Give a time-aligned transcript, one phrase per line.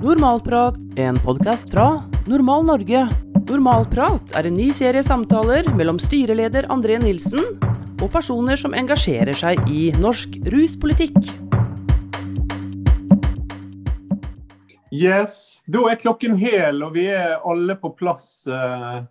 [0.00, 3.02] Normalprat, en podkast fra Normal Norge.
[3.50, 7.42] Normalprat er en ny serie samtaler mellom styreleder André Nilsen
[8.00, 11.18] og personer som engasjerer seg i norsk ruspolitikk.
[14.88, 18.48] Yes, da er klokken hel, og vi er alle på plass.
[18.48, 19.04] Eh,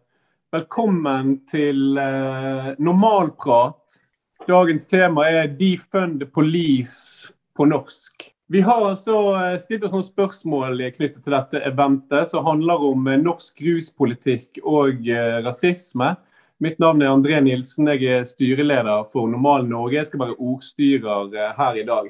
[0.57, 4.01] velkommen til eh, normalprat.
[4.49, 8.31] Dagens tema er 'Defund police' på norsk.
[8.49, 13.05] Vi har altså eh, stilt oss noen spørsmål knyttet til dette eventet, som handler om
[13.21, 15.05] norsk ruspolitikk og
[15.45, 16.15] rasisme.
[16.59, 19.99] Mitt navn er André Nilsen, jeg er styreleder for Normal Norge.
[19.99, 22.09] Jeg skal være ordstyrer her i dag.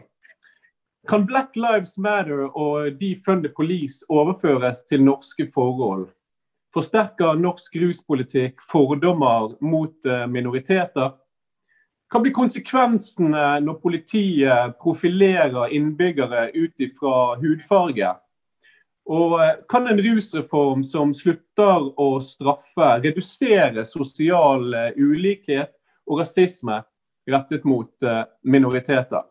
[1.09, 6.07] Kan Black Lives Matter og Defund the Police overføres til norske forhold?
[6.73, 11.15] Forsterker norsk ruspolitikk fordommer mot eh, minoriteter?
[12.09, 18.15] Hva blir konsekvensene når politiet profilerer innbyggere ut ifra hudfarge?
[19.09, 25.75] Og eh, kan en rusreform som slutter å straffe, redusere sosial eh, ulikhet
[26.09, 26.79] og rasisme
[27.29, 28.09] rettet mot
[28.41, 29.27] minoriteter?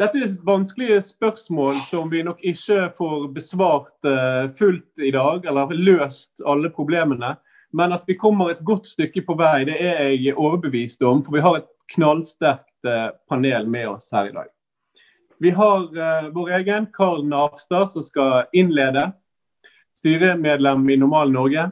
[0.00, 4.08] Dette er vanskelige spørsmål som vi nok ikke får besvart
[4.56, 7.34] fullt i dag, eller løst alle problemene.
[7.72, 11.22] Men at vi kommer et godt stykke på vei, det er jeg overbevist om.
[11.24, 14.48] For vi har et knallsterkt uh, panel med oss her i dag.
[15.40, 19.10] Vi har uh, vår egen Karl Navstad som skal innlede.
[20.00, 21.70] Styremedlem i Normal Norge.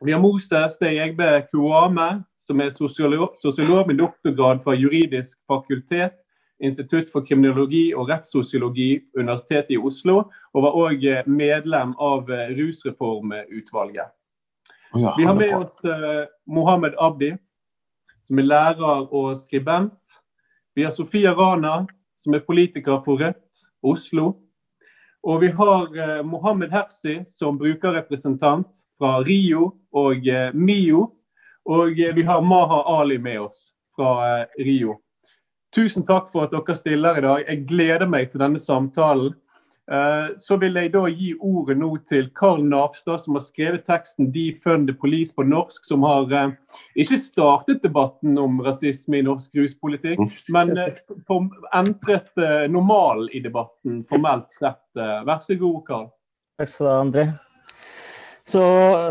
[0.00, 6.24] Vi har Moses Steyegbe Kuame, som er sosiolog, sosiolog med doktorgrad fra juridisk fakultet
[6.60, 12.52] Institutt for kriminologi og rettssosiologi, Universitetet i Oslo, og var òg eh, medlem av eh,
[14.92, 17.36] Ja, Vi har med oss uh, Mohammed Abdi,
[18.26, 20.16] som er lærer og skribent.
[20.74, 21.84] Vi har Sofia Rana,
[22.18, 24.32] som er politiker for Rødt Oslo.
[25.22, 31.06] Og vi har uh, Mohammed Hersi som brukerrepresentant fra Rio og uh, MIO.
[31.70, 34.96] Og vi har Maha Ali med oss fra Rio.
[35.74, 37.44] Tusen takk for at dere stiller i dag.
[37.46, 39.36] Jeg gleder meg til denne samtalen.
[39.90, 44.30] Eh, så vil jeg da gi ordet nå til Karl Napstad, som har skrevet teksten
[44.30, 46.54] 'Defund the Police' på norsk, som har eh,
[46.94, 50.94] ikke startet debatten om rasisme i norsk ruspolitikk, men eh,
[51.74, 52.30] entret
[52.70, 54.82] normalen i debatten formelt sett.
[54.94, 56.10] Vær så god, Karl.
[56.60, 57.30] Takk skal du ha, André.
[58.50, 58.62] Så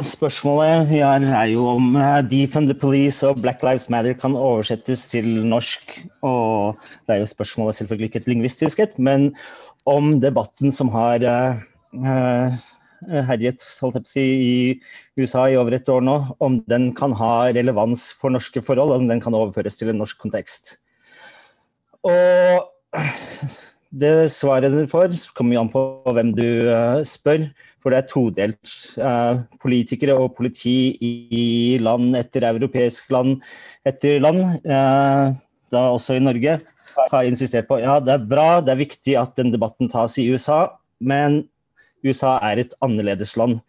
[0.03, 1.96] spørsmålet vi har er jo om
[2.28, 5.96] Defund the Police og Black Lives Matter kan oversettes til norsk.
[6.22, 6.75] Og
[7.08, 9.31] det er jo spørsmålet selvfølgelig ikke et lingvistisk et, men
[9.89, 11.61] om debatten som har uh,
[12.00, 12.59] uh,
[13.29, 14.55] herjet si, i
[15.19, 19.07] USA i over et år nå, om den kan ha relevans for norske forhold, om
[19.09, 20.78] den kan overføres til en norsk kontekst.
[22.07, 22.69] Og
[24.03, 25.83] det svaret du får, kommer jo an på
[26.16, 26.45] hvem du
[27.07, 27.49] spør.
[27.83, 28.73] For det er todelt.
[28.99, 33.39] Eh, politikere og politi i land etter europeisk land
[33.88, 35.31] etter land, eh,
[35.72, 36.59] da også i Norge,
[36.97, 40.27] har insistert på ja, det er bra, det er viktig at den debatten tas i
[40.31, 40.66] USA,
[41.00, 41.44] men
[42.05, 43.59] USA er et annerledes land.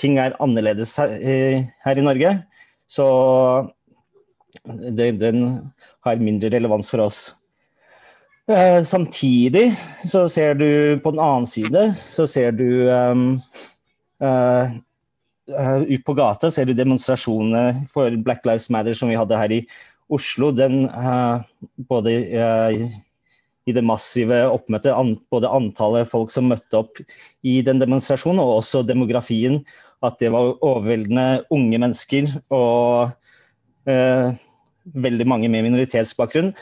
[0.00, 1.14] Ting er annerledes her,
[1.84, 2.34] her i Norge,
[2.90, 3.06] så
[4.64, 5.46] det, den
[6.06, 7.24] har mindre relevans for oss.
[8.50, 13.36] Eh, samtidig så ser du på den annen side så ser du um,
[14.18, 14.72] uh,
[15.46, 19.54] uh, Ut på gata ser du demonstrasjonene for Black Lives Matter som vi hadde her
[19.54, 19.60] i
[20.12, 20.50] Oslo.
[20.56, 21.44] Den, uh,
[21.88, 22.14] både
[23.62, 27.00] i det massive oppmøtet, an, både antallet folk som møtte opp
[27.46, 29.62] i den demonstrasjonen, og også demografien.
[30.02, 33.12] At det var overveldende unge mennesker og
[33.86, 36.52] veldig mange med minoritetsbakgrunn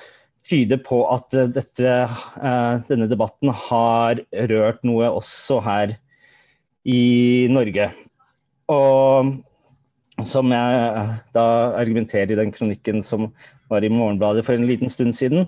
[0.47, 1.97] tyder på at eh, dette,
[2.41, 4.23] eh, denne debatten har
[4.53, 5.97] rørt noe også her
[6.89, 7.91] i Norge.
[8.73, 9.35] Og
[10.29, 11.45] som jeg eh, da
[11.81, 13.29] argumenterer i den kronikken som
[13.71, 15.47] var i Morgenbladet for en liten stund siden,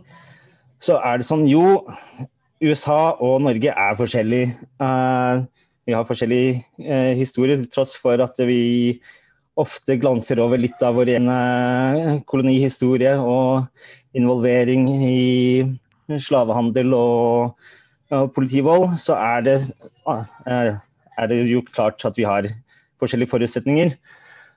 [0.82, 1.82] så er det sånn jo,
[2.62, 4.54] USA og Norge er forskjellige.
[5.82, 9.00] Vi har forskjellige historier, tross for at vi
[9.58, 13.66] ofte glanser over litt av vår egen kolonihistorie og
[14.16, 17.54] involvering i slavehandel og,
[18.12, 19.58] og politivold, så er det,
[20.06, 22.48] er det jo klart at vi har
[23.02, 23.94] forskjellige forutsetninger.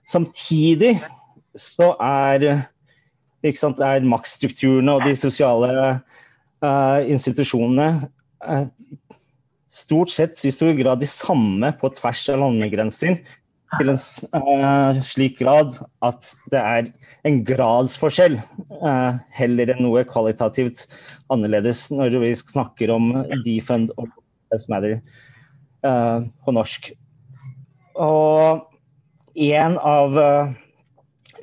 [0.10, 0.98] Samtidig
[1.58, 2.66] så er,
[3.58, 5.72] sant, er maktstrukturene og de sosiale
[6.66, 8.10] uh, institusjonene
[8.46, 8.68] uh,
[9.72, 13.18] stort sett i stor grad de samme på tvers av landegrenser
[13.76, 13.98] til en
[14.38, 15.74] uh, slik grad
[16.06, 16.92] at det er
[17.28, 18.38] en gradsforskjell
[19.36, 20.86] heller enn noe kvalitativt
[21.34, 23.10] annerledes når vi snakker om
[23.48, 24.12] defund og
[24.54, 25.00] Lives Matter.
[25.82, 26.88] på norsk.
[28.02, 28.64] Og
[29.36, 30.16] en av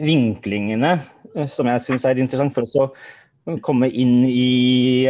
[0.01, 0.95] vinklingene
[1.49, 5.09] som jeg syns er interessant for oss å komme inn i,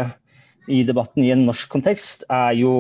[0.67, 2.75] i debatten i en norsk kontekst, er jo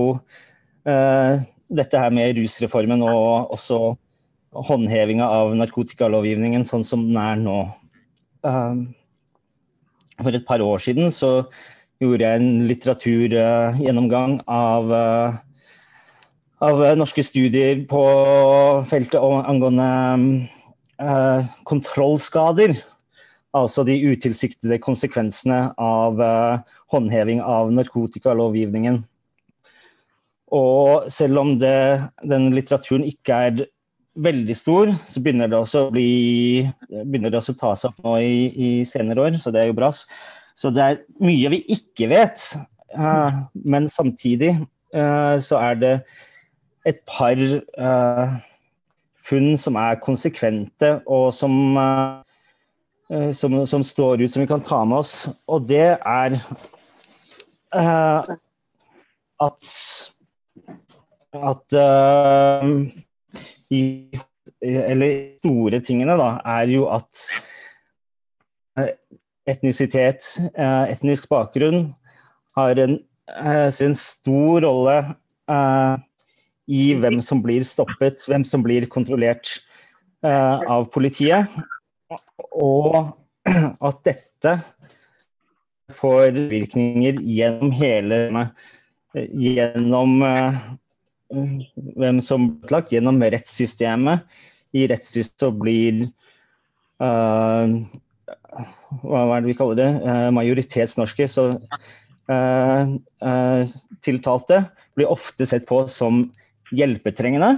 [0.82, 3.80] dette her med rusreformen og også
[4.52, 7.60] håndhevinga av narkotikalovgivningen sånn som den er nå.
[8.44, 8.90] Um,
[10.20, 11.46] for et par år siden så
[12.02, 14.92] gjorde jeg en litteraturgjennomgang uh, av
[16.62, 18.02] norske studier på
[18.90, 20.48] feltet angående
[21.02, 22.76] uh, kontrollskader.
[23.52, 26.62] Altså de utilsiktede konsekvensene av uh,
[26.92, 29.02] håndheving av narkotikalovgivningen.
[30.52, 33.62] Og selv om det, den litteraturen ikke er
[34.20, 38.02] veldig stor, så begynner det også å, bli, begynner det også å ta seg opp
[38.04, 39.88] nå i, i, senere år, så det er jo bra.
[40.52, 42.44] Så det er mye vi ikke vet.
[43.64, 44.50] Men samtidig
[44.92, 45.94] så er det
[46.88, 48.36] et par uh,
[49.22, 51.76] funn som er konsekvente, og som,
[53.38, 55.14] som, som, står ut, som vi kan ta med oss.
[55.46, 56.40] Og det er
[59.42, 59.62] at
[61.32, 62.68] at uh,
[63.72, 63.82] i,
[64.62, 67.24] Eller store tingene, da, er jo at
[69.48, 71.88] etnisitet, uh, etnisk bakgrunn,
[72.56, 72.98] har en,
[73.32, 74.96] uh, en stor rolle
[76.70, 79.56] i hvem som blir stoppet, hvem som blir kontrollert
[80.22, 81.50] av politiet.
[82.54, 83.10] Og
[83.88, 84.54] at dette
[85.98, 88.20] får virkninger gjennom hele
[89.12, 90.22] gjennom
[91.96, 94.24] hvem som blir lagt gjennom rettssystemet.
[94.72, 96.02] I rettssystemet blir
[97.02, 97.66] uh,
[99.02, 99.90] Hva er det vi kaller det?
[100.04, 101.28] Uh, majoritetsnorske.
[101.28, 101.48] Så
[102.32, 103.64] uh,
[104.04, 104.64] tiltalte
[104.96, 106.26] blir ofte sett på som
[106.72, 107.54] hjelpetrengende.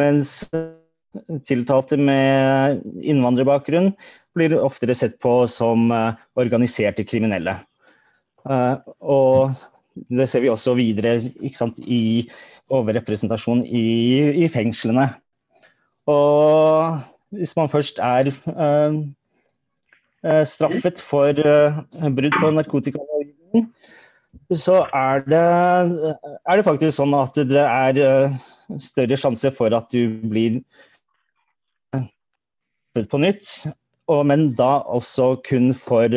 [0.00, 0.44] Mens
[1.48, 3.92] tiltalte med innvandrerbakgrunn
[4.36, 5.90] blir oftere sett på som
[6.38, 7.56] organiserte kriminelle.
[9.00, 9.56] og
[10.08, 11.16] det ser vi også videre
[11.54, 12.28] sant, i
[12.70, 13.86] overrepresentasjon i,
[14.44, 15.08] i, fengslene.
[16.10, 17.00] Og
[17.34, 19.00] hvis man først er øh,
[20.46, 21.80] straffet for øh,
[22.16, 23.72] brudd på narkotikalovgivningen,
[24.54, 28.34] så er det, er det, faktisk sånn at det er uh,
[28.82, 30.60] større sjanse for at du blir
[32.94, 33.50] født på nytt,
[34.10, 36.10] og, men da også kun for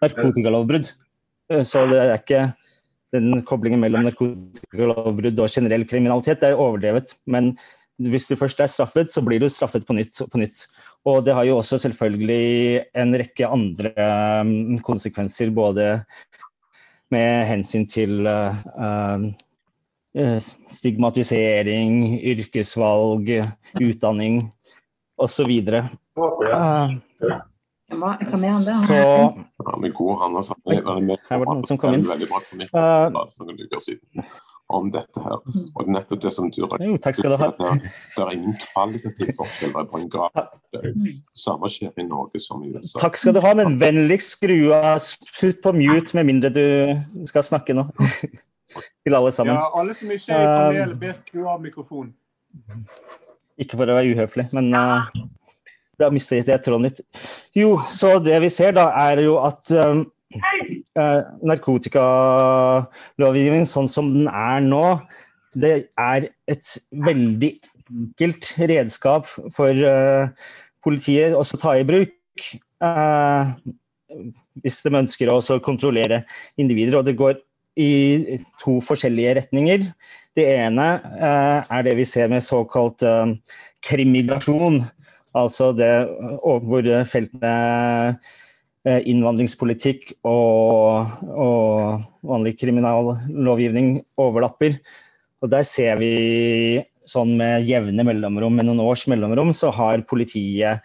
[0.00, 0.90] narkotikalovbrudd.
[1.66, 2.42] Så det er ikke
[3.16, 7.16] den koblingen mellom narkotikalovbrudd og generell kriminalitet det er overdrevet.
[7.26, 7.54] Men
[8.00, 10.66] hvis du først er straffet, så blir du straffet på nytt og på nytt.
[11.08, 13.92] Og det har jo også selvfølgelig en rekke andre
[14.44, 16.02] um, konsekvenser, både
[17.10, 18.52] med hensyn til uh,
[20.12, 23.32] uh, stigmatisering, yrkesvalg,
[23.80, 24.42] utdanning
[25.20, 25.50] osv.
[26.20, 27.00] Uh,
[27.90, 28.76] hva, hva med han det?
[28.86, 29.00] Så,
[29.72, 30.36] han er god, han.
[30.36, 30.54] Altså.
[30.68, 32.04] Er her var det noen som kom inn.
[34.70, 35.40] Om dette her.
[35.74, 37.48] Og nettopp det som du Jo, takk skal du ha.
[37.58, 40.52] Det, det er ingen kvalitativ forskjell på en grad.
[41.34, 43.00] Samme skjer i Norge som i USA.
[43.02, 45.02] Takk skal du ha, men vennligst skru av
[45.40, 47.88] Putt på mute med mindre du skal snakke nå.
[49.04, 49.56] Til alle sammen.
[49.56, 52.14] Ja, alle som ikke er i panelet, ber skru av mikrofonen.
[53.60, 55.10] Ikke for å være uhøflig, men uh,
[56.00, 57.02] da mistet jeg tråden litt.
[57.56, 60.04] Jo, så det vi ser da, er jo at um,
[60.98, 65.00] uh, narkotikalovgivningen sånn som den er nå,
[65.58, 70.28] det er et veldig enkelt redskap for uh,
[70.84, 72.10] politiet å ta i bruk.
[72.80, 73.44] Uh,
[74.64, 76.24] hvis de ønsker å kontrollere
[76.58, 76.98] individer.
[76.98, 77.34] Og det går
[77.78, 77.90] i
[78.58, 79.80] to forskjellige retninger.
[80.34, 83.02] Det ene er det vi ser med såkalt
[83.86, 84.82] krimigrasjon.
[85.38, 85.90] Altså det
[86.42, 88.14] hvor feltene eh,
[88.88, 94.78] innvandringspolitikk og, og, vanlig kriminallovgivning overlapper.
[95.40, 100.84] Og Der ser vi sånn med jevne mellomrom, med noen års mellomrom, så har politiet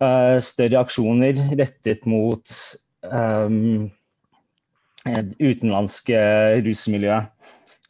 [0.00, 2.58] uh, større aksjoner rettet mot
[3.10, 3.88] um,
[5.06, 6.20] utenlandske
[6.66, 7.22] rusmiljø.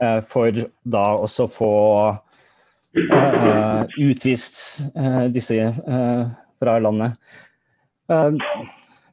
[0.01, 1.75] Uh, for da også få
[2.13, 4.59] uh, utvist
[5.37, 5.71] disse
[6.57, 7.21] fra landet.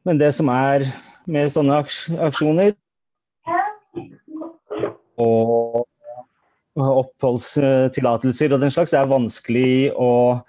[0.08, 0.86] Men det som er
[1.32, 1.80] med sånne
[2.28, 2.74] aksjoner
[5.24, 5.84] og
[6.74, 10.42] oppholdstillatelser og den slags, det er vanskelig å,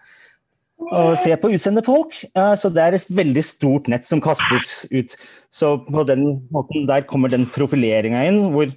[0.88, 2.16] å se på utseendet folk.
[2.58, 5.14] Så det er et veldig stort nett som kastes ut.
[5.52, 8.72] Så på den måten der kommer den profileringa inn, hvor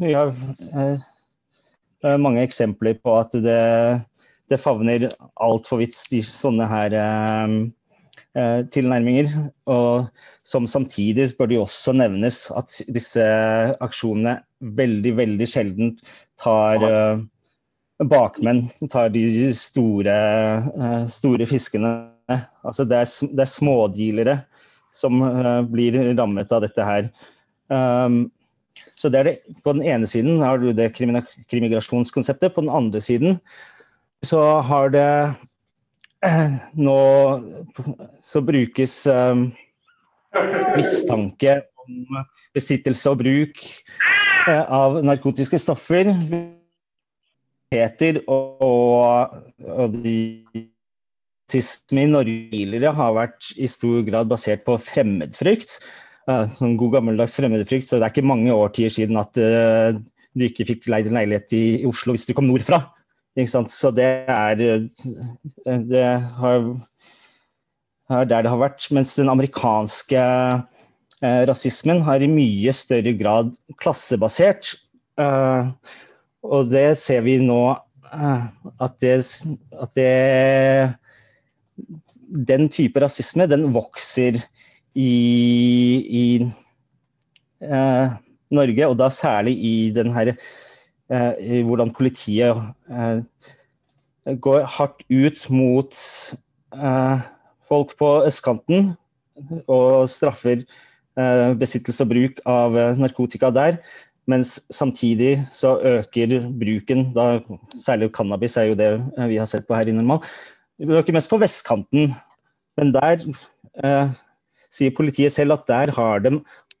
[0.00, 0.32] vi har
[2.22, 3.62] mange eksempler på at det,
[4.48, 5.08] det favner
[5.42, 6.96] altfor vidt sånne her
[8.72, 9.30] tilnærminger.
[9.72, 10.08] Og
[10.46, 13.24] som samtidig bør det jo også nevnes at disse
[13.82, 14.38] aksjonene
[14.76, 15.96] veldig, veldig sjelden
[16.42, 16.84] tar
[18.12, 19.24] bakmenn, tar de
[19.56, 20.18] store,
[21.12, 21.94] store fiskene.
[22.66, 24.38] Altså det er, det er smådealere
[24.96, 25.24] som
[25.72, 27.10] blir rammet av dette her.
[27.72, 28.26] Um,
[28.96, 32.54] så det er det, På den ene siden har du det krimigrasjonskonseptet.
[32.54, 33.38] På den andre siden
[34.24, 35.34] så har det eh,
[36.86, 37.00] nå
[38.24, 39.42] så brukes eh,
[40.76, 42.22] mistanke om
[42.56, 43.64] besittelse og bruk
[44.48, 46.14] eh, av narkotiske stoffer.
[47.70, 50.16] Peter og, og de
[51.46, 55.80] rasisme i Norge har vært i stor grad basert på fremmedfrykt
[56.26, 57.88] sånn god gammeldags fremmedfrykt.
[57.88, 59.96] Så det er ikke mange årtier siden at uh,
[60.36, 62.82] du ikke fikk leid en leilighet i Oslo hvis du kom nordfra.
[63.36, 64.86] Så det er eh,
[65.66, 66.70] det er
[68.08, 68.88] der det har vært.
[68.94, 74.74] Mens den amerikanske eh, rasismen har i mye større grad klassebasert.
[75.20, 75.68] Eh,
[76.46, 77.76] og det ser vi nå
[78.16, 79.16] at det,
[79.74, 80.94] at det
[82.46, 84.38] Den type rasisme den vokser
[84.96, 85.12] i,
[86.08, 86.24] i
[87.62, 88.14] eh,
[88.50, 90.32] Norge, og da særlig i den her
[91.12, 93.20] eh, hvordan politiet eh,
[94.42, 95.94] går hardt ut mot
[96.74, 97.26] eh,
[97.68, 98.94] folk på østkanten
[99.70, 103.80] og straffer eh, besittelse og bruk av eh, narkotika der.
[104.26, 107.38] Mens samtidig så øker bruken, da,
[107.78, 108.90] særlig cannabis er jo det
[109.30, 110.24] vi har sett på her i Normal.
[110.82, 112.10] Det øker mest på vestkanten,
[112.76, 113.22] men der
[114.74, 116.34] sier politiet selv at der har de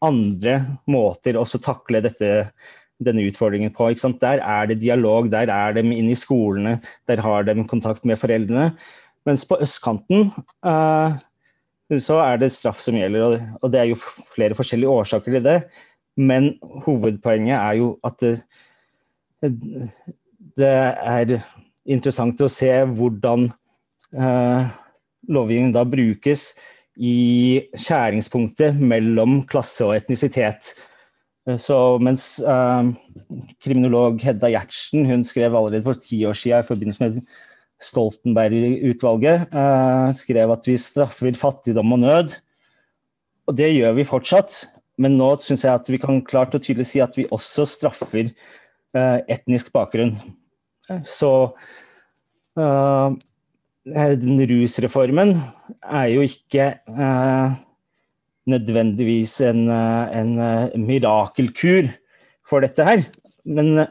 [0.04, 0.58] andre
[0.90, 2.50] måter å takle dette,
[3.04, 3.90] denne utfordringen på.
[4.20, 8.16] Der er det dialog, der er de inne i skolene, der har de kontakt med
[8.16, 8.72] foreldrene.
[9.26, 10.30] Mens på østkanten
[10.64, 11.18] uh,
[11.98, 13.98] så er det straff som gjelder, og det er jo
[14.34, 15.58] flere forskjellige årsaker til det.
[16.16, 16.54] Men
[16.86, 18.34] hovedpoenget er jo at det,
[20.56, 21.36] det er
[21.86, 23.50] interessant å se hvordan
[24.16, 24.66] uh,
[25.28, 26.54] lovgivningen da brukes
[26.96, 30.72] i skjæringspunktet mellom klasse og etnisitet.
[31.62, 32.88] Så mens uh,
[33.62, 37.20] kriminolog Hedda Gjertsen hun skrev allerede for ti år siden i forbindelse med
[37.86, 42.34] Stoltenberg-utvalget uh, skrev at vi straffer fattigdom og nød.
[43.46, 44.64] Og det gjør vi fortsatt.
[44.98, 48.32] Men nå syns jeg at vi kan klart og tydelig si at vi også straffer
[48.32, 50.16] uh, etnisk bakgrunn.
[51.06, 51.30] Så
[53.94, 55.36] Eh, den rusreformen
[55.82, 57.52] er jo ikke eh,
[58.50, 61.90] nødvendigvis en, eh, en, mirakelkur
[62.46, 63.04] for dette her.
[63.44, 63.86] Men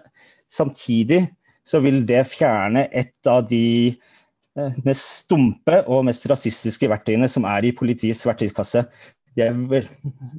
[0.52, 1.26] samtidig
[1.66, 3.96] så vil det fjerne et av de
[4.86, 8.86] mest stumpe og mest rasistiske verktøyene som er i politiets verktøykasse.
[9.36, 9.52] Er,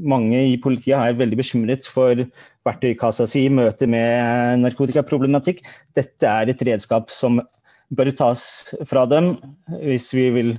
[0.00, 2.22] mange i politiet er veldig bekymret for
[2.64, 5.60] verktøykassa si i møte med narkotikaproblematikk.
[5.96, 7.42] Dette er et redskap som
[7.96, 8.42] bør tas
[8.88, 9.34] fra dem.
[9.82, 10.54] Hvis vi vil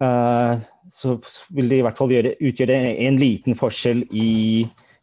[0.00, 1.14] så
[1.52, 4.30] vil det i hvert fall gjøre, utgjøre en liten forskjell i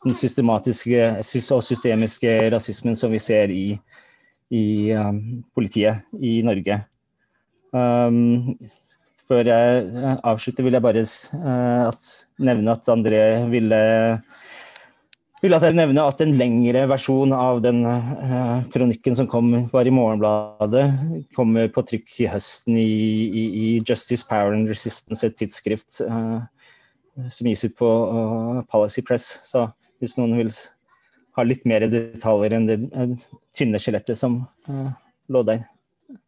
[0.05, 1.07] den systematiske
[1.55, 3.77] og systemiske rasismen som vi ser i,
[4.53, 6.79] i um, politiet i Norge.
[7.75, 8.55] Um,
[9.27, 13.81] før jeg avslutter, vil jeg bare uh, at, nevne at André ville
[15.41, 19.87] vil at jeg nevne at en lengre versjon av den uh, kronikken som kom, var
[19.87, 20.87] i Morgenbladet,
[21.37, 22.87] kommer på trykk i høsten i,
[23.27, 26.41] i, i Justice, Power and Resistance, et tidsskrift uh,
[27.33, 29.29] som gis ut på uh, Policy Press.
[29.49, 29.67] Så
[30.01, 30.51] hvis noen vil
[31.37, 32.79] ha litt mer detaljer enn det
[33.57, 34.39] tynne skjelettet som
[35.29, 35.67] lå der.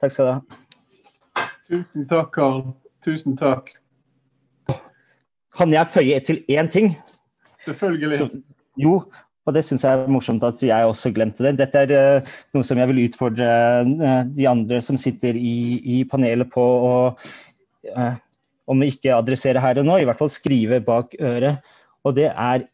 [0.01, 0.59] Takk skal du ha.
[1.69, 2.61] Tusen takk, Karl.
[3.05, 3.71] Tusen takk.
[5.57, 6.93] Kan jeg føye til én ting?
[7.65, 8.17] Selvfølgelig.
[8.17, 8.29] Så,
[8.79, 9.01] jo,
[9.47, 11.55] og det syns jeg er morsomt at jeg også glemte det.
[11.57, 13.49] Dette er uh, noe som jeg vil utfordre
[13.89, 15.57] uh, de andre som sitter i,
[15.97, 18.17] i panelet på å uh,
[18.69, 21.63] om vi ikke adresserer her og nå, i hvert fall skrive bak øret.
[22.05, 22.67] Og det er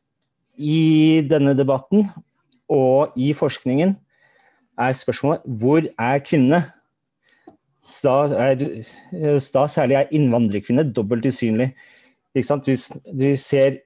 [0.59, 2.03] i denne debatten
[2.71, 3.95] og i forskningen
[4.81, 6.65] er spørsmålet hvor er kvinnene?
[8.01, 8.57] Da, er,
[9.53, 11.69] da særlig er innvandrerkvinner dobbelt usynlig.
[12.33, 13.77] Hvis vi ser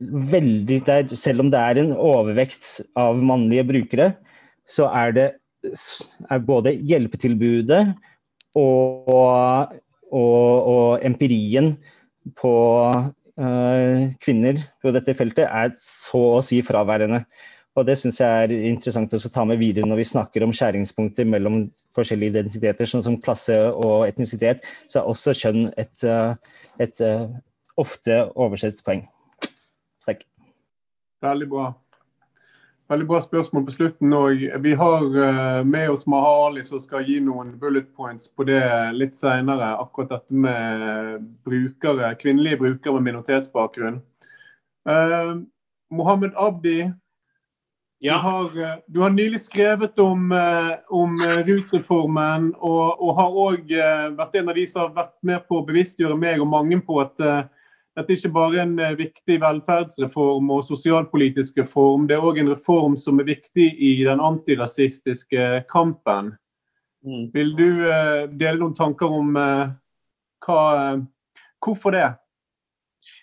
[0.00, 4.12] veldig der, Selv om det er en overvekt av mannlige brukere,
[4.68, 5.28] så er det
[6.30, 7.82] er både hjelpetilbudet
[8.56, 9.74] og,
[10.08, 11.74] og, og empirien
[12.40, 12.54] på
[12.96, 17.26] uh, kvinner på dette feltet er så å si fraværende.
[17.78, 21.28] Og Det syns jeg er interessant å ta med videre når vi snakker om skjæringspunkter
[21.28, 21.62] mellom
[21.96, 24.66] forskjellige identiteter, sånn som klasse og etnisitet.
[24.90, 26.08] Så er også kjønn et,
[26.82, 27.04] et
[27.78, 29.04] ofte oversett poeng.
[31.20, 31.70] Veldig bra.
[32.90, 34.40] Veldig bra spørsmål på slutten òg.
[34.64, 38.62] Vi har uh, med oss Maha Ali som skal gi noen bullet points på det
[38.96, 39.68] litt senere.
[39.78, 44.00] Akkurat dette med brukere, kvinnelige brukere med minoritetsbakgrunn.
[44.88, 45.44] Uh,
[45.94, 46.80] Mohammed Abdi,
[48.00, 48.16] ja.
[48.16, 50.32] du, har, uh, du, har, nylig skrevet om,
[50.88, 51.14] om
[51.46, 53.74] rusreformen, og, og har òg
[54.18, 56.98] vært en av de som har vært med på å bevisstgjøre meg og mange på
[57.04, 57.22] at
[58.00, 62.52] dette er ikke bare en eh, viktig velferdsreform og sosialpolitisk reform, det er òg en
[62.54, 66.34] reform som er viktig i den antirasistiske kampen.
[67.04, 67.28] Mm.
[67.32, 69.70] Vil du uh, dele noen tanker om uh,
[70.44, 70.64] hva,
[71.64, 72.08] hvorfor det?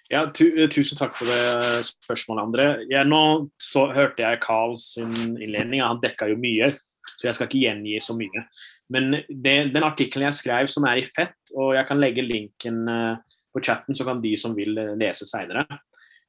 [0.09, 2.67] Ja, tu Tusen takk for det spørsmålet, André.
[2.89, 6.71] Ja, nå så, hørte jeg Carl sin innledning, han dekka jo mye,
[7.13, 8.45] så jeg skal ikke gjengi så mye.
[8.93, 12.85] Men det, den artikkelen jeg skrev som er i fett, og jeg kan legge linken
[12.87, 13.19] uh,
[13.57, 15.65] på chatten, så kan de som vil eh, lese seinere.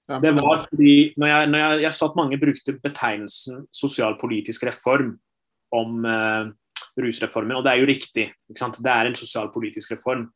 [0.09, 5.11] Det var fordi når jeg, når jeg, jeg sa at mange brukte betegnelsen sosialpolitisk reform
[5.77, 6.49] om eh,
[7.05, 8.25] rusreformen, og det er jo riktig.
[8.49, 10.31] Det er en sosialpolitisk reform.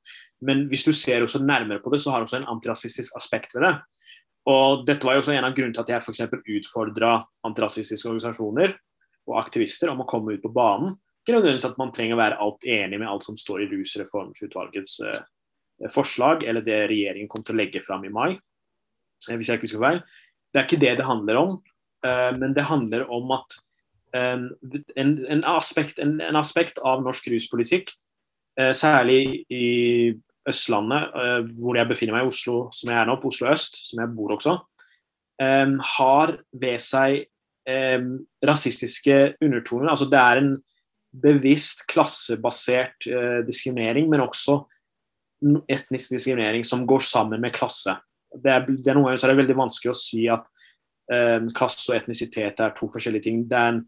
[0.45, 3.57] Men hvis du ser også nærmere på det, så har det også en antirasistisk aspekt
[3.57, 3.75] ved det.
[4.51, 6.23] Og Dette var jo også en av grunnene til at jeg f.eks.
[6.59, 7.15] utfordra
[7.47, 8.75] antirasistiske organisasjoner
[9.31, 10.97] og aktivister om å komme ut på banen.
[11.23, 14.97] Ikke nødvendigvis at man trenger å være alt enig med alt som står i rusreformsutvalgets
[15.07, 15.21] uh,
[15.91, 18.31] forslag, eller det regjeringen kom til å legge fram i mai.
[19.31, 20.01] Eh, hvis jeg ikke husker feil.
[20.53, 21.53] Det er ikke det det handler om,
[22.07, 23.61] eh, men det handler om at
[24.13, 24.51] en,
[25.01, 27.95] en, aspekt, en, en aspekt, av norsk ruspolitikk,
[28.61, 30.13] eh, særlig i
[30.49, 31.15] Østlandet,
[31.63, 34.11] hvor jeg befinner meg i Oslo, som jeg er nå, på Oslo øst, som jeg
[34.17, 34.57] bor også,
[35.39, 37.23] har ved seg
[38.43, 39.93] rasistiske undertoner.
[39.95, 40.51] Altså det er en
[41.23, 43.07] bevisst klassebasert
[43.47, 44.59] diskriminering, men også
[45.71, 47.97] etnisk diskriminering som går sammen med klasse.
[48.33, 50.47] Det er, det er Noen ganger så er det veldig vanskelig å si at
[51.13, 53.43] eh, klasse og etnisitet er to forskjellige ting.
[53.53, 53.83] En,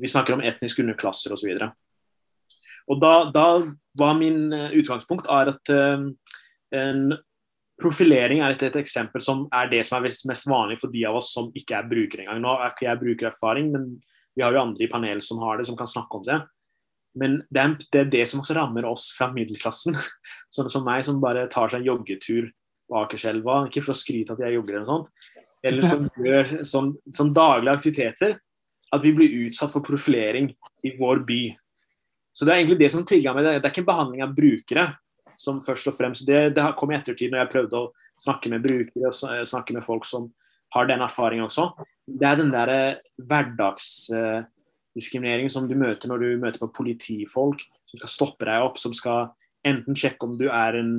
[0.00, 1.52] vi snakker om etnisk underklasser osv.
[3.02, 3.46] Da, da
[4.00, 6.08] var min eh, utgangspunkt er at eh,
[6.78, 7.04] en
[7.82, 11.18] profilering er et, et, eksempel som er det som er mest vanlig for de av
[11.18, 12.42] oss som ikke er brukere engang.
[12.44, 13.88] Nå er ikke jeg brukererfaring, men
[14.36, 16.38] vi har jo andre i panelet som har det, som kan snakke om det.
[17.18, 19.96] Men det er, det er, det som også rammer oss fra middelklassen.
[20.54, 22.48] Sånne som meg, som bare tar seg en joggetur
[22.88, 23.62] på Akerselva.
[23.68, 25.28] Ikke for å skryte at jeg jogger eller noe sånt.
[25.62, 28.38] Eller som gjør sånn, sånn daglige aktiviteter.
[28.92, 30.50] At vi blir utsatt for profilering
[30.84, 31.42] i vår by.
[32.32, 33.48] Så det er egentlig det som trigga meg.
[33.48, 34.88] Det er ikke behandling av brukere
[35.38, 38.64] som først og fremst Det, det kom i ettertid når jeg prøvde å snakke med
[38.64, 40.28] brukere og snakke med folk som
[40.72, 41.70] har den erfaringen også.
[42.06, 42.80] Det er den derre
[43.20, 44.44] hverdags uh,
[44.96, 48.94] diskriminering som du møter når du møter på politifolk som skal stoppe deg opp, som
[48.96, 49.30] skal
[49.68, 50.94] enten sjekke om du er en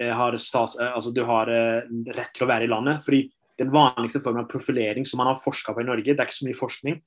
[0.00, 3.04] eh, har, stats, eh, altså du har eh, rett til å være i landet.
[3.04, 3.26] fordi
[3.60, 6.40] Den vanligste formen av profilering som man har forska på i Norge, det er ikke
[6.40, 7.00] så mye forskning.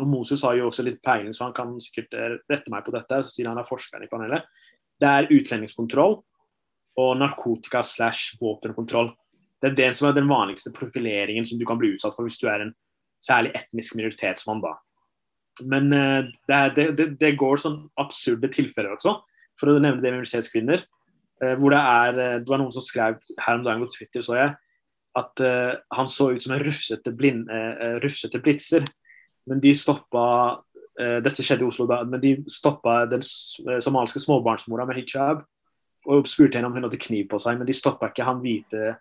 [0.00, 2.16] Og Moses har jo også litt peiling, så han kan sikkert
[2.50, 3.20] rette meg på dette.
[3.28, 4.48] siden han er forskeren i panelet.
[4.98, 6.16] Det er utlendingskontroll
[6.98, 9.12] og narkotika slash våpenkontroll.
[9.62, 12.40] Det er det som er den vanligste profileringen som du kan bli utsatt for hvis
[12.40, 12.74] du er en
[13.22, 14.60] særlig etnisk minoritetsmann.
[14.60, 14.74] da.
[15.62, 19.16] Men uh, det, det, det, går sånn absurde tilfeller også,
[19.58, 20.82] for å nevne det med universitetskvinner.
[21.42, 24.24] Uh, hvor det er uh, Det var noen som skrev her om dagen på Twitter,
[24.24, 24.54] så jeg,
[25.14, 25.40] at
[25.94, 27.44] han så ut som en rufsete, blind,
[28.02, 28.82] rufsete blitzer.
[29.46, 30.24] Men de stoppa
[31.22, 35.44] Dette skjedde i Oslo da, men de stoppa den somaliske småbarnsmora med hijab
[36.10, 38.96] og spurte henne om hun hadde kniv på seg, men de stoppa ikke han hvite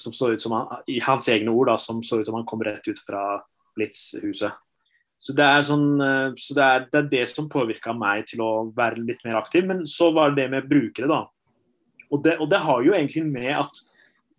[0.00, 2.48] som så ut som han, i hans egne ord da, som så ut som han
[2.48, 3.26] kom rett ut fra
[3.76, 4.56] Blitz-huset.
[5.22, 8.42] Så det er, sånn, eh, så det, er, det, er det som påvirka meg til
[8.44, 9.66] å være litt mer aktiv.
[9.68, 11.24] Men så var det det med brukere, da.
[12.12, 13.82] Og det, og det har jo egentlig med at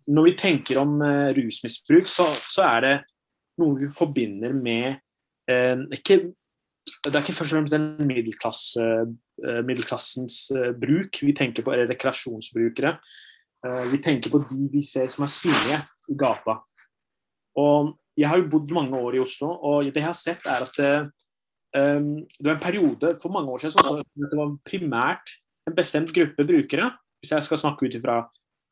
[0.08, 2.92] når vi tenker om uh, rusmisbruk, så, så, er det
[3.60, 4.96] noe vi forbinder med
[5.52, 6.30] uh, ikke,
[6.88, 8.86] Det er ikke først og fremst den middelklasse,
[9.44, 10.38] uh, middelklassens
[10.80, 11.20] bruk.
[11.20, 12.96] Vi tenker på rekreasjonsbrukere.
[13.90, 16.54] vi tenker på de vi ser som er synlige i gata.
[17.58, 20.64] Og jeg har jo bodd mange år i Oslo, og det jeg har sett, er
[20.66, 20.80] at
[21.78, 25.36] um, det var en periode for mange år siden at det var primært
[25.68, 28.22] en bestemt gruppe brukere, hvis jeg skal snakke ut ifra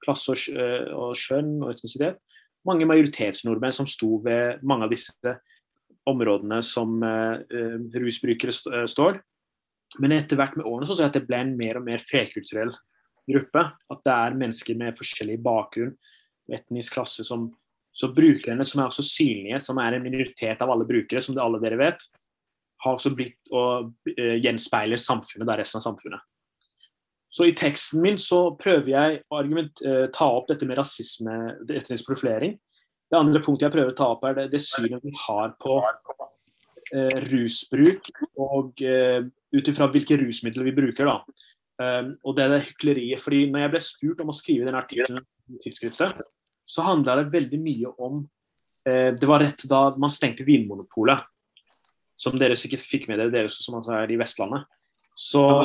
[0.04, 0.40] klasse og,
[0.96, 2.18] og skjønn og etnisitet,
[2.66, 5.36] mange majoritetsnordmenn som sto ved mange av disse
[6.06, 7.38] områdene som uh,
[7.94, 9.20] rusbrukere st står.
[10.02, 12.02] Men etter hvert med årene så ser jeg at det ble en mer og mer
[12.02, 12.74] flerkulturell
[13.30, 13.62] gruppe.
[13.92, 15.94] At det er mennesker med forskjellig bakgrunn,
[16.52, 17.48] etnisk klasse, som
[17.96, 21.44] Så brukerne som er også synlige, som er en minoritet av alle brukere, som det
[21.44, 22.02] alle dere vet,
[22.84, 26.26] har også blitt og uh, gjenspeiler samfunnet, da resten av samfunnet.
[27.32, 31.38] Så i teksten min så prøver jeg å argument, uh, ta opp dette med rasisme,
[31.72, 32.58] etnisk profilering.
[33.08, 35.80] Det andre punktet jeg prøver å ta opp, er det, det synet vi har på
[35.80, 38.84] uh, rusbruk, og
[39.56, 41.08] ut ifra hvilke rusmidler vi bruker.
[41.08, 41.46] da.
[41.76, 43.20] Um, og det er det hykleriet.
[43.20, 45.20] fordi når jeg ble spurt om å skrive den artikkelen
[45.52, 46.22] i tidsskriftet,
[46.66, 48.20] så handla det veldig mye om
[48.88, 51.22] eh, Det var rett da man stengte Vinmonopolet,
[52.18, 54.66] som dere sikkert fikk med dere, dere som er i Vestlandet.
[55.16, 55.64] Så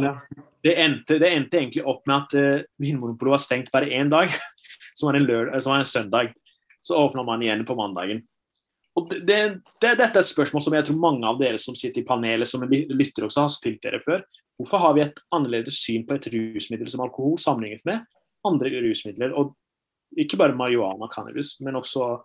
[0.64, 4.32] det endte, det endte egentlig opp med at eh, Vinmonopolet var stengt bare én dag,
[4.98, 5.20] som var
[5.62, 6.36] som var en søndag.
[6.82, 8.24] Så åpna man igjen på mandagen.
[8.96, 9.40] Og det, det,
[9.82, 12.50] det, Dette er et spørsmål som jeg tror mange av dere som sitter i panelet,
[12.50, 14.24] som lytter også, har stilt dere før.
[14.60, 18.04] Hvorfor har vi et annerledes syn på et rusmiddel som alkohol sammenlignet med
[18.48, 19.34] andre rusmidler?
[19.38, 19.56] Og
[20.20, 22.16] ikke bare marihuana, cannabis, men også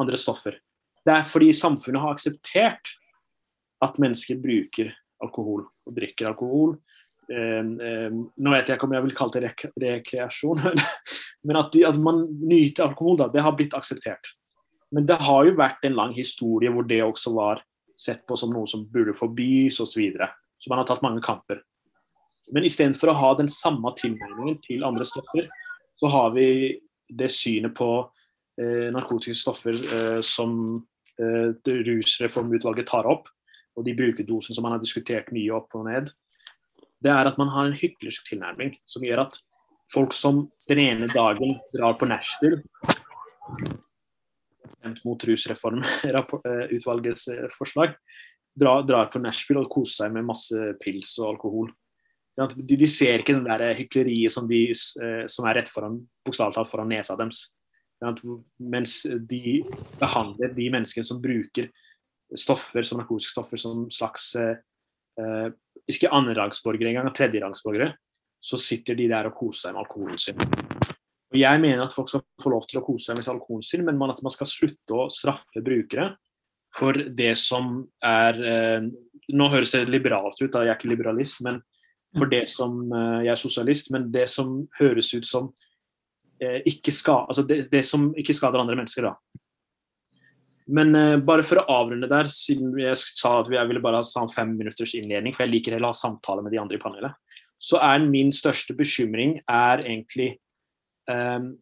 [0.00, 0.58] andre stoffer.
[1.06, 2.94] Det er fordi samfunnet har akseptert
[3.84, 4.90] at mennesker bruker
[5.22, 6.74] alkohol og drikker alkohol.
[7.28, 10.62] Eh, eh, nå vet jeg ikke om jeg vil kalle det rek rekreasjon,
[11.46, 14.34] men at, de, at, man nyter alkohol, da, det har blitt akseptert.
[14.94, 17.62] Men det har jo vært en lang historie hvor det også var
[17.98, 19.90] sett på som noe som burde forbys osv.
[19.90, 20.30] Så, videre.
[20.58, 21.60] så man har tatt mange kamper.
[22.54, 25.48] Men istedenfor å ha den samme tilnærmingen til andre stoffer,
[26.00, 27.90] så har vi det synet på
[28.60, 30.52] eh, narkotiske stoffer eh, som
[31.20, 33.28] eh, rusreformutvalget tar opp,
[33.78, 36.10] og de brukerdosen som man har diskutert mye opp og ned,
[37.04, 39.38] det er at man har en hyklersk tilnærming som gjør at
[39.92, 42.64] folk som den ene dagen drar på Nashville
[45.04, 47.94] mot rusreformutvalgets eh, forslag,
[48.56, 51.70] drar, drar på Nashville og koser seg med masse pils og alkohol.
[52.38, 56.68] De, de, ser ikke den der hykleriet som, de, eh, som er rett foran bokstavelig
[56.70, 57.48] foran nesa deres.
[58.62, 59.58] Mens de
[59.98, 61.66] behandler de menneskene som bruker
[62.38, 64.58] stoffer som narkotiske stoffer som slags eh,
[65.18, 65.48] eh
[65.88, 67.94] ikke annenrangsborgere engang, tredjerangsborgere,
[68.44, 70.42] så sitter de der og koser seg med alkoholen sin.
[71.32, 73.86] Og Jeg mener at folk skal få lov til å kose seg med alkoholen sin,
[73.86, 76.10] men at man skal slutte å straffe brukere
[76.76, 78.88] for det som er eh,
[79.28, 81.58] Nå høres det liberalt ut, da jeg er ikke liberalist, men
[82.16, 85.50] for det som eh, Jeg er sosialist, men det som høres ut som
[86.42, 89.44] eh, ikke ska, altså det, det, som ikke skader andre mennesker, da.
[90.68, 94.24] Men uh, bare for å avrunde der, siden jeg sa at jeg ville bare ha
[94.28, 97.40] fem minutters innledning, for jeg liker heller å ha samtale med de andre i panelet,
[97.58, 100.34] så er min største bekymring er egentlig
[101.08, 101.54] um,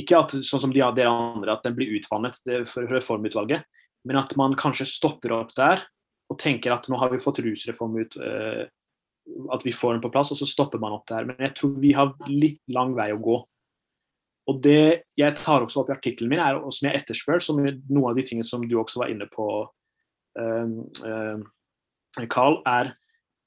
[0.00, 2.40] ikke at sånn som de, dere andre, at den blir utvannet
[2.70, 3.68] for reformutvalget,
[4.08, 5.84] men at man kanskje stopper opp der
[6.32, 8.64] og tenker at nå har vi fått rusreform ut, uh,
[9.54, 11.26] at vi får den på plass, og så stopper man opp der.
[11.28, 13.36] Men jeg tror vi har litt lang vei å gå.
[14.50, 17.60] Og det jeg tar også opp i artikkelen min, er, og som jeg etterspør, som
[17.62, 19.46] er noe av de tingene som du også var inne på,
[20.40, 21.44] um, um,
[22.32, 22.94] Carl, er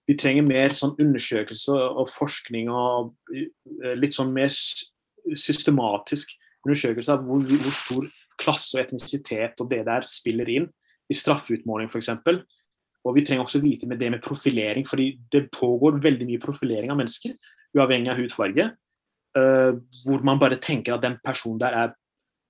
[0.07, 7.27] vi trenger mer sånn undersøkelse og forskning og uh, litt sånn mer systematisk undersøkelse av
[7.27, 8.07] hvor, hvor stor
[8.39, 10.67] klasse og etnisitet og det der spiller inn
[11.11, 12.09] i straffeutmåling f.eks.
[13.03, 16.93] Og vi trenger også vite med det med profilering, fordi det pågår veldig mye profilering
[16.93, 17.35] av mennesker,
[17.75, 18.69] uavhengig av hudfarge.
[19.33, 21.93] Uh, hvor man bare tenker at den personen der er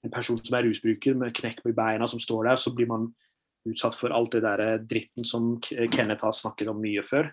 [0.04, 3.08] en person som er rusbruker med knekk på beina, som står der, så blir man
[3.70, 7.30] utsatt for alt det der eh, dritten som Kenneth har snakket om mye før.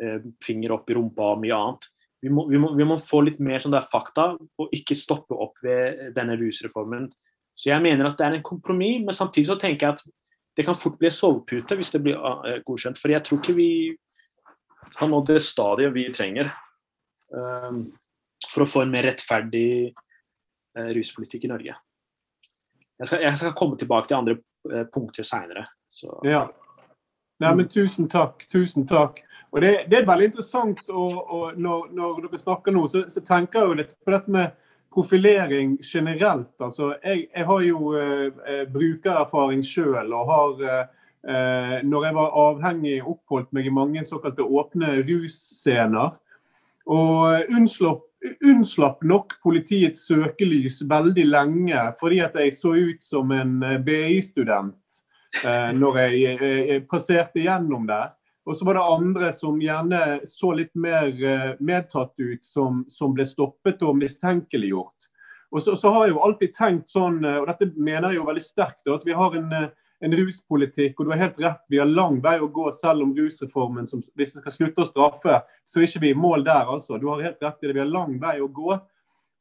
[0.00, 1.90] Uh, finger opp i rumpa og mye annet.
[2.24, 5.36] Vi må, vi, må, vi må, få litt mer sånn der fakta, og ikke stoppe
[5.36, 7.06] opp ved denne rusreformen.
[7.58, 10.02] Så jeg mener at det er en kompromiss, men samtidig så tenker jeg at
[10.58, 12.98] det kan fort bli en sovepute hvis det blir uh, godkjent.
[12.98, 13.70] For jeg tror ikke vi
[14.98, 16.50] har nådd det stadiet vi trenger
[17.30, 17.84] um,
[18.48, 21.76] for å få en mer rettferdig uh, ruspolitikk i Norge.
[22.98, 24.34] Jeg skal, jeg skal, komme tilbake til andre
[24.72, 25.68] uh, punkter seinere.
[26.26, 26.48] Ja.
[27.38, 28.42] Nei, men tusen takk.
[28.50, 29.22] Tusen takk.
[29.54, 33.22] Og det, det er veldig interessant å, å, når, når, dere snakker nå, så, så
[33.22, 34.58] tenker jeg jo litt på dette med
[34.94, 36.54] profilering generelt.
[36.60, 40.86] Altså, jeg, jeg har jo eh, eh brukererfaring sjøl og har eh,
[41.28, 46.16] eh, Når jeg var avhengig, oppholdt meg i mange såkalte åpne russcener.
[46.86, 48.04] Og unnslapp,
[48.42, 55.02] unnslapp nok politiets søkelys veldig lenge fordi at jeg så ut som en BI-student
[55.44, 58.14] eh, når jeg, jeg passerte gjennom der.
[58.48, 63.12] Og så var det andre som gjerne så litt mer uh, medtatt ut, som, som,
[63.12, 65.08] ble stoppet og mistenkeliggjort.
[65.52, 68.28] Og så, så, har jeg jo alltid tenkt sånn, uh, og dette mener jeg jo
[68.30, 71.82] veldig sterkt, at vi har en, uh, en, ruspolitikk, og du har helt rett, vi
[71.82, 75.42] har lang vei å gå selv om rusreformen, som, hvis vi skal slutte å straffe,
[75.68, 76.96] så er ikke vi i mål der, altså.
[76.96, 78.78] Du har helt rett i det, vi har lang vei å gå.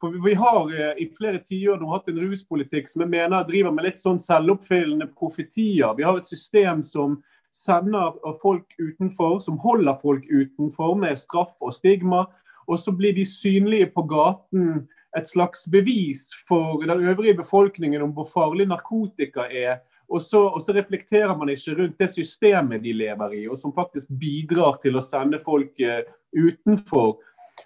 [0.04, 0.68] For vi har
[1.02, 5.08] i flere tiår nå hatt en ruspolitikk som jeg mener driver med litt sånn selvoppfyllende
[5.16, 5.96] profetier.
[5.98, 7.16] Vi har et system som
[7.54, 12.26] sender folk utenfor, som holder folk utenfor med straff og stigma.
[12.68, 18.12] Og så blir de synlige på gaten et slags bevis for den øvrige befolkningen om
[18.12, 19.80] hvor farlig narkotika er.
[20.10, 23.74] Og så, og så, reflekterer man ikke rundt det systemet de lever i, og som
[23.76, 26.00] faktisk bidrar til å sende folk uh,
[26.32, 27.18] utenfor.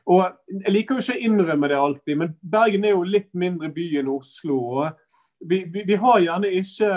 [0.09, 0.23] Og
[0.65, 3.87] Jeg liker jo ikke å innrømme det alltid, men Bergen er jo litt mindre by
[4.01, 4.57] enn Oslo.
[4.81, 4.97] og
[5.41, 6.91] vi, vi, vi, har ikke,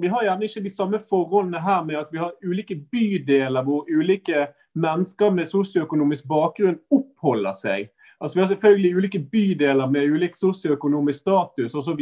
[0.00, 3.86] vi, har gjerne ikke, de samme forholdene her med at vi har ulike bydeler hvor
[3.88, 7.88] ulike mennesker med sosioøkonomisk bakgrunn oppholder seg.
[8.20, 12.00] Altså Vi har selvfølgelig ulike bydeler med ulik sosioøkonomisk status osv.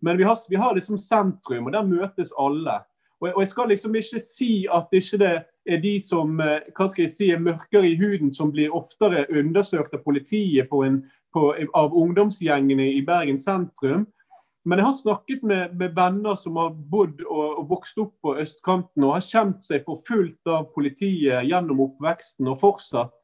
[0.00, 2.80] Men vi har, vi har det som sentrum, og der møtes alle.
[3.20, 5.34] Og, og Jeg skal liksom ikke si at ikke det
[5.66, 9.26] er de som eh, hva skal jeg si, er mørkere i huden, som blir oftere
[9.30, 14.06] undersøkt av politiet på en, på, av ungdomsgjengene i Bergen sentrum.
[14.64, 18.36] Men jeg har snakket med, med venner som har bodd og, og, vokst opp på
[18.38, 23.14] østkanten og har kjent seg forfulgt av politiet gjennom oppveksten og fortsatt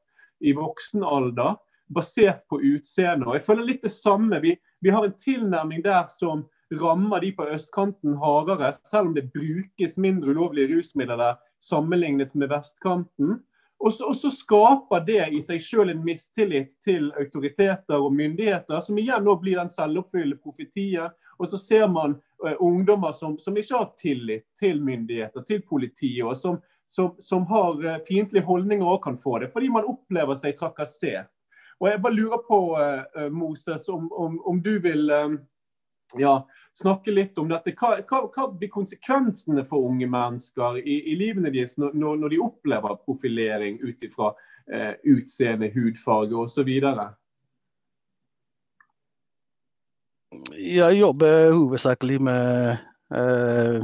[0.43, 1.57] i voksen alder,
[1.95, 3.31] basert på utseende.
[3.39, 4.41] Jeg føler litt det samme.
[4.43, 9.31] Vi, vi, har en tilnærming der som rammer de på østkanten hardere, selv om det
[9.33, 13.39] brukes mindre ulovlige rusmidler der sammenlignet med vestkanten.
[13.79, 18.99] Og og så, skaper det i seg selv en mistillit til autoriteter og myndigheter, som
[18.99, 21.15] igjen nå blir den selvoppfyllende profetien.
[21.39, 26.25] Og så ser man uh, ungdommer som, som, ikke har tillit til myndigheter, til politiet,
[26.27, 30.39] og som, som, som har uh, fiendtlige holdninger og kan få det, fordi man opplever
[30.39, 31.31] seg trakassert.
[31.79, 35.11] Og Jeg bare lurer på, uh, Moses, om, om, om, du vil
[36.17, 37.75] ja, snakke litt om dette.
[37.77, 42.43] Hva, hva, hva blir konsekvensene for unge mennesker i, i livene deres når, når, de
[42.43, 44.33] opplever profilering ut ifra
[44.73, 46.71] eh, utseende, hudfarge osv.?
[50.59, 52.77] Jeg jobber hovedsakelig med
[53.17, 53.81] eh,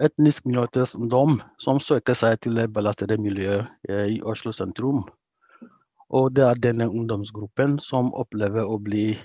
[0.00, 5.04] etnisk minoritetsungdom som søker seg til belastede miljøet eh, i Oslo sentrum.
[6.08, 9.18] Og det er denne ungdomsgruppen som opplever å bli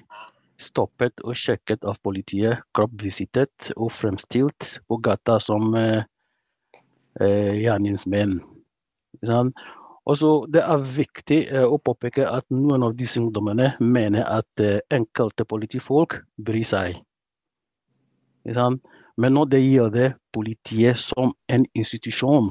[0.61, 6.03] stoppet og sjekket av politiet, kroppsvisitert og fremstilt på gata som eh,
[7.21, 7.55] eh
[10.05, 10.45] gjerningsmenn.
[10.49, 15.45] det er viktig eh, å påpeke at noen av disse ungdommene mener at eh, enkelte
[15.45, 16.97] politifolk bryr seg.
[18.45, 22.49] Men når det gjelder politiet som en institusjon,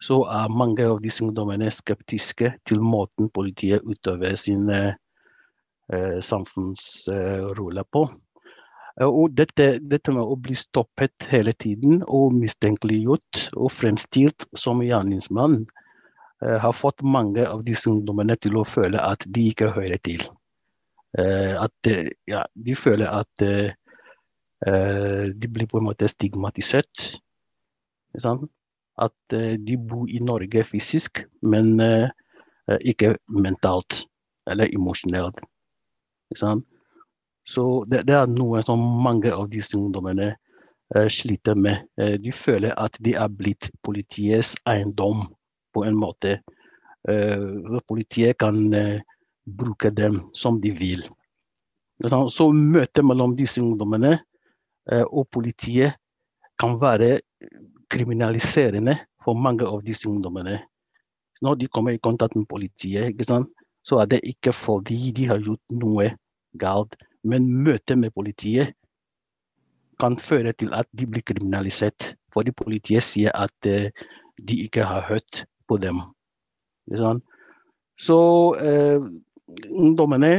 [0.00, 4.94] så er mange av disse ungdommene skeptiske til måten politiet utøver sin eh,
[5.92, 8.06] Eh, samfunnsrolle på.
[9.00, 14.80] Eh, og dette, dette, med å bli stoppet hele tiden og mistenkeliggjort og fremstilt som
[14.80, 15.82] gjerningsmann, eh,
[16.44, 20.24] har fått mange av disse ungdommene til å føle at de ikke hører til.
[21.16, 21.88] At
[22.28, 23.44] ja, de føler at
[24.64, 27.04] de blir på en måte stigmatisert.
[28.24, 29.36] At
[29.68, 31.78] de bor i Norge fysisk, men
[32.80, 34.04] ikke mentalt
[34.50, 35.40] eller emosjonelt.
[37.46, 40.32] Så det, det, er noe som mange av disse ungdommene
[41.12, 41.86] sliter med.
[41.96, 45.26] De føler at de er blitt politiets eiendom
[45.74, 46.38] på en måte.
[47.04, 48.70] Uh, politiet kan
[49.44, 51.04] bruke dem som de vil.
[52.32, 54.16] Så møtet mellom disse ungdommene
[55.14, 55.94] og politiet
[56.60, 57.20] kan være
[57.92, 60.58] kriminaliserende for mange av disse ungdommene.
[61.44, 63.14] Når de kommer i kontakt med politiet,
[63.84, 66.10] så er det ikke fordi de har gjort noe
[66.60, 66.96] galt.
[67.24, 68.74] Men møtet med politiet
[70.00, 72.14] kan føre til at de blir kriminalisert.
[72.34, 76.00] Fordi politiet sier at de ikke har hørt på dem.
[78.00, 78.18] Så
[78.60, 79.04] eh,
[79.70, 80.32] ungdommene,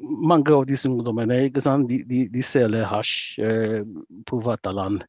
[0.00, 3.80] mange av disse ungdommene de, de, de selger hasj eh,
[4.26, 5.04] på Vataland.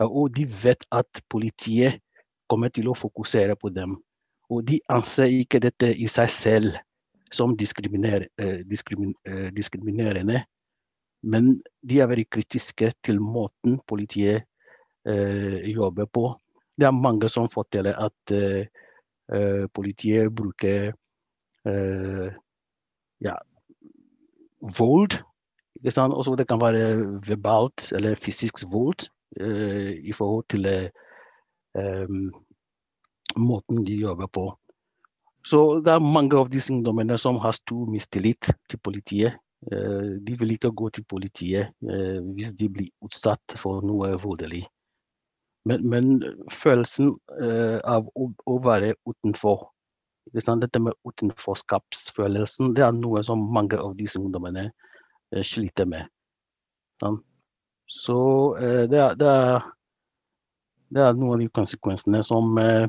[0.00, 2.00] Og de vet at politiet
[2.50, 3.98] kommer til å fokusere på dem.
[4.50, 6.78] Og de anser ikke dette i seg selv
[7.30, 10.44] som diskriminer, eh, diskrimin, eh, diskriminerende.
[11.22, 14.46] Men de er veldig kritiske til måten politiet
[15.06, 16.34] eh, jobber på.
[16.80, 18.66] Det er mange som forteller at eh
[19.74, 20.92] politiet bruker
[21.68, 22.28] uh,
[23.22, 23.34] ja,
[24.78, 25.20] vold.
[25.84, 29.06] Også det kan være verbalt eller fysisk vold
[30.02, 30.66] i forhold til
[33.36, 34.58] måten de jobber på.
[35.46, 39.38] Så det er mange av disse ungdommene som har stor mistillit til politiet.
[40.26, 41.70] De vil ikke gå til politiet
[42.34, 44.66] hvis de blir utsatt for noe voldelig.
[45.68, 49.68] Men, men følelsen eh, av å, å, være utenfor
[50.30, 56.06] Dette med utenforskapsfølelsen det er noe som mange av disse ungdommene eh, sliter med.
[57.90, 58.18] Så
[58.60, 59.66] eh, det er, det, er,
[60.94, 62.86] det, er, noen av de konsekvensene som eh,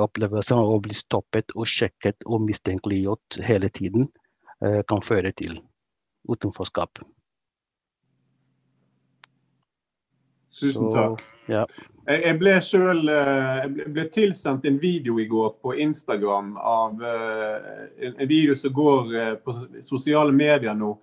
[0.00, 4.08] opplevelsen av å bli stoppet og sjekket og mistenkeliggjort hele tiden
[4.88, 5.58] kan føre til
[6.30, 7.02] utenforskap.
[10.60, 11.20] Tusen takk.
[11.20, 11.64] Så, ja.
[12.08, 18.56] Jeg ble selv jeg ble tilsendt en video i går på Instagram av en video
[18.56, 19.14] som går
[19.44, 20.94] på sosiale medier nå.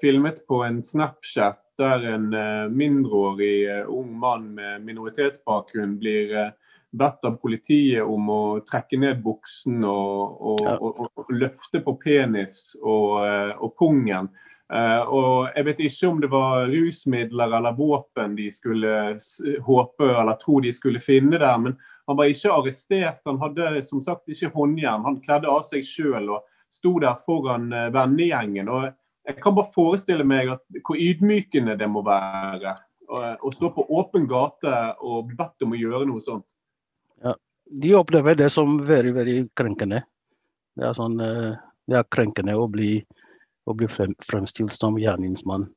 [0.00, 2.28] Filmet på en Snapchat der en
[2.76, 6.52] mindreårig ung mann med minoritetsbakgrunn blir
[6.92, 12.74] bedt av politiet om å trekke ned buksen og, og, og, og løfte på penis
[12.82, 14.28] og, pungen.
[14.72, 19.18] Uh, og Jeg vet ikke om det var rusmidler eller våpen de skulle
[19.66, 21.76] håpe eller tro de skulle finne der, men
[22.08, 23.20] han var ikke arrestert.
[23.28, 25.04] Han hadde som sagt ikke håndjern.
[25.04, 28.72] Han kledde av seg sjøl og sto der foran uh, vennegjengen.
[28.72, 28.88] og
[29.28, 32.72] Jeg kan bare forestille meg at, hvor ydmykende det må være
[33.12, 36.48] uh, å stå på åpen gate og bli bedt om å gjøre noe sånt.
[37.20, 37.36] Ja,
[37.68, 40.00] De opplever det som veldig, veldig krenkende.
[40.80, 43.02] Det er, sånn, det er krenkende å bli
[43.66, 45.68] og blir frem, fremstilt som gjerningsmann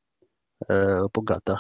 [0.72, 1.60] uh, på gata.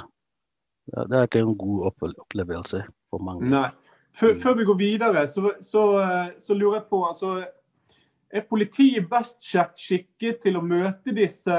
[0.93, 3.49] Ja, det er ikke en god opplevelse for mange.
[3.49, 3.69] Nei.
[4.15, 4.41] Før, mm.
[4.41, 7.31] før vi går videre, så, så, eh, så, lurer jeg på altså,
[8.31, 11.57] Er politiet best skikket til å møte disse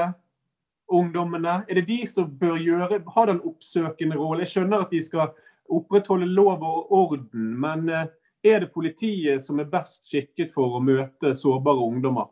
[0.87, 1.59] ungdommene?
[1.67, 4.45] Er det de som bør gjøre, ha den oppsøkende rollen?
[4.45, 5.35] Jeg skjønner at de skal
[5.67, 8.07] opprettholde lov og orden, men eh,
[8.47, 12.31] er det politiet som er best skikket for å møte sårbare ungdommer?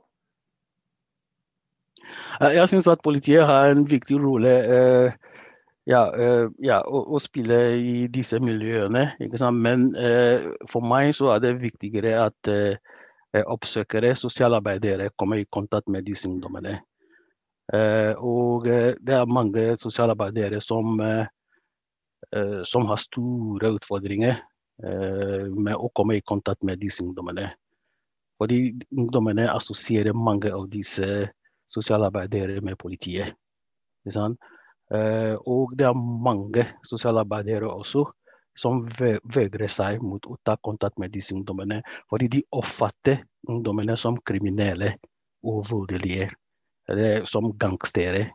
[2.41, 5.13] Eh, jeg syns at politiet har en viktig rolle eh,
[5.87, 9.05] ja, eh, ja, å, å, spille i disse miljøene.
[9.53, 9.87] Men
[10.71, 12.51] for meg så er det viktigere at
[13.35, 16.79] oppsøkere, sosialarbeidere, kommer i kontakt med disse ungdommene.
[18.21, 21.01] og det er mange sosialarbeidere som,
[22.63, 24.39] som har store utfordringer
[25.51, 27.49] med å komme i kontakt med disse ungdommene.
[28.39, 31.27] Fordi ungdommene assosierer mange av disse
[31.71, 33.35] sosialarbeidere med politiet.
[34.05, 38.05] Uh, og det er mange sosialarbeidere også
[38.55, 43.19] som vegrer seg mot å ta kontakt med disse ungdommene, fordi de oppfatter
[43.51, 44.93] ungdommene som kriminelle
[45.45, 46.29] og voldelige,
[46.87, 48.29] eller som gangstere.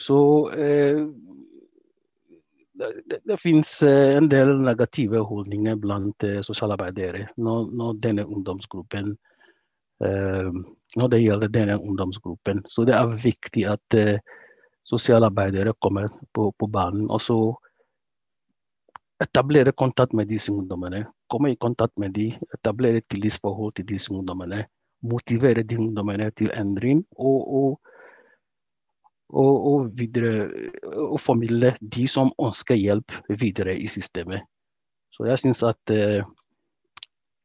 [0.00, 0.18] Så
[0.50, 1.04] uh,
[2.80, 9.14] det, det finnes uh, en del negative holdninger blant sosialarbeidere når, når denne ungdomsgruppen
[10.96, 12.64] når det gjelder denne ungdomsgruppen.
[12.68, 14.16] Så det er viktig at uh,
[14.88, 17.06] sosialarbeidere kommer på, på, banen.
[17.10, 17.38] Og så
[19.22, 21.04] etablere kontakt med disse ungdommene.
[21.30, 24.64] Komme i kontakt med dem, etablere tillitsforhold til disse ungdommene.
[25.02, 27.04] Motivere de ungdommene til endring.
[27.18, 27.80] Og, og,
[29.30, 30.48] og, og, videre,
[30.96, 34.42] og formidle de som ønsker hjelp, videre i systemet.
[35.14, 36.24] Så jeg syns at uh,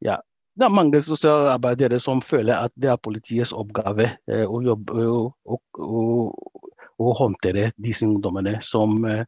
[0.02, 0.16] ja,
[0.56, 5.18] det er mange sosialarbeidere som føler at det er politiets oppgave eh, å, jobbe, å,
[5.52, 6.04] å,
[6.96, 9.26] å, håndtere disse ungdommene som, eh,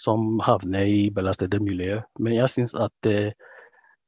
[0.00, 2.06] som, havner i belastede miljøer.
[2.18, 3.36] Men jeg syns at eh,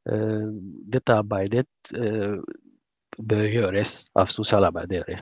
[0.09, 0.49] eh,
[0.97, 1.69] dette arbeidet
[3.15, 5.21] bør gjøres av sosialarbeidere.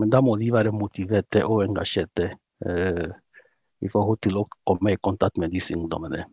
[0.00, 2.32] Men da må de være motiverte og engasjerte
[3.84, 6.24] i forhold til å komme i kontakt med disse ungdommene.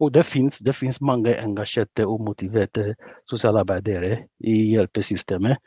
[0.00, 2.94] Og det finnes mange engasjerte og motiverte
[3.28, 5.60] sosialarbeidere i hjelpesystemet.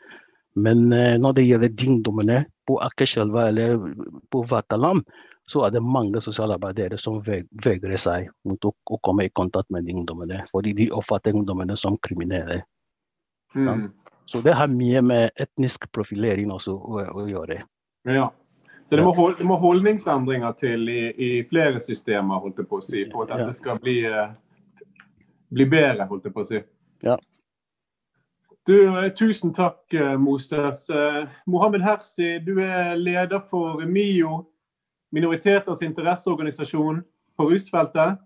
[0.54, 3.78] Men eh, når det gjelder ungdommene på Akerselva eller
[4.30, 5.02] på Vatalam,
[5.46, 9.90] så er det mange sosialarbeidere som vegrer seg mot å, å, komme i kontakt med
[9.90, 10.44] ungdommene.
[10.52, 12.62] Fordi de oppfatter ungdommene som kriminelle.
[13.54, 13.66] Mm.
[13.66, 13.76] Ja.
[14.26, 17.60] Så det har mye med etnisk profilering også å, å gjøre.
[18.08, 18.30] Ja.
[18.86, 22.80] Så det må, hold, det må holdningsendringer til i, i, flere systemer holdt jeg på
[22.80, 24.34] å si, for at dette skal bli, eh,
[25.56, 26.04] bli bedre.
[26.10, 26.60] holdt jeg på å si.
[27.06, 27.16] Ja.
[28.68, 30.84] Du, eh, tusen takk, eh, Moses.
[31.46, 34.44] Mohammed Hersi, du er leder for MIO,
[35.12, 37.00] minoriteters interesseorganisasjon
[37.38, 38.18] på rusfeltet.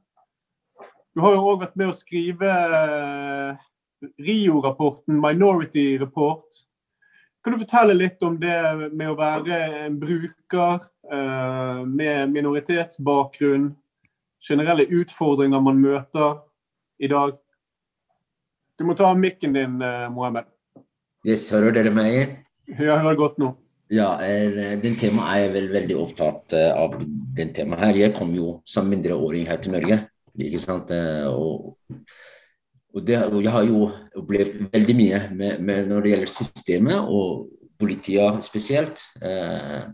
[1.14, 2.50] Du har jo òg vært med å skrive
[4.18, 6.64] RIO-rapporten, Minority Report,
[7.44, 8.56] kan du fortelle litt om det
[8.92, 13.70] med å være en bruker eh, med minoritetsbakgrunn?
[14.48, 16.42] Generelle utfordringer man møter
[17.02, 17.38] i dag?
[18.78, 20.46] Du må ta mikken din, eh, Mohammed.
[21.26, 22.36] Yes, hører dere meg?
[22.68, 23.54] Ja, hører godt nå.
[23.90, 26.98] Ja, er, den temaet er vel veldig opptatt eh, av.
[27.38, 28.00] den temaet her.
[28.04, 30.02] Jeg kom jo som mindreåring her til Norge.
[30.38, 30.90] ikke sant?
[30.94, 31.78] Eh, og
[32.94, 37.10] og, det, og jeg har jo opplevd veldig mye med, med når det gjelder systemet
[37.12, 39.02] og politiet spesielt.
[39.22, 39.90] Eh,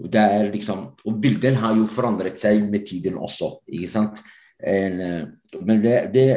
[0.00, 3.58] det er liksom, og bildet har jo forandret seg med tiden også.
[3.68, 4.22] ikke sant?
[4.60, 6.28] En, eh, men det, det,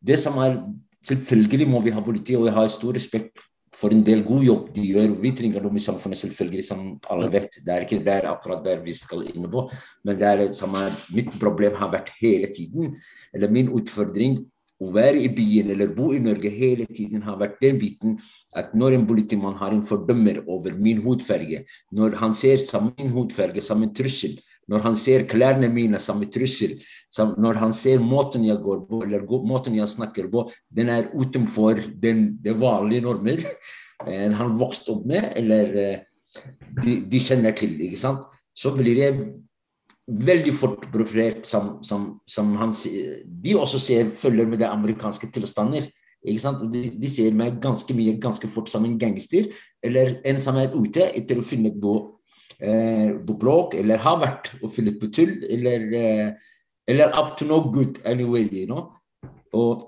[0.00, 0.62] det, som er
[1.00, 3.40] Selvfølgelig må vi ha politi, og jeg har stor respekt
[3.72, 5.14] for en del god jobb de gjør.
[5.22, 7.56] Vi trenger dem i samfunnet, selvfølgelig, som alle vet.
[7.64, 9.62] Det er ikke der, akkurat der vi skal inn på.
[10.04, 12.98] Men det er, som er, mitt problem har vært hele tiden,
[13.32, 14.42] eller min utfordring
[14.80, 18.16] å være i byen eller bo i Norge hele tiden har vært den biten
[18.56, 22.62] at når en politimann har en fordømmer over min hudfarge, når han ser
[22.96, 24.38] min hudfarge som en trussel,
[24.70, 26.78] når han ser klærne mine som en trussel,
[27.18, 31.80] når han ser måten jeg går på eller måten jeg snakker på, den er utenfor
[32.00, 33.44] den, det vanlige normer
[34.06, 35.74] han vokste opp med, eller
[36.80, 37.74] de, de kjenner til.
[37.84, 38.22] ikke sant?
[38.56, 39.18] Så blir jeg
[40.10, 42.72] veldig fort profilert som, som, som han,
[43.24, 45.88] De også ser, følger med de amerikanske tilstander.
[46.20, 49.48] De, de, ser meg ganske mye ganske fort som en gangster,
[49.82, 51.94] eller en som er ute etter å finne på,
[52.60, 56.50] eh, på bråk, eller har vært og funnet på tull, eller, eh,
[56.90, 58.48] eller up to no good anyway.
[58.52, 58.90] You know?
[59.52, 59.86] og,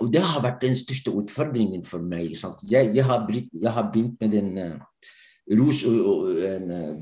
[0.00, 2.34] og, det har vært den største utfordringen for meg.
[2.34, 4.80] Jeg, jeg, har jeg, har begynt med den uh,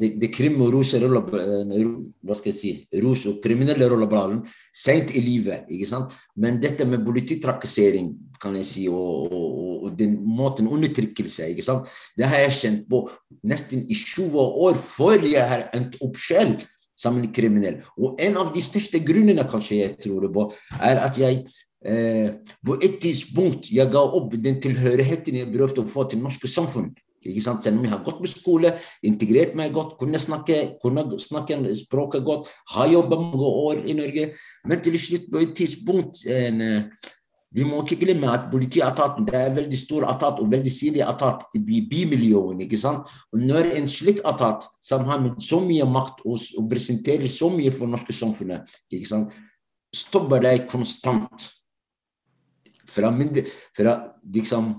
[0.00, 2.72] det, det krim og rus hva skal jeg si,
[3.02, 4.40] rus og kriminelle rollebladen
[4.72, 5.68] sent i livet.
[5.68, 6.14] ikke sant?
[6.36, 11.88] Men dette med polititrakassering kan jeg si, og, og, og den måten undertrykkelse ikke sant?
[12.16, 13.04] Det har jeg kjent på
[13.44, 16.64] nesten i 20 år før jeg har endt opp selv
[17.00, 17.80] som en kriminell.
[17.96, 20.48] Og en av de største grunnene kanskje jeg tror på,
[20.80, 21.44] er at jeg
[21.84, 26.50] eh, på et tidspunkt jeg ga opp den tilhørigheten jeg prøvde å få til norske
[26.50, 26.90] samfunn.
[27.26, 27.62] Ikke sant?
[27.64, 32.24] Selv om jeg har gått på skole, integrert meg godt, kunne snakke, kunne snakke språket
[32.24, 34.30] godt, har jobba mange år i Norge.
[34.64, 36.84] Men til slutt, på et tidspunkt en, eh,
[37.52, 41.42] Vi må ikke glemme at politietaten det er veldig stor etat og veldig synlig etat
[41.58, 42.62] i bymiljøene.
[42.62, 43.08] ikke sant?
[43.32, 47.50] Og når en slik etat som har med så mye makt og, og presenterer så
[47.50, 49.34] mye for norske samfunnet, ikke sant?
[49.94, 51.48] stopper deg konstant
[52.90, 53.44] fra, mindre,
[53.76, 53.96] fra
[54.34, 54.72] liksom,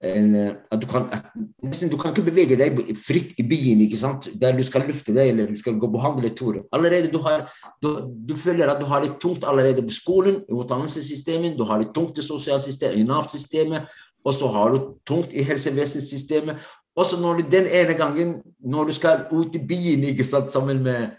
[0.00, 1.24] en, eh, at du kan, at,
[1.62, 4.28] nesten, du kan ikke bevege deg fritt i byen ikke sant?
[4.38, 6.60] der du skal lufte deg eller du skal gå på handletur.
[6.72, 7.48] Allerede du, har,
[7.82, 7.88] du,
[8.28, 11.90] du, føler at du har det tungt allerede på skolen, i utdannelsessystemet, du har det
[11.96, 13.90] tungt i sosialsystemet, i Nav-systemet,
[14.24, 16.62] og så har du tungt i helsevesensystemet.
[16.98, 20.82] Også når du den ene gangen når du skal ut i byen ikke sant, sammen
[20.82, 21.14] med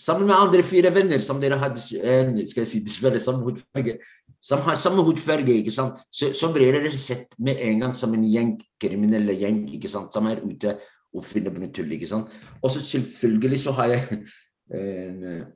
[0.00, 3.98] Sammen med andre fire venner som dere hadde skal jeg si, dessverre samme hudfarge,
[4.40, 6.00] som har samme hudfarge, ikke sant?
[6.10, 10.12] Så, så blir dere sett med en gang som en gjeng, kriminelle gjeng ikke sant?
[10.12, 10.78] som er ute
[11.12, 11.92] og finner på noe tull.
[11.92, 12.30] ikke sant?
[12.62, 14.20] Og så selvfølgelig så har jeg
[14.80, 15.46] en,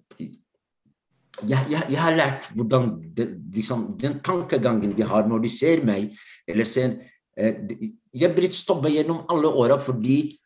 [1.43, 3.27] jeg, jeg, jeg, har lært hvordan de,
[3.57, 6.13] liksom, den tankegangen de har når de ser meg,
[6.47, 6.99] eller ser
[7.39, 7.57] eh,
[8.15, 10.37] Jeg er blitt stoppet gjennom alle åra fordi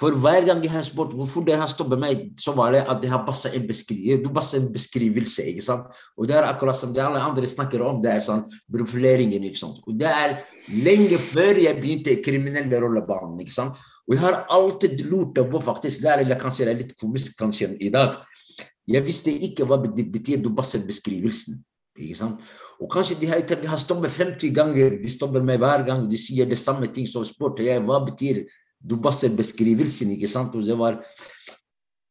[0.00, 3.02] for hver gang jeg har spurt hvorfor dere har stoppet meg, så var det at
[3.02, 5.44] det har passet en, en beskrivelse.
[5.52, 5.90] ikke sant?
[6.16, 9.44] Og det er akkurat som det alle andre snakker om, det er sånn profileringen.
[9.44, 9.82] ikke sant?
[9.84, 10.38] Og det er
[10.72, 13.36] lenge før jeg begynte i kriminelle rollebanen.
[13.44, 13.76] ikke sant?
[14.08, 17.36] Og jeg har alltid lurt på faktisk, det er, eller kanskje det er litt komisk
[17.38, 18.22] kanskje i dag,
[18.90, 20.40] jeg visste ikke hva det betyr
[20.88, 21.60] beskrivelsen.
[22.00, 22.40] Ikke sant?
[22.80, 26.16] Og kanskje de har, de har stoppet 50 ganger, de stopper meg hver gang, de
[26.18, 28.46] sier det samme ting som spurte jeg hva betyr
[28.80, 30.56] du baser beskrivelsen, ikke sant.
[30.56, 31.02] Og det var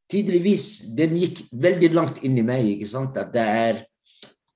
[0.09, 3.17] Tidligvis den gikk veldig langt inn i meg, ikke sant.
[3.21, 3.83] At det er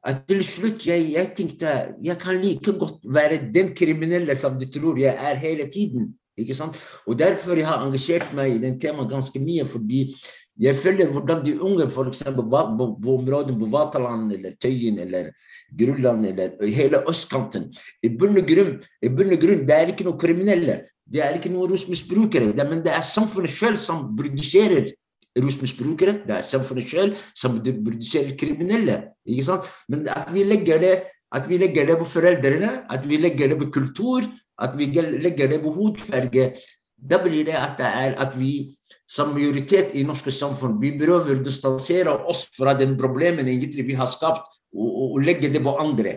[0.03, 4.67] at til slutt jeg, jeg tenkte jeg kan like godt være den kriminelle som de
[4.67, 6.11] tror jeg er hele tiden.
[6.37, 6.75] ikke sant?
[7.07, 9.65] Og Derfor jeg har engasjert meg i den temaet ganske mye.
[9.65, 10.15] fordi
[10.59, 12.23] jeg følger hvordan de unge f.eks.
[12.23, 15.31] På, på, på området på Vataland eller Tøyen eller
[15.79, 17.71] Grulland eller hele østkanten
[18.03, 20.83] I bunn og grunn, grunn det er ikke noe kriminelle.
[21.11, 24.93] Det er ikke noen rusmisbrukere, men det er samfunnet selv som produserer
[25.39, 26.21] rusmisbrukere.
[26.27, 29.01] Det er samfunnet selv som produserer kriminelle.
[29.25, 29.67] ikke sant?
[29.89, 30.93] Men at vi legger det,
[31.33, 34.23] at vi legger det på foreldrene, at vi legger det på kultur,
[34.61, 36.53] at vi legger det på hudfarge,
[37.09, 38.75] da blir det at det er at vi
[39.09, 43.97] som majoritet i norske samfunn vi prøver å distansere oss fra den problemen egentlig vi
[43.99, 46.15] har skapt, og, og, og legge det på andre.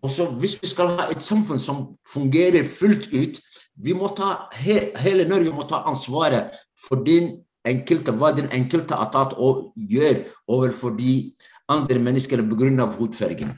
[0.00, 3.40] Og så Hvis vi skal ha et samfunn som fungerer fullt ut,
[3.82, 7.32] vi må ta, he, hele Norge må ta ansvaret for din
[7.66, 11.32] enkelte, hva den enkelte etat gjør overfor de
[11.70, 12.86] andre menneskene pga.
[12.98, 13.54] hudfargen.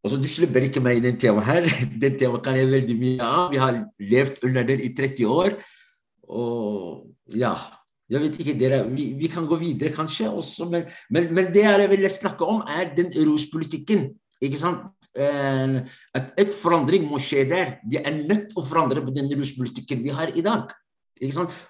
[0.00, 1.66] Altså, du slipper ikke meg i den temaet her.
[2.02, 3.50] Den temaet kan jeg veldig mye av.
[3.52, 5.58] Vi har levd under den i 30 år.
[6.24, 7.04] Og
[7.36, 7.52] ja,
[8.10, 11.62] Jeg vet ikke, dere, vi, vi kan gå videre kanskje også, men, men, men det
[11.62, 14.08] jeg vil snakke om, er den ruspolitikken.
[14.42, 14.99] Ikke sant?
[15.16, 17.72] At et forandring må skje der.
[17.90, 20.70] Vi er nødt til å forandre på den ruspolitikken vi har i dag.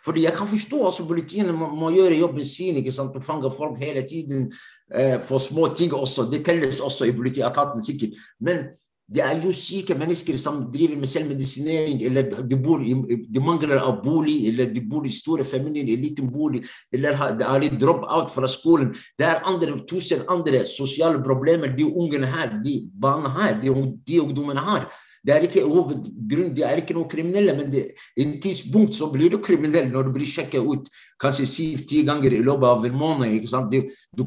[0.04, 3.16] Fordi jeg kan forstå også politiene må, må gjøre jobben sin ikke sant?
[3.16, 4.52] og fange folk hele tiden
[4.94, 6.28] eh, for små ting også.
[6.30, 8.14] Det telles også i politietaten sikkert.
[8.40, 8.68] Men
[9.10, 13.98] det er jo syke mennesker som driver med selvmedisinering, eller de, bor de mangler av
[14.04, 16.62] bolig, eller de bor i store familier i liten bolig,
[16.94, 18.92] eller det er litt drop-out fra skolen.
[19.18, 23.74] Det er andre, tusen andre sosiale problemer de ungene her, de barna her, de,
[24.06, 24.86] de ungdommene har.
[25.26, 27.82] Det er ikke hovedgrunn, de er ikke noe kriminelle, men det,
[28.16, 30.88] en tidspunkt så blir du kriminell når du blir sjekket ut
[31.20, 33.34] kanskje syv-ti ganger i løpet av en måned.
[33.36, 33.74] ikke sant?
[33.74, 34.24] Du, du,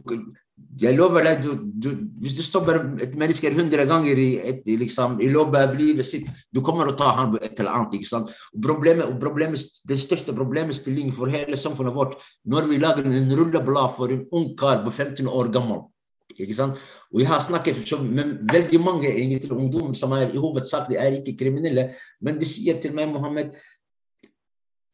[0.81, 1.51] jeg lover deg, du,
[1.83, 1.89] du,
[2.23, 6.27] hvis du stopper et menneske hundre ganger i, et, liksom, i løpet av livet sitt,
[6.53, 7.97] du kommer til å ta ham et eller annet.
[7.99, 8.33] ikke sant?
[8.63, 12.17] Problemet, problemet, det største problemstillingen for hele samfunnet vårt
[12.49, 15.85] når vi lager en rulleblad for en ung kar på 15 år gammel
[16.33, 16.79] ikke sant?
[17.13, 21.19] Og Jeg har snakket med veldig mange egentlig, ungdommer som er i hovedsak de er
[21.19, 23.53] ikke kriminelle, men de sier til meg Mohammed,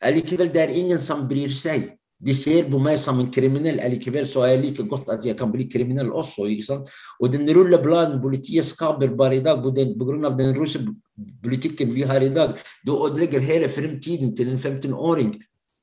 [0.01, 1.98] allikevel det er ingen som bryr seg.
[2.19, 5.37] De ser på meg som en kriminell, allikevel så er jeg like godt at jeg
[5.39, 6.49] kan bli kriminell også.
[6.51, 6.89] ikke sant?
[7.19, 10.33] Og den rullebladen politiet skaper bare i dag, pga.
[10.35, 15.37] den russepolitikken vi har i dag, det ødelegger hele fremtiden til en 15-åring.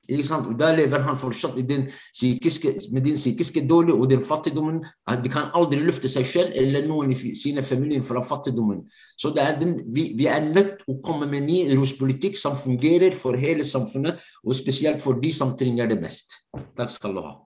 [0.08, 0.46] Ikke sant?
[0.46, 4.84] Og Da lever han fortsatt den psykiske, med den psykiske dårlige og den fattigdommen.
[5.24, 8.84] De kan aldri løfte seg selv eller noen i sine familier fra fattigdommen.
[9.18, 13.14] Så er den, vi, vi, er nødt til å komme med ny ruspolitikk som fungerer
[13.16, 16.38] for hele samfunnet, og spesielt for de som trenger det mest.
[16.76, 17.36] Takk skal du ha.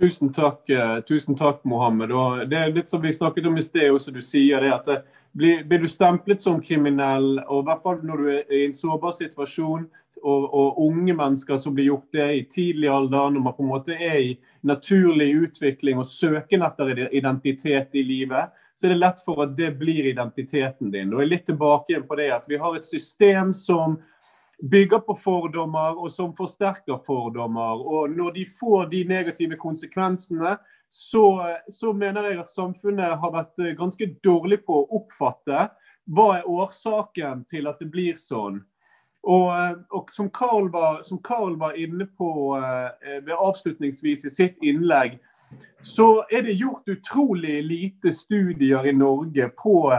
[0.00, 2.12] Tusen takk, eh, tusen takk Mohammed.
[2.12, 4.86] Og det er litt som vi snakket om i sted, også du sier det at
[4.88, 5.00] det,
[5.36, 8.74] blir, blir, du stemplet som kriminell, og i hvert fall når du er i en
[8.74, 9.86] sårbar situasjon,
[10.22, 13.70] og, og, unge mennesker som blir gjort det i tidlig alder, når man på en
[13.70, 14.32] måte er i
[14.66, 19.74] naturlig utvikling og søken etter identitet i livet, så er det lett for at det
[19.80, 21.12] blir identiteten din.
[21.12, 23.98] Og jeg er litt tilbake på det at Vi har et system som
[24.70, 27.80] bygger på fordommer og som forsterker fordommer.
[27.80, 30.56] Og når de får de negative konsekvensene,
[30.88, 31.24] så,
[31.68, 35.68] så mener jeg at samfunnet har vært ganske dårlig på å oppfatte
[36.10, 38.62] hva er årsaken til at det blir sånn.
[39.22, 44.32] Og, eh, og som, Carl var, som, Carl var, inne på eh, ved avslutningsvis i
[44.32, 45.18] sitt innlegg,
[45.82, 49.90] så er det gjort utrolig lite studier i Norge på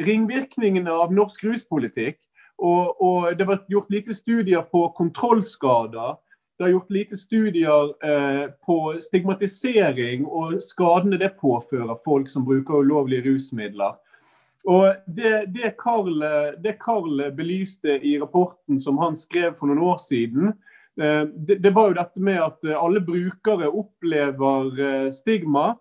[0.00, 2.20] ringvirkningene av norsk ruspolitikk.
[2.62, 6.14] Og, og det har vært gjort lite studier på kontrollskader.
[6.56, 12.84] Det har gjort lite studier eh, på stigmatisering og skadene det påfører folk som bruker
[12.84, 13.98] ulovlige rusmidler.
[14.64, 20.52] Og det, det, Carl belyste i rapporten som han skrev for noen år siden,
[21.00, 25.72] eh, det, det, var jo dette med at alle brukere opplever eh, stigma.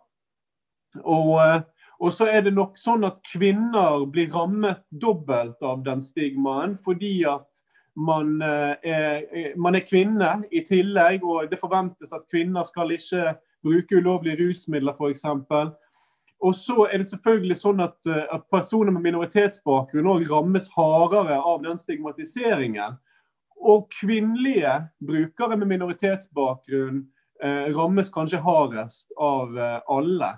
[1.03, 1.61] Og, eh,
[1.99, 6.79] og, så er det nok sånn at kvinner blir rammet dobbelt av den stigmaen.
[6.81, 7.47] Fordi at
[7.93, 9.25] man er,
[9.59, 14.95] man er kvinne i tillegg, og det forventes at kvinner skal ikke bruke ulovlige rusmidler
[14.95, 15.25] f.eks.
[16.41, 21.37] Og så er det selvfølgelig sånn at, eh, at personer med minoritetsbakgrunn også rammes hardere
[21.37, 22.97] av den stigmatiseringen.
[23.61, 27.03] Og kvinnelige brukere med minoritetsbakgrunn
[27.43, 30.31] eh, rammes kanskje hardest av eh, alle.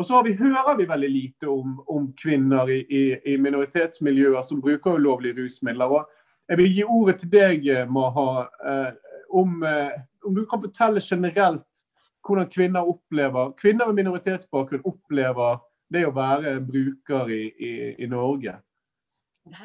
[0.00, 4.62] Og så vi, hører vi veldig lite om, om kvinner i, i, i, minoritetsmiljøer som
[4.64, 5.92] bruker ulovlige rusmidler.
[5.92, 6.08] Og
[6.48, 8.92] jeg vil gi ordet til deg, Maha, eh,
[9.36, 11.84] om, eh, om du kan fortelle generelt
[12.26, 15.60] hvordan kvinner opplever, kvinner med minoritetsbakgrunn opplever
[15.92, 17.72] det å være bruker i, i,
[18.04, 18.58] i Norge?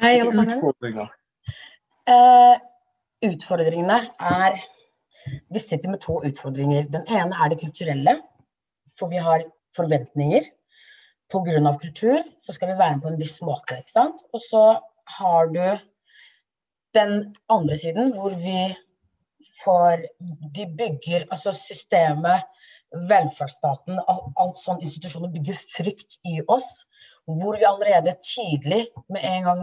[0.00, 0.56] Hei, alle sammen.
[0.56, 1.12] Utfordringer.
[2.06, 2.56] Uh,
[3.26, 4.58] utfordringene er
[5.50, 6.86] Vi sitter med to utfordringer.
[6.90, 8.20] Den ene er det kulturelle.
[8.98, 9.44] For vi har
[9.76, 10.46] forventninger.
[11.26, 11.72] Pga.
[11.80, 13.80] kultur så skal vi være med på en viss måte.
[13.80, 14.22] ikke sant?
[14.32, 14.64] Og så
[15.18, 15.78] har du
[16.94, 18.70] den andre siden, hvor vi
[19.62, 20.02] for
[20.56, 22.46] de bygger altså systemet,
[23.10, 26.86] velferdsstaten, alt sånn institusjoner bygger frykt i oss.
[27.26, 29.62] Hvor vi allerede tidlig, med en gang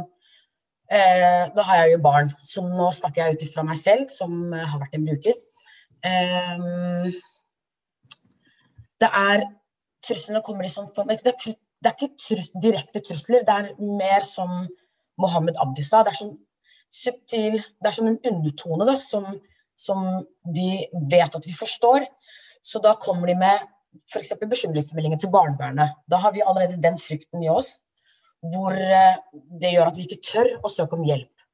[0.91, 4.51] eh, Da har jeg jo barn, så nå snakker jeg ut ifra meg selv, som
[4.51, 5.37] har vært en bruker.
[6.03, 7.13] Eh,
[8.99, 9.47] det er
[10.03, 13.69] Truslene kommer i sånn form Det er, det er ikke trus, direkte trusler, det er
[13.79, 14.65] mer som
[15.21, 16.01] Mohammed Abdi sa.
[16.03, 16.35] Det er sånn
[16.93, 19.29] subtil Det er som en undertone da, som
[19.83, 20.23] som
[20.55, 20.69] de
[21.11, 22.07] vet at vi forstår.
[22.63, 23.65] Så da kommer de med
[24.09, 24.33] f.eks.
[24.39, 25.97] bekymringsmeldinger til barnevernet.
[26.09, 27.77] Da har vi allerede den frykten i oss
[28.43, 29.19] hvor eh,
[29.61, 31.45] det gjør at vi ikke tør å søke om hjelp.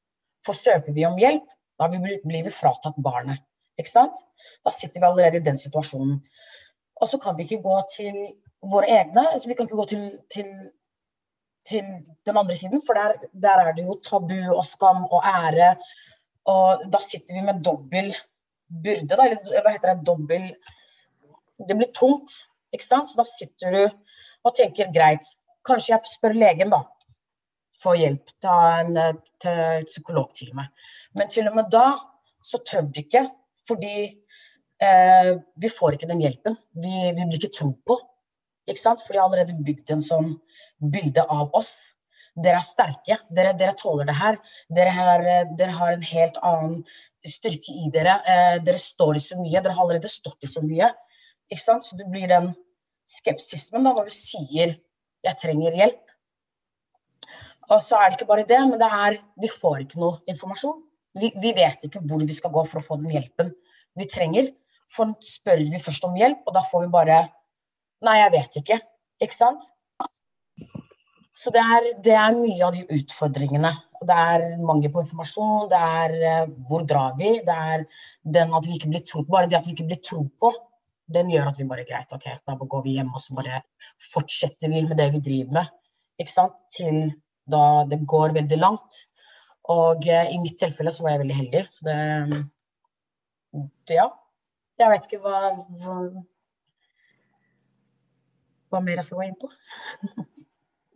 [0.41, 1.45] For søker vi om hjelp,
[1.80, 3.43] da blir vi fratatt barnet.
[3.80, 4.23] Ikke sant?
[4.65, 6.17] Da sitter vi allerede i den situasjonen.
[6.99, 8.17] Og så kan vi ikke gå til
[8.71, 9.23] våre egne.
[9.32, 10.03] Altså vi kan ikke gå til,
[10.34, 10.49] til,
[11.69, 11.86] til
[12.27, 15.75] den andre siden, for der, der, er det jo tabu og skam og ære.
[16.48, 18.14] Og da sitter vi med dobbel
[18.70, 20.46] byrde, da, eller hva heter det, dobbel
[21.60, 23.10] Det blir tungt, ikke sant?
[23.10, 23.82] Så da sitter du
[24.48, 25.26] og tenker greit,
[25.68, 26.86] kanskje jeg spør legen, da.
[27.80, 30.70] Få hjelp til, en, til psykologtime.
[31.16, 31.92] Men til og med da
[32.44, 33.26] så tør de ikke,
[33.68, 33.96] fordi
[34.80, 36.56] eh, vi får ikke den hjelpen.
[36.80, 38.00] Vi, vi blir ikke trodd på.
[38.70, 39.04] Ikke sant?
[39.04, 40.34] For de har allerede bygd en sånn
[40.80, 41.74] bilde av oss.
[42.40, 44.40] Dere er sterke, dere, dere tåler det her.
[44.72, 45.26] Dere har,
[45.60, 46.78] dere har, en helt annen
[47.28, 48.20] styrke i dere.
[48.24, 50.92] Eh, dere står i så mye, dere har allerede stått i så mye.
[51.50, 51.88] Ikke sant?
[51.88, 52.54] Så det blir den
[53.10, 54.78] skepsismen da, når du sier
[55.24, 56.16] 'jeg trenger hjelp'.
[57.70, 60.80] Og så er det ikke bare det, men det er, vi får ikke noe informasjon.
[61.20, 63.52] Vi, vi vet ikke hvor vi skal gå for å få den hjelpen
[63.98, 64.54] vi trenger.
[64.90, 67.20] For spør vi først om hjelp, og da får vi bare
[68.00, 68.76] Nei, jeg vet ikke.
[69.20, 69.66] Ikke sant?
[71.40, 73.72] Så det er, det er mye av de utfordringene.
[74.04, 77.86] Det er mangel på informasjon, det er uh, hvor drar vi, det er
[78.38, 80.52] den at vi ikke blir trodd Bare det at vi ikke blir trodd på,
[81.10, 83.62] den gjør at vi bare greit, ok, da går vi hjem og så bare
[84.12, 85.76] fortsetter vi med det vi driver med.
[86.20, 86.58] Ikke sant?
[86.76, 86.98] Til
[87.50, 89.04] da det går veldig langt.
[89.72, 92.00] Og uh, i mitt tilfelle så var jeg veldig heldig, så det
[93.96, 94.10] Ja.
[94.80, 95.40] Jeg vet ikke hva,
[95.84, 95.96] hva
[98.70, 99.50] hva mer jeg skal gå inn på.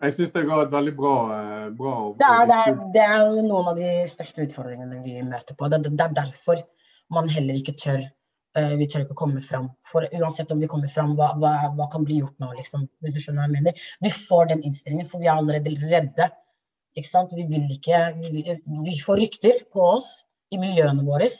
[0.03, 3.37] jeg syns det ga et veldig bra, eh, bra det, er, det, er, det, er,
[3.45, 5.69] noen av de største utfordringene vi møter på.
[5.71, 6.59] Det, det er derfor
[7.13, 9.69] man heller ikke tør uh, Vi tør ikke komme fram.
[9.87, 13.15] For uansett om vi kommer fram, hva, hva, hva, kan bli gjort nå, liksom, hvis
[13.15, 13.87] du skjønner hva jeg mener.
[14.03, 16.29] Vi får den innstillingen, for vi er allerede redde.
[16.97, 17.33] Ikke sant?
[17.37, 20.13] Vi vil ikke Vi, vil, vi får rykter på oss
[20.53, 21.31] i miljøene våre,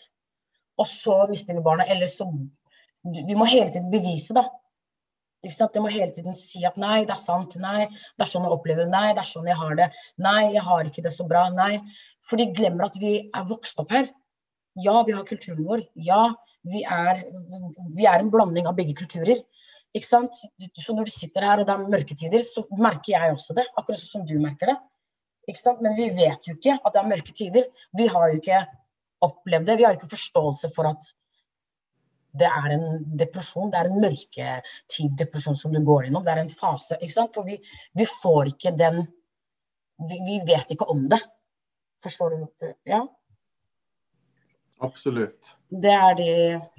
[0.80, 1.86] og så mister vi barna.
[1.89, 2.30] Eller så
[3.03, 4.47] Vi må hele tiden bevise, da
[5.43, 8.55] jeg må hele tiden si at nei, det er sant, nei, det er sånn jeg
[8.55, 9.89] opplever det, nei, det er sånn jeg har det,
[10.23, 11.81] nei, jeg har ikke det så bra, nei.
[12.23, 14.07] For de glemmer at vi er vokst opp her.
[14.79, 15.83] Ja, vi har kulturen vår.
[15.99, 16.31] Ja,
[16.63, 17.25] vi er,
[17.93, 19.41] vi er en blanding av begge kulturer.
[19.93, 20.39] Ikke sant?
[20.79, 23.67] Så når du sitter her og det er mørketider, så merker jeg også det.
[23.77, 24.77] Akkurat sånn som du merker det.
[25.51, 25.83] Ikke sant?
[25.83, 27.67] Men vi vet jo ikke at det er mørke tider.
[27.99, 28.63] Vi har jo ikke
[29.27, 29.77] opplevd det.
[29.77, 31.11] Vi har jo ikke forståelse for at
[32.34, 32.86] det er en
[33.19, 33.69] depresjon.
[33.71, 36.23] Det er en mørketid-depresjon som du går innom.
[36.25, 36.97] Det er en fase.
[36.99, 37.34] ikke sant?
[37.36, 37.59] For vi,
[37.93, 39.03] vi får ikke den
[40.03, 41.21] vi, vi, vet ikke om det.
[42.03, 42.73] Forstår du?
[42.89, 43.03] Ja?
[44.84, 45.53] Absolutt.
[45.69, 46.29] Det er de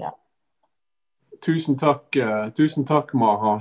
[0.03, 0.13] Ja.
[1.45, 3.59] Tusen takk, uh, tusen takk Maha.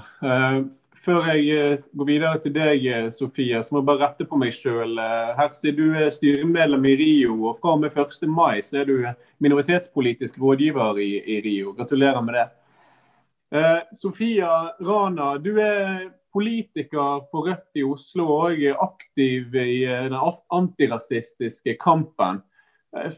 [1.03, 4.37] Før jeg eh, går videre til deg, eh, Sofie, så må jeg bare rette på
[4.39, 4.95] meg sjøl.
[5.03, 8.23] Eh, her sier du er styremedlem i Rio, og fra og med 1.
[8.31, 8.93] mai så er du
[9.43, 11.73] minoritetspolitisk rådgiver i, i Rio.
[11.75, 12.45] Gratulerer med det.
[13.59, 21.75] Eh, Sofia Rana, du er politiker på Rødt i Oslo og aktiv i den antirasistiske
[21.83, 22.39] kampen.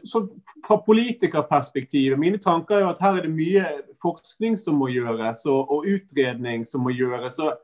[0.04, 0.24] Så
[0.66, 3.64] fra politikerperspektivet, mine tanker er jo at her er det mye
[4.02, 7.38] forskning som må gjøres, og, og utredning som må gjøres.
[7.40, 7.56] Og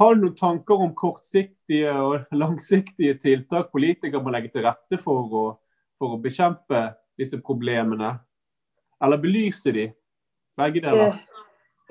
[0.00, 5.30] har du noen tanker om kortsiktige og langsiktige tiltak politikere må legge til rette for
[5.30, 5.44] å,
[6.00, 6.88] for å bekjempe
[7.20, 8.16] disse problemene?
[9.02, 9.88] Eller belyse de?
[10.58, 11.14] Begge deler.
[11.14, 11.42] Eh,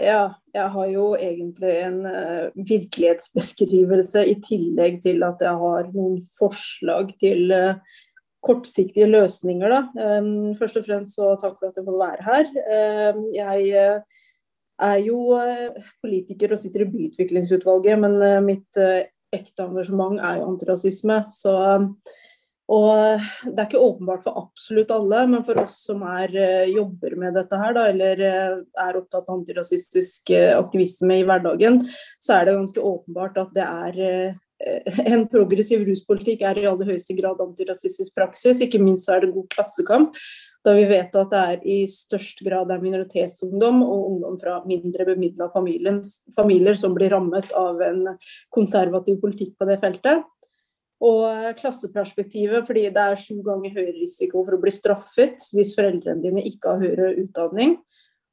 [0.03, 0.23] ja,
[0.55, 7.13] jeg har jo egentlig en uh, virkelighetsbeskrivelse i tillegg til at jeg har noen forslag
[7.21, 7.99] til uh,
[8.43, 9.69] kortsiktige løsninger.
[9.69, 10.19] Da.
[10.19, 12.51] Um, først og fremst så takk for at jeg får være her.
[13.13, 14.01] Um, jeg
[14.81, 20.39] er jo eh, politiker og sitter i byutviklingsutvalget, men eh, mitt eh, ekte engasjement er
[20.39, 21.23] jo antirasisme.
[21.33, 21.53] Så,
[22.73, 26.31] og det er ikke åpenbart for absolutt alle, men for oss som er,
[26.69, 31.81] jobber med dette her, da, eller er opptatt av antirasistisk aktivisme i hverdagen,
[32.21, 33.99] så er det ganske åpenbart at det er
[35.17, 38.61] en progressiv ruspolitikk er i aller høyeste grad antirasistisk praksis.
[38.63, 40.21] Ikke minst er det god klassekamp
[40.63, 45.07] da vi vet at det er i størst grad er minoritetsungdom og ungdom fra mindre
[45.09, 48.13] bemidla familier som blir rammet av en
[48.53, 50.23] konservativ politikk på det feltet.
[51.03, 56.23] Og klasseperspektivet, fordi det er sju ganger høyere risiko for å bli straffet hvis foreldrene
[56.23, 57.81] dine ikke har høyere utdanning.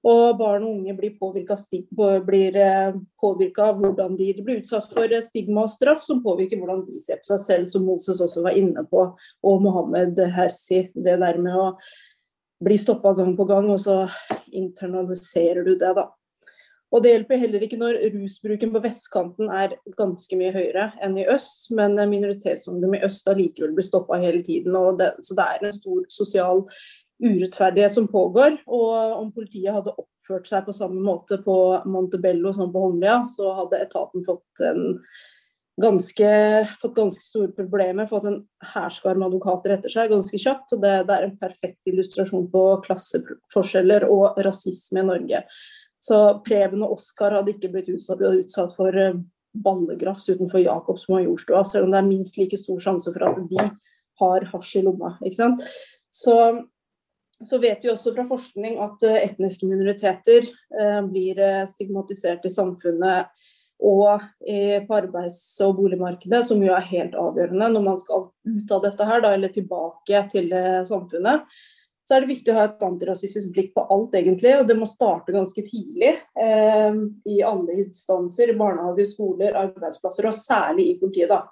[0.07, 2.95] Og barn og unge blir påvirka eh,
[3.61, 7.20] av hvordan de, de, blir utsatt for stigma og straff, som påvirker hvordan de ser
[7.20, 9.03] på seg selv, som Moses også var inne på,
[9.45, 10.87] og Mohammed Hersi.
[10.95, 11.74] Det der med å
[12.65, 14.03] blir stoppa gang på gang, og så
[14.53, 16.09] internaliserer du det, da.
[16.91, 21.27] Og det hjelper heller ikke når rusbruken på vestkanten er ganske mye høyere enn i
[21.31, 24.75] øst, men minoritetsungdom i øst allikevel blir stoppa hele tiden.
[24.99, 26.65] Det, så det er en stor sosial
[27.23, 28.59] urettferdighet som pågår.
[28.67, 31.57] Og om politiet hadde oppført seg på samme måte på
[31.87, 34.99] Montebello som på Holmlia, så hadde etaten fått, en
[35.81, 36.31] ganske,
[36.81, 38.39] fått ganske store problemer, fått en
[38.72, 40.74] hærskare med advokater etter seg ganske kjapt.
[40.76, 45.45] og det, det, er en perfekt illustrasjon på klasseforskjeller og rasisme i Norge.
[46.01, 49.20] Så Preben og Oskar hadde ikke blitt utsatt, utsatt for eh,
[49.53, 53.70] ballegrafs utenfor Jacobs Majorstua, selv om det er minst like stor sjanse for at de
[54.20, 55.16] har hasj i lomma.
[55.24, 55.64] ikke sant?
[56.11, 56.37] Så
[57.45, 62.53] så vet vi også fra forskning at eh, etniske minoriteter eh, blir eh, stigmatisert i
[62.53, 63.31] samfunnet
[63.81, 64.22] og
[64.87, 69.07] på arbeids- og boligmarkedet, som jo er helt avgjørende når man skal ut av dette
[69.09, 70.53] her, da, eller tilbake til
[70.89, 71.49] samfunnet.
[72.11, 74.51] Så er det viktig å ha et antirasistisk blikk på alt, egentlig.
[74.59, 76.16] Og det må starte ganske tidlig.
[76.43, 76.97] Eh,
[77.31, 78.51] I alle instanser.
[78.59, 81.31] Barnehager, skoler, arbeidsplasser, og særlig i politiet.
[81.31, 81.45] da,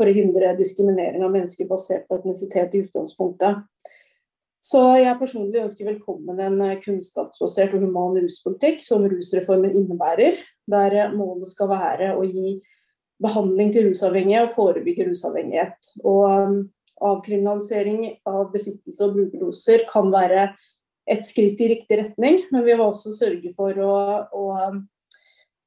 [0.00, 3.60] For å hindre diskriminering av mennesker basert på etnisitet i utgangspunktet.
[4.64, 10.40] Så jeg personlig ønsker velkommen en eh, kunnskapsbasert og human ruspolitikk som rusreformen innebærer,
[10.70, 12.56] der målet skal være å gi
[13.22, 15.92] behandling til rusavhengige og forebygge rusavhengighet.
[16.04, 16.58] Og um,
[17.06, 20.50] avkriminalisering av besittelse og brukerdoser kan være
[21.06, 23.96] et skritt i riktig retning, men vi må også sørge for å,
[24.34, 24.82] å um,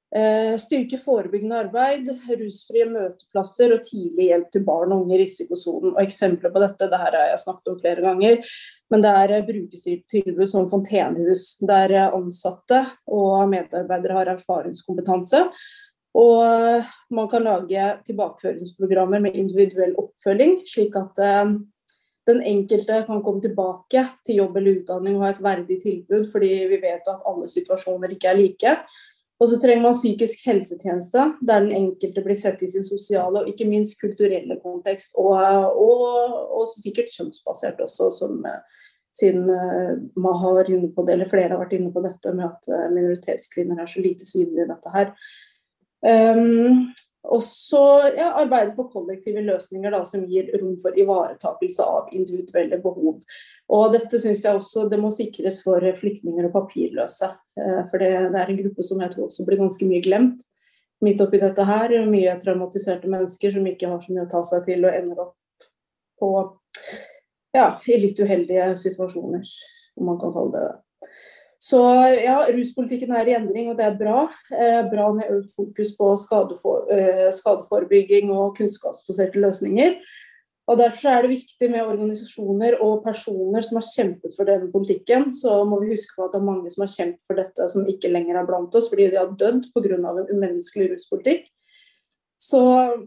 [0.09, 2.07] styrke forebyggende arbeid,
[2.39, 5.91] rusfrie møteplasser og tidlig hjelp til barn og unge i risikosonen.
[5.93, 8.39] Og Eksempler på dette det her har jeg snakket om flere ganger,
[8.89, 15.43] men det er eh, brukerstyrt som fontenehus, der eh, ansatte og medarbeidere har erfaringskompetanse.
[16.17, 21.21] Og man kan lage tilbakeføringsprogrammer med individuell oppfølging, slik at
[22.29, 26.49] den enkelte kan komme tilbake til jobb eller utdanning og ha et verdig tilbud, fordi
[26.71, 28.73] vi vet at alle situasjoner ikke er like.
[29.39, 33.47] Og så trenger man psykisk helsetjeneste, der den enkelte blir sett i sin sosiale og
[33.47, 35.31] ikke minst kulturelle kontekst, og,
[35.79, 36.07] og,
[36.59, 38.41] og sikkert kjønnsbasert også, som,
[39.15, 42.49] siden man Maha var inne på det, eller flere har vært inne på dette med
[42.49, 45.13] at uh, minoritetskvinner er så lite synlige i dette her.
[46.03, 46.89] Um,
[47.29, 47.83] og så
[48.15, 53.19] ja, arbeide for kollektive løsninger da, som gir rom for ivaretakelse av individuelle behov.
[53.69, 57.29] Og dette synes jeg også det må sikres for flyktninger og papirløse.
[57.59, 60.45] Eh, for det, det, er en gruppe som jeg tror også blir ganske mye glemt
[61.05, 61.93] midt oppi dette her.
[62.09, 65.35] Mye traumatiserte mennesker som ikke har så mye å ta seg til og ender opp
[66.19, 66.29] på,
[67.55, 69.45] ja, i litt uheldige situasjoner,
[69.99, 71.11] om man kan kalle det det.
[71.59, 71.79] Så
[72.23, 74.23] ja, ruspolitikken er i endring, og det er bra.
[74.51, 79.97] Eh, bra med økt fokus på skadefor, eh, skadeforebygging og kunnskapsbaserte løsninger.
[80.69, 85.31] Og Derfor er det viktig med organisasjoner og personer som har kjempet for denne politikken.
[85.33, 87.87] Så må vi huske på at det er mange som har kjempet for dette som
[87.89, 89.97] ikke lenger er blant oss, fordi de har dødd pga.
[89.97, 91.47] en umenneskelig ruspolitikk.
[92.39, 92.59] Så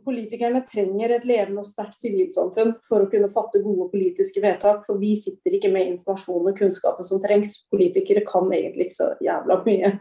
[0.05, 4.83] politikerne trenger et levende og sterkt sivilsamfunn for å kunne fatte gode politiske vedtak.
[4.85, 7.55] For vi sitter ikke med informasjon og kunnskapen som trengs.
[7.73, 9.95] Politikere kan egentlig ikke så jævla mye.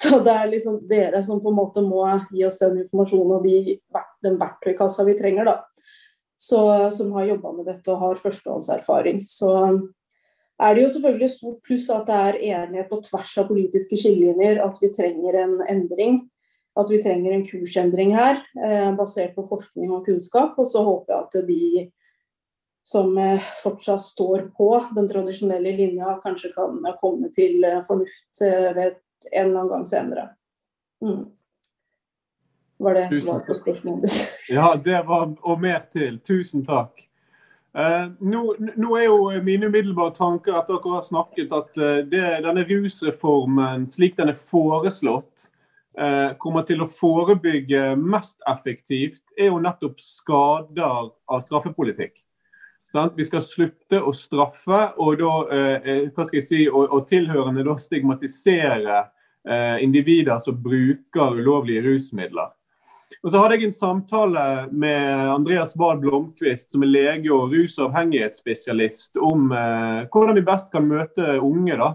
[0.00, 3.50] Så det er liksom dere som på en måte må gi oss den informasjonen og
[3.50, 3.76] de,
[4.24, 5.58] den verktøykassa vi trenger, da
[6.38, 9.24] så, som har jobba med dette og har førstehåndserfaring.
[9.26, 9.50] Så
[10.62, 14.60] er det jo selvfølgelig stort pluss at det er enighet på tvers av politiske skillelinjer
[14.62, 16.20] at vi trenger en endring.
[16.78, 20.54] At vi trenger en kursendring her, eh, basert på forskning og kunnskap.
[20.62, 21.62] Og så håper jeg at de
[22.86, 28.70] som eh, fortsatt står på den tradisjonelle linja, kanskje kan komme til eh, fornuft eh,
[28.78, 29.00] ved
[29.32, 30.28] en eller annen gang senere.
[31.02, 31.26] Mm
[32.78, 34.10] var det som var på spørsmålet.
[34.48, 36.18] ja, det var og mer til.
[36.24, 37.08] Tusen takk.
[37.78, 42.24] Uh, nå, nå, er jo mine umiddelbare tanker etter dere har snakket, at uh, det,
[42.42, 45.46] denne rusreformen slik den er foreslått,
[46.00, 52.16] uh, kommer til å forebygge mest effektivt, er jo nettopp skader av straffepolitikk.
[52.88, 53.14] Sant?
[53.20, 55.32] Vi skal slutte å straffe og da,
[56.16, 59.02] hva skal jeg si, og, og tilhørende da stigmatisere
[59.84, 62.48] individer som bruker ulovlige rusmidler.
[63.24, 69.18] Og så hadde jeg en samtale med Andreas Wahl Blomkvist, som er lege og rusavhengighetsspesialist,
[69.18, 71.88] om eh, hvordan vi best kan møte unge da,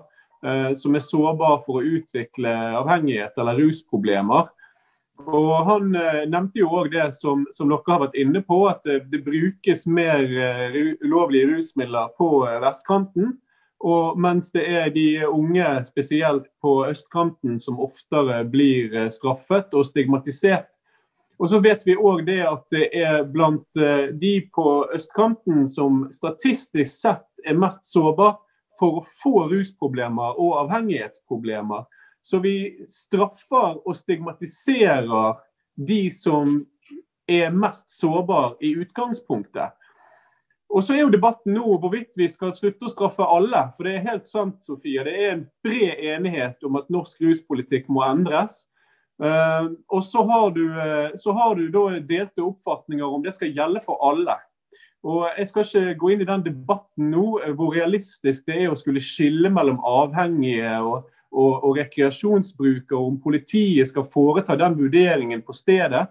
[0.44, 2.52] eh, som er sårbare for å utvikle
[2.82, 4.52] avhengighet eller rusproblemer.
[5.24, 8.84] Og Han eh, nevnte jo òg det som, som, dere har vært inne på, at
[8.84, 13.38] det, det brukes mer uh, ulovlige rusmidler på uh, vestkanten.
[13.80, 20.72] Og mens det er de unge, spesielt på østkanten, som oftere blir straffet og stigmatisert
[21.42, 26.06] og så vet vi òg det at det er blant eh, de på østkanten som
[26.14, 28.38] statistisk sett er mest sårbar
[28.80, 31.86] for å få rusproblemer og avhengighetsproblemer.
[32.24, 35.40] Så vi straffer og stigmatiserer
[35.76, 36.62] de som
[37.28, 39.74] er mest sårbare i utgangspunktet.
[40.74, 43.68] Og så er jo debatten nå hvorvidt vi skal slutte å straffe alle.
[43.76, 45.04] For det er helt sant, Sofie.
[45.06, 48.64] Det er en bred enighet om at norsk ruspolitikk må endres.
[49.24, 53.54] Uh, og så har, du, uh, så har du da delte oppfatninger om det skal
[53.56, 54.36] gjelde for alle.
[55.04, 58.72] Og Jeg skal ikke gå inn i den debatten nå, uh, hvor realistisk det er
[58.72, 65.44] å skulle skille mellom avhengige og, og, og rekreasjonsbrukere, om politiet skal foreta den vurderingen
[65.44, 66.08] på stedet.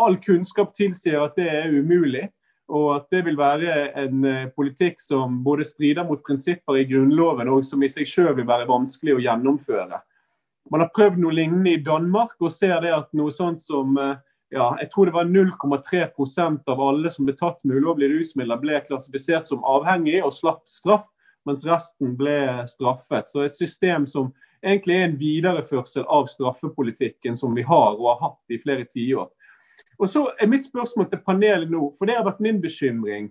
[0.00, 2.30] all kunnskap tilsier at det er umulig
[2.70, 7.50] og at det vil være en eh, politikk som både strider mot prinsipper i Grunnloven,
[7.50, 10.00] og som i seg selv vil være vanskelig å gjennomføre.
[10.70, 14.18] Man har prøvd noe lignende i Danmark, og ser det at noe sånt som eh,
[14.54, 18.80] ja, jeg tror det var 0,3% av alle som ble tatt med ulovlige rusmidler, ble
[18.86, 21.06] klassifisert som avhengig og slapp straff,
[21.46, 23.30] mens resten ble straffet.
[23.30, 24.32] Så et system som
[24.66, 29.30] egentlig er en videreførsel av straffepolitikken som vi har og har hatt i flere tiår.
[30.00, 33.30] Og så er mitt spørsmål til panelet nå, for det har vært min bekymring.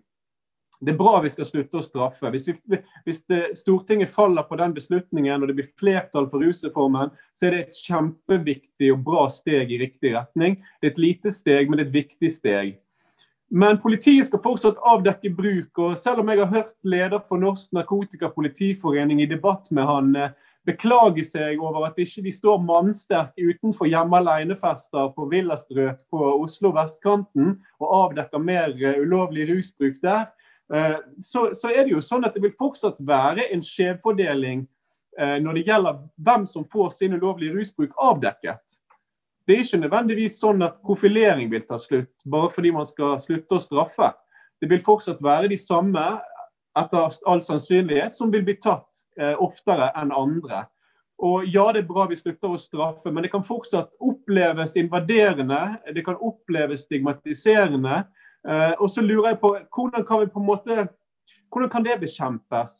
[0.79, 2.29] Det er bra vi skal slutte å straffe.
[2.31, 7.11] Hvis, vi, hvis det, Stortinget faller på den beslutningen og det blir flertall for rusreformen,
[7.35, 10.61] så er det et kjempeviktig og bra steg i riktig retning.
[10.79, 12.77] Det er et lite steg, men det er et viktig steg.
[13.49, 15.79] Men politiet skal fortsatt avdekke bruk.
[15.81, 20.35] og Selv om jeg har hørt leder for Norsk Narkotikapolitiforening i debatt med han eh,
[20.69, 26.71] beklage seg over at ikke de står mannsterkt utenfor hjemme alene-fester på villastrøk på Oslo
[26.77, 30.29] vestkanten og avdekker mer eh, ulovlig rusbruk der,
[31.21, 34.67] så, så, er det jo sånn at det vil fortsatt være en skjevfordeling
[35.19, 38.79] eh, når det gjelder hvem som får sin ulovlige rusbruk avdekket.
[39.49, 43.57] Det er ikke nødvendigvis sånn at profilering vil ta slutt, bare fordi man skal slutte
[43.57, 44.11] å straffe.
[44.61, 46.03] Det vil fortsatt være de samme
[46.77, 50.67] etter all sannsynlighet, som vil bli tatt eh, oftere enn andre.
[51.19, 55.79] Og ja, det er bra vi slutter å straffe, men det kan fortsatt oppleves invaderende.
[55.95, 58.03] Det kan oppleves stigmatiserende.
[58.47, 60.87] Eh, og så lurer jeg på hvordan kan vi på en måte
[61.49, 62.75] hvordan kan det bekjempes?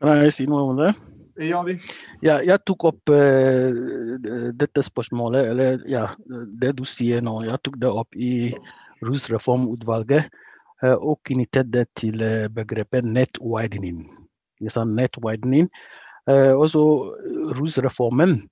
[0.00, 0.92] Kan jeg si noe om det?
[1.40, 1.76] Ja, vi.
[2.22, 3.70] Ja, jeg tok opp uh,
[4.60, 6.04] dette spørsmålet, eller ja,
[6.60, 7.40] det du sier nå.
[7.48, 8.52] Jeg tok det opp i
[9.06, 10.28] Rusreformutvalget.
[10.80, 12.22] Eh, og knyttet det til
[12.56, 15.68] begrepet eh, sa net widening,
[16.28, 16.78] Eh, også
[17.58, 18.48] rusreformen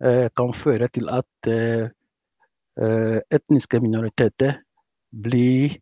[0.00, 1.48] kan føre til at
[3.34, 4.54] etniske minoriteter
[5.10, 5.76] blir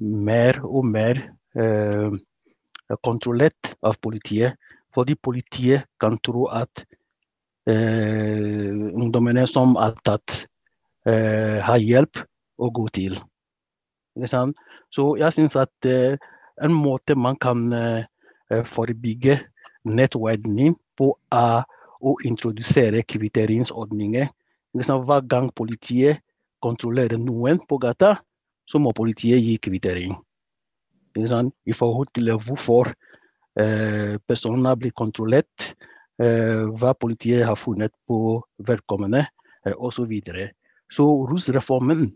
[0.00, 1.20] mer og mer
[3.02, 4.54] kontrollert av politiet.
[4.94, 6.84] Fordi politiet kan tro at
[7.70, 10.44] ungdommene som er tatt,
[11.06, 12.20] har hjelp
[12.60, 13.16] å gå til.
[14.90, 16.18] Så jeg syns at eh,
[16.60, 18.02] en måte man kan uh,
[18.66, 19.38] forebygge
[19.88, 21.64] nettverdning på, er
[22.00, 24.28] å introdusere kvitteringsordninger.
[24.74, 26.20] Hver gang politiet
[26.60, 28.18] kontrollerer noen på gata,
[28.70, 30.14] så må politiet gi kvittering.
[31.18, 35.74] I forhold til hvorfor uh, personer blir kontrollert,
[36.20, 39.22] hva politiet har funnet på vedkommende,
[39.72, 40.10] osv.
[40.20, 40.48] Så,
[40.92, 42.10] så rusreformen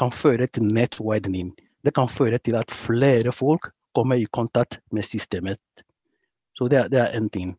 [0.00, 1.52] kan føre til nettwidening.
[1.84, 5.60] Det kan føre til at flere folk kommer i kontakt med systemet.
[6.54, 7.54] Så det, det er én ting.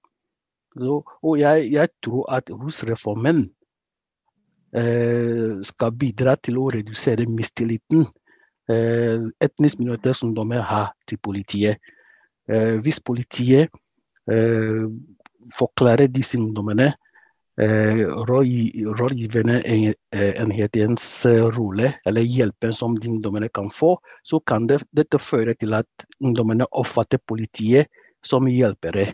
[0.76, 3.46] Så, og jeg, jeg, tror at rusreformen
[4.76, 8.06] eh, skal bidra til å redusere mistilliten
[8.72, 11.82] eh, etnisk minoritetsungdommer har til politiet.
[12.50, 13.70] Eh, hvis politiet
[14.32, 14.86] eh,
[15.58, 16.94] forklarer ungdommene
[17.62, 19.64] Eh, rådgivende
[20.12, 23.94] enhetens eh, rolle, eller hjelpen som de ungdommene kan få,
[24.24, 25.88] så kan det, dette føre til at
[26.20, 27.88] ungdommene oppfatter politiet
[28.28, 29.08] som hjelpere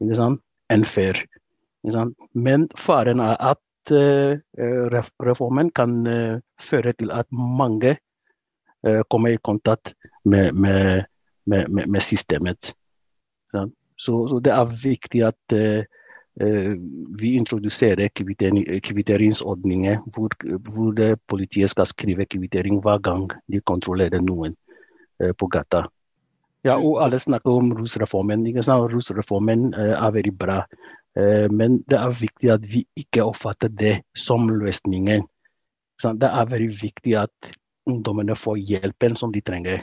[0.00, 1.20] enn før.
[2.32, 3.92] Men faren er at
[5.24, 7.94] reformen kan uh, føre til at mange
[8.86, 11.04] uh, kommer i kontakt med, med,
[11.46, 12.74] med, med systemet.
[13.98, 15.82] Så, så, det er viktig at uh,
[17.18, 18.08] vi introduserer
[18.80, 20.34] kvitteringsordninger hvor,
[20.70, 24.54] hvor politiet skal skrive kvittering hver gang de kontrollerer noen
[25.18, 25.82] eh, på gata.
[26.62, 28.46] Ja, og alle snakker om rusreformen.
[28.46, 30.62] Rusreformen eh, er veldig bra.
[31.50, 35.24] Men det er viktig at vi ikke oppfatter det som løsningen.
[35.98, 37.48] Det er veldig viktig at
[37.88, 39.82] ungdommene får hjelpen som de trenger.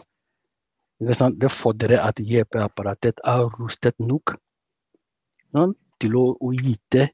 [1.00, 4.38] Det fordrer at hjelpeapparatet er rustet nok
[6.02, 6.26] til å,
[6.56, 7.08] gi yte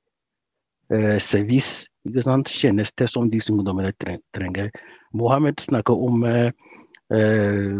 [0.93, 1.87] eh, service,
[2.49, 3.93] tjenester som disse ungdommene
[4.33, 4.69] trenger.
[5.17, 6.51] Mohammed snakker om eh,
[7.13, 7.77] eh,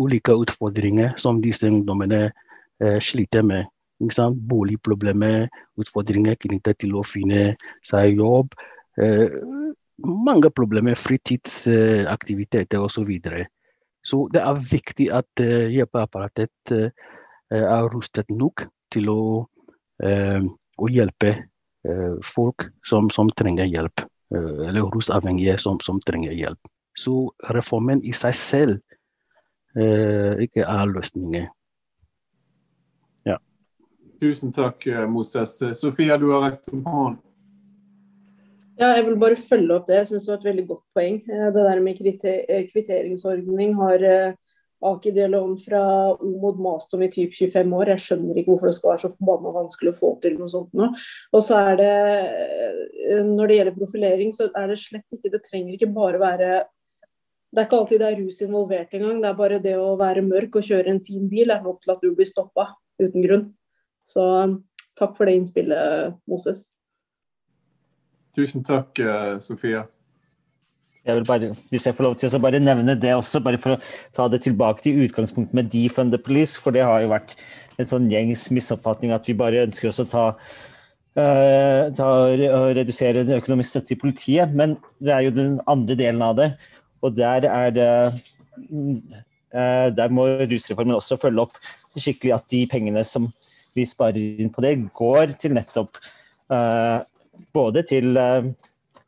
[0.00, 2.28] ulike utfordringer som disse ungdommene
[3.02, 3.66] sliter med.
[3.98, 5.48] Boligproblemer,
[5.82, 8.52] utfordringer knyttet til å finne seg jobb.
[9.98, 13.10] Eh, mange problemer, fritidsaktiviteter osv.
[13.22, 13.44] Så
[14.08, 15.40] så det er viktig at
[15.74, 16.72] hjelpeapparatet
[17.50, 18.62] er rustet nok
[18.94, 19.42] til å,
[20.78, 21.34] å hjelpe
[22.24, 24.06] folk som, som, trenger hjelp.
[24.32, 26.70] Eller rusavhengige som, som, trenger hjelp.
[26.96, 28.80] Så reformen i seg selv
[30.46, 31.50] ikke er løsningen.
[34.20, 35.62] Tusen takk, eh, Moses.
[35.74, 37.22] Sofia, du har rekt om hånden.
[38.78, 39.96] Ja, jeg vil bare følge opp det.
[39.98, 41.16] Jeg syns det var et veldig godt poeng.
[41.26, 44.06] Eh, det der med eh, kvitteringsordning har
[44.78, 45.80] Aki deler om fra
[46.14, 47.90] O mot Mastom i typ 25 år.
[47.96, 50.70] Jeg skjønner ikke hvorfor det skal være så forbanna vanskelig å få til noe sånt
[50.78, 50.92] nå.
[51.34, 51.96] Og så er det,
[53.26, 56.52] når det gjelder profilering, så er det slett ikke Det trenger ikke bare være
[57.50, 59.18] Det er ikke alltid det er rus involvert engang.
[59.24, 61.96] Det er bare det å være mørk og kjøre en fin bil er nok til
[61.96, 62.70] at du blir stoppa
[63.02, 63.46] uten grunn.
[64.06, 64.22] Så
[64.94, 66.68] takk for det innspillet, Moses.
[68.38, 69.86] Tusen takk, eh, Sofia.
[71.08, 73.74] Jeg vil bare, hvis jeg får lov til å bare nevne det også, bare for
[73.74, 73.80] å
[74.14, 76.54] ta det tilbake til utgangspunktet med defund the police.
[76.60, 77.34] For det har jo vært
[77.80, 80.26] en sånn gjengs misoppfatning at vi bare ønsker oss å ta,
[81.18, 84.54] uh, ta og redusere økonomisk støtte til politiet.
[84.54, 86.52] Men det er jo den andre delen av det.
[87.02, 87.90] Og der er det
[88.68, 91.58] uh, Der må rusreformen også følge opp
[91.96, 93.32] skikkelig at de pengene som
[93.74, 95.96] vi sparer inn på det, går til nettopp
[96.52, 97.00] uh,
[97.56, 98.48] både til uh,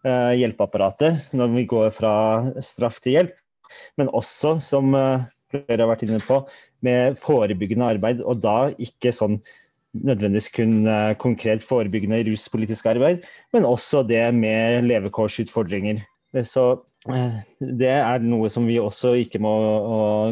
[0.04, 2.14] hjelpeapparatet når vi går fra
[2.64, 3.34] straff til hjelp,
[4.00, 6.42] men også, som uh, flere har vært inne på,
[6.86, 8.22] med forebyggende arbeid.
[8.24, 9.40] Og da ikke sånn
[9.90, 10.86] nødvendigvis kun
[11.18, 15.98] konkret forebyggende ruspolitisk arbeid, men også det med levekårsutfordringer.
[16.46, 16.84] Så
[17.58, 19.54] det er noe som vi også ikke må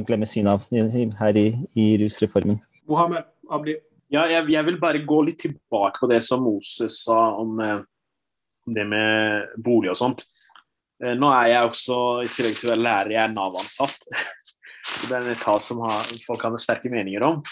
[0.06, 2.60] glemme synet av her i, i rusreformen.
[2.86, 3.74] Mohammed Abdi.
[4.12, 7.80] Ja, jeg, jeg, vil bare gå litt tilbake på det som Moses sa om eh,
[8.72, 10.24] det med bolig og sånt.
[11.04, 14.08] Eh, nå er jeg også, i tillegg til å være lærer, jeg er Nav-ansatt.
[15.08, 17.42] det er en etat som har, folk har sterke meninger om.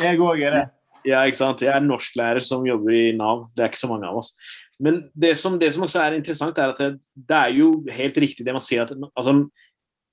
[0.00, 0.64] Jeg òg er det.
[1.08, 1.62] Ja, ikke sant.
[1.64, 3.46] Jeg er norsklærer som jobber i Nav.
[3.56, 4.34] Det er ikke så mange av oss.
[4.80, 8.16] Men det som, det som også er interessant, er at det, det, er jo helt
[8.24, 9.36] riktig det man sier at altså,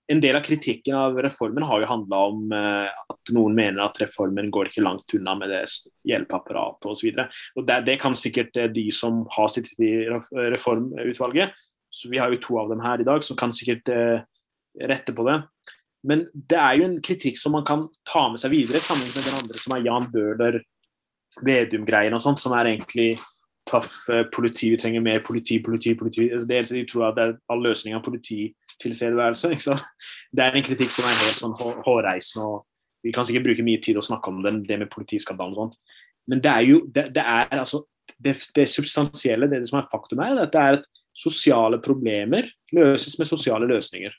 [0.07, 3.99] en del av kritikken av reformen har jo handla om uh, at noen mener at
[3.99, 5.63] reformen går ikke langt unna med det
[6.07, 7.09] hjelpeapparatet osv.
[7.67, 9.91] Det, det kan sikkert uh, de som har sittet i
[10.55, 11.55] reformutvalget,
[11.91, 14.23] så vi har jo to av dem her i dag, som kan sikkert uh,
[14.87, 15.41] rette på det.
[16.07, 19.27] Men det er jo en kritikk som man kan ta med seg videre, sammenlignet med
[19.27, 20.61] den andre, som er Jan Bøhler,
[21.43, 23.17] Vedum-greien og sånt, som er egentlig
[23.67, 23.91] tøff
[24.31, 26.29] politi, vi trenger mer politi, politi, politi.
[26.31, 28.45] Altså, dels de tror at det er all løsning av politi
[28.83, 29.53] tilstedeværelse.
[30.35, 32.45] Det er en kritikk som er helt sånn hårreisende.
[32.47, 35.63] og Vi kan sikkert bruke mye tid å snakke om den, det med politiskandalen og
[35.63, 35.99] sånt.
[36.27, 37.85] Men det er jo det, det er altså
[38.23, 43.17] det, det substansielle, det, som er faktum er, at det er at sosiale problemer løses
[43.19, 44.13] med sosiale løsninger.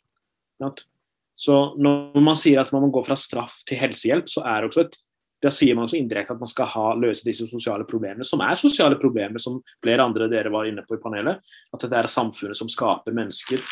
[1.39, 4.73] Så når man sier at man må gå fra straff til helsehjelp, så er det
[4.73, 4.99] også et
[5.39, 8.59] da sier man også indirekte at man skal ha, løse disse sosiale problemene, som er
[8.59, 11.45] sosiale problemer, som flere andre dere var inne på i panelet.
[11.75, 13.63] At det er samfunnet som skaper mennesker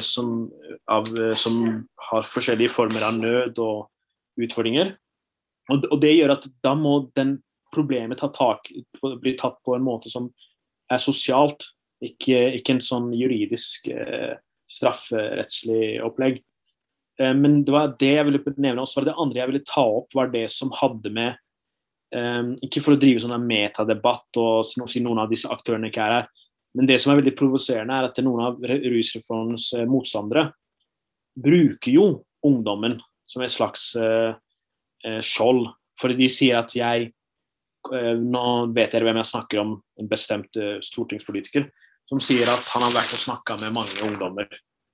[0.00, 0.50] som,
[0.90, 3.88] av, eh, som, har forskjellige former av nød og
[4.44, 4.92] utfordringer.
[5.72, 7.38] Og, og, det gjør at da må den
[7.74, 8.68] problemet ta tak,
[9.22, 10.28] bli tatt på en måte som
[10.92, 11.70] er sosialt,
[12.04, 14.36] ikke, ikke en sånn juridisk eh,
[14.70, 16.42] strafferettslig opplegg.
[17.20, 18.84] Eh, men det var det jeg ville nevne.
[18.84, 21.32] Og det andre jeg ville ta opp, var det som hadde med
[22.14, 26.18] eh, Ikke for å drive sånn metadebatt og si noen av disse aktørene ikke er
[26.20, 26.32] her,
[26.74, 30.48] men det som er veldig provoserende, er at noen av rusreformens eh, motstandere
[31.34, 32.06] bruker jo
[32.46, 32.98] ungdommen
[33.30, 34.36] som et slags uh,
[35.24, 35.64] skjold.
[35.98, 37.08] Fordi de sier at jeg
[37.88, 38.44] uh, Nå
[38.76, 41.66] vet dere hvem jeg snakker om, en bestemt uh, stortingspolitiker,
[42.10, 44.50] som sier at han har vært og snakka med mange ungdommer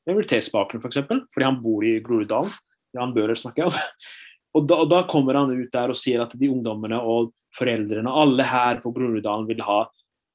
[0.08, 2.52] minoritetsbakgrunn, f.eks., for fordi han bor i Groruddalen.
[2.96, 4.06] Jan Bøhler snakker jeg om.
[4.58, 8.42] Og da, da, kommer han ut der og sier at de ungdommene og foreldrene, alle
[8.50, 9.84] her på Groruddalen vil ha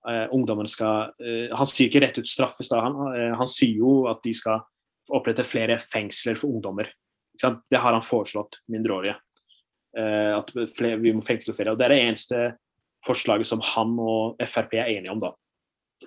[0.10, 2.82] eh, ungdommene skal eh, Han sier ikke rett ut straffes, da.
[2.86, 4.64] Han, eh, han, sier jo at de skal
[5.16, 6.90] opprette flere fengsler for ungdommer.
[7.36, 9.18] Det har han foreslått, mindreårige.
[9.96, 11.74] Eh, at flere, vi må fengsle flere.
[11.74, 12.44] og Det er det eneste
[13.06, 15.22] forslaget som han og Frp er enige om.
[15.22, 15.32] da.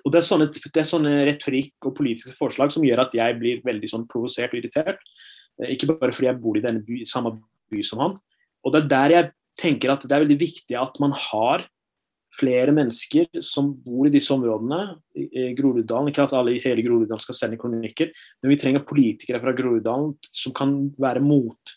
[0.05, 3.39] Og Det er sånne, det er sånne retorikk og politiske forslag som gjør at jeg
[3.39, 5.01] blir veldig sånn provosert og irritert.
[5.61, 7.35] Eh, ikke bare fordi jeg bor i denne by, samme
[7.71, 8.17] by som han.
[8.65, 11.67] Og Det er der jeg tenker at det er veldig viktig at man har
[12.37, 14.79] flere mennesker som bor i disse områdene,
[15.17, 16.11] i Groruddalen.
[16.11, 18.11] Ikke at alle i hele Groruddalen skal sende kronikker,
[18.41, 21.75] men vi trenger politikere fra Groruddalen som kan være mot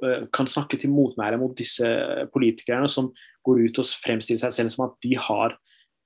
[0.00, 1.88] eh, kan snakke til motmæle mot disse
[2.34, 3.10] politikerne som
[3.46, 5.56] går ut og fremstiller seg selv som at de har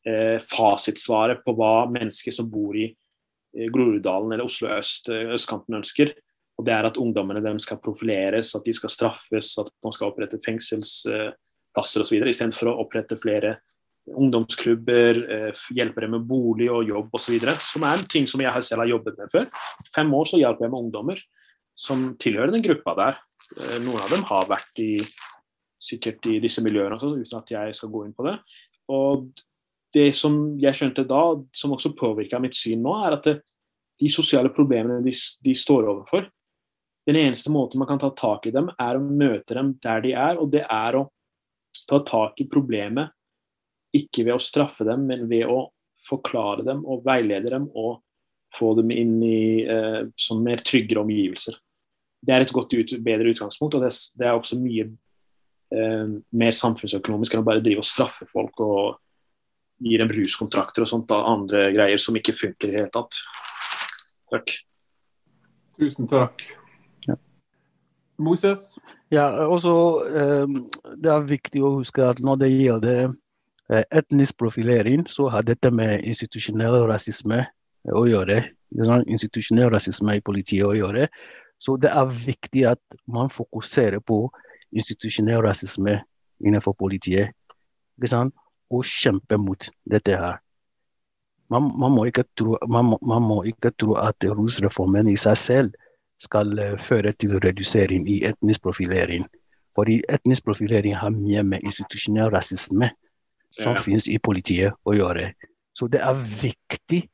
[0.09, 6.17] eh, fasitsvaret på hva mennesker som bor i eh, Groruddalen eller Oslo øst, østkanten ønsker.
[6.59, 10.11] Og det er at ungdommene dem skal profileres, at de skal straffes, at man skal
[10.11, 10.41] opprette
[11.75, 12.29] fengselsplasser osv.
[12.29, 13.59] Istedenfor å opprette flere
[14.09, 17.39] ungdomsklubber, eh, hjelpe dem med bolig og jobb osv.
[17.61, 19.49] Som er en ting som jeg selv har jobbet med før.
[19.95, 21.19] Fem år så hjalp jeg med ungdommer
[21.77, 23.19] som tilhører den gruppa der.
[23.61, 24.99] Eh, noen av dem har vært i
[25.81, 28.39] sikkert i disse miljøene også, uten at jeg skal gå inn på det.
[28.91, 29.29] Og
[29.95, 33.43] det som jeg skjønte da, som også påvirka mitt syn nå, er at det,
[34.01, 36.27] de sosiale problemene de, de, står overfor,
[37.07, 40.13] den eneste måten man kan ta tak i dem, er å møte dem der de
[40.13, 40.37] er.
[40.39, 41.07] Og det er å
[41.87, 43.15] ta tak i problemet
[43.97, 45.69] ikke ved å straffe dem, men ved å
[46.09, 48.01] forklare dem og veilede dem og
[48.55, 51.57] få dem inn i eh, sånn mer tryggere omgivelser.
[52.25, 56.57] Det er et godt ut, bedre utgangspunkt, og det, det er også mye eh, mer
[56.57, 58.99] samfunnsøkonomisk enn å bare drive og straffe folk og
[59.85, 63.21] gi dem ruskontrakter og sånt, da, andre greier som ikke funker i det hele tatt.
[64.33, 64.57] Takk.
[65.79, 66.43] Tusen takk.
[68.19, 68.73] Moses?
[69.11, 69.73] Ja, også,
[70.05, 70.47] eh,
[71.01, 73.15] det er viktig å huske at når det gjelder
[73.73, 77.41] eh, etnisk profilering, så har dette med institusjonell rasisme
[77.89, 78.43] å gjøre.
[79.09, 81.09] Institusjonell rasisme i politiet å gjøre.
[81.59, 84.27] Så det er viktig at man fokuserer på
[84.77, 86.03] institusjonell rasisme
[86.45, 87.33] innenfor politiet.
[88.69, 90.37] Og kjempe mot dette her.
[91.49, 95.88] Man, man, må tro, man, man, må ikke tro, at rusreformen i seg selv
[96.23, 99.27] skal uh, føre til redusering i etnisk profilering.
[99.79, 102.91] Fordi etnisk profilering har mye med institusjonell rasisme
[103.59, 103.83] som ja.
[103.83, 105.31] finnes i politiet å gjøre.
[105.79, 107.05] Så det er viktig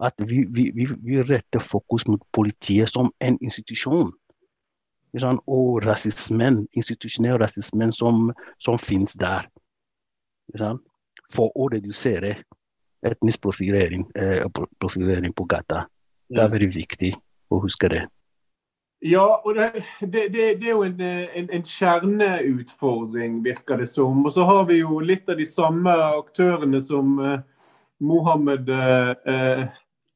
[0.00, 4.12] at vi, vi, vi, vi retter fokus mot politiet som en institusjon.
[5.50, 8.30] Og rasismen, institusjonell rasismen som,
[8.62, 9.48] som finnes der.
[11.34, 12.36] For å redusere
[13.06, 14.44] etnisk profilering, eh,
[14.80, 15.86] profilering på gata.
[16.28, 17.14] Det er veldig viktig
[17.50, 18.04] å huske det.
[19.00, 24.20] Ja, og det, det, det, er jo en, en, en, kjerneutfordring, virker det som.
[24.28, 27.38] Og så har vi jo litt av de samme aktørene som eh,
[28.04, 29.64] Mohammed eh,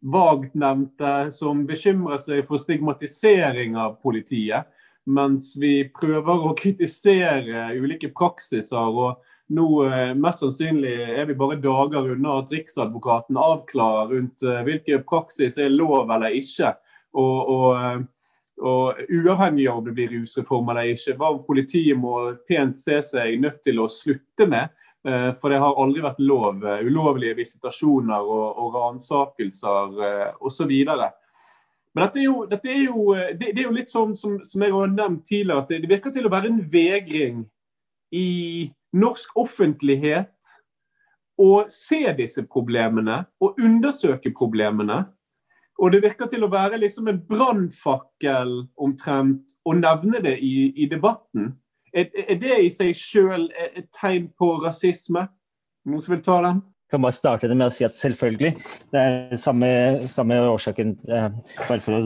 [0.05, 4.69] vagt nevnte, som bekymrer seg for stigmatisering av politiet.
[5.09, 8.77] Mens vi prøver å kritisere ulike praksiser.
[8.85, 14.61] og nå eh, mest sannsynlig er vi bare dager unna at Riksadvokaten avklarer rundt eh,
[14.69, 16.77] hvilken praksis er lov eller ikke.
[17.17, 18.05] og, og
[18.63, 22.15] og uavhengig av om det blir rusreform eller ikke, hva politiet må
[22.49, 24.71] pent se seg nødt til å slutte med.
[25.05, 26.63] Eh, for det har aldri vært lov.
[26.65, 30.71] Eh, ulovlige visitasjoner og, og ransakelser eh, osv.
[31.95, 34.65] Men dette er jo, dette er jo, det, det, er jo litt sånn som, som,
[34.65, 37.45] jeg har nevnt tidligere, at det, virker til å være en vegring
[38.15, 40.55] i norsk offentlighet
[41.43, 45.03] å se disse problemene og undersøke problemene.
[45.83, 50.87] Og det virker til å være liksom en brannfakkel omtrent å nevne det i, i
[50.91, 51.55] debatten.
[51.95, 55.27] Er, er, det i seg sjøl et tegn på rasisme?
[55.87, 56.63] Noen som vil ta den?
[56.85, 58.55] Jeg kan bare starte det med å si at selvfølgelig.
[58.95, 59.69] Det er samme,
[60.13, 61.29] samme årsaken, eh,
[61.65, 62.03] bare for å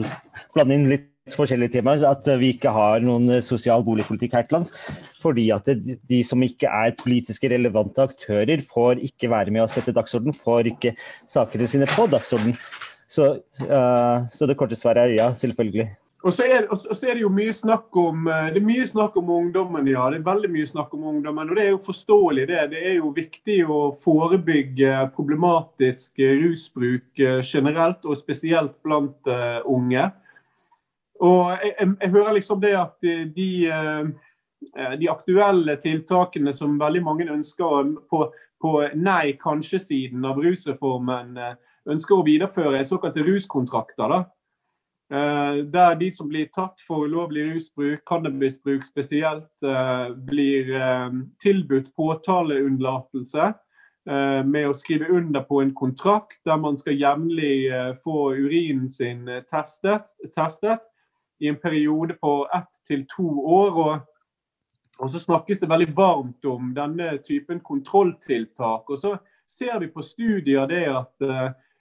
[0.55, 4.73] blande inn litt forskjellige temaer, at vi ikke har noen sosial boligpolitikk her til lands.
[5.21, 9.93] Fordi at de som ikke er politiske relevante aktører, får ikke være med å sette
[9.95, 10.95] dagsorden, får ikke
[11.29, 12.57] sakene sine på dagsorden.
[13.09, 13.31] Så,
[13.65, 15.89] uh, så det korte svaret er ja, selvfølgelig.
[16.19, 18.87] Og så, er, og så, er, det jo mye snakk om eh, det er mye
[18.87, 20.09] snakk om ungdommen, ja.
[20.11, 21.47] Det er veldig mye snakk om ungdommen.
[21.47, 22.63] Og det er jo forståelig, det.
[22.73, 30.09] Det er jo viktig å forebygge problematisk rusbruk eh, generelt, og spesielt blant uh, unge.
[31.23, 33.47] Og jeg, jeg, jeg, hører liksom det at de,
[34.99, 38.25] de, aktuelle tiltakene som veldig mange ønsker på,
[38.59, 41.35] på nei, kanskje-siden av rusreformen,
[41.89, 44.07] ønsker å videreføre såkalte ruskontrakter.
[44.09, 44.23] da.
[45.13, 51.09] Eh, der de som blir tatt for ulovlig rusbruk, cannabisbruk spesielt, eh, blir eh,
[51.41, 53.53] tilbudt påtaleunnlatelse
[54.09, 57.69] med å skrive under på en kontrakt der man skal jevnlig
[58.01, 60.87] få urinen sin testet, testet
[61.43, 63.77] i en periode på ett til to år.
[63.83, 63.99] Og,
[64.97, 68.89] og, så snakkes det veldig varmt om denne typen kontrolltiltak.
[68.89, 69.13] Og så
[69.45, 71.29] ser vi på studier det at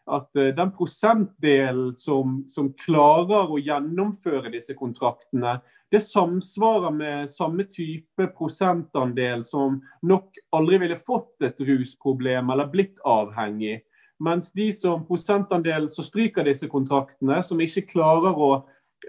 [0.08, 5.58] at eh, den prosentdelen som, som, klarer å gjennomføre disse kontraktene,
[5.92, 13.00] det samsvarer med samme type prosentandel som nok aldri ville fått et rusproblem eller blitt
[13.08, 13.78] avhengig.
[14.20, 18.50] Mens de som prosentandelen som stryker disse kontraktene, som ikke klarer å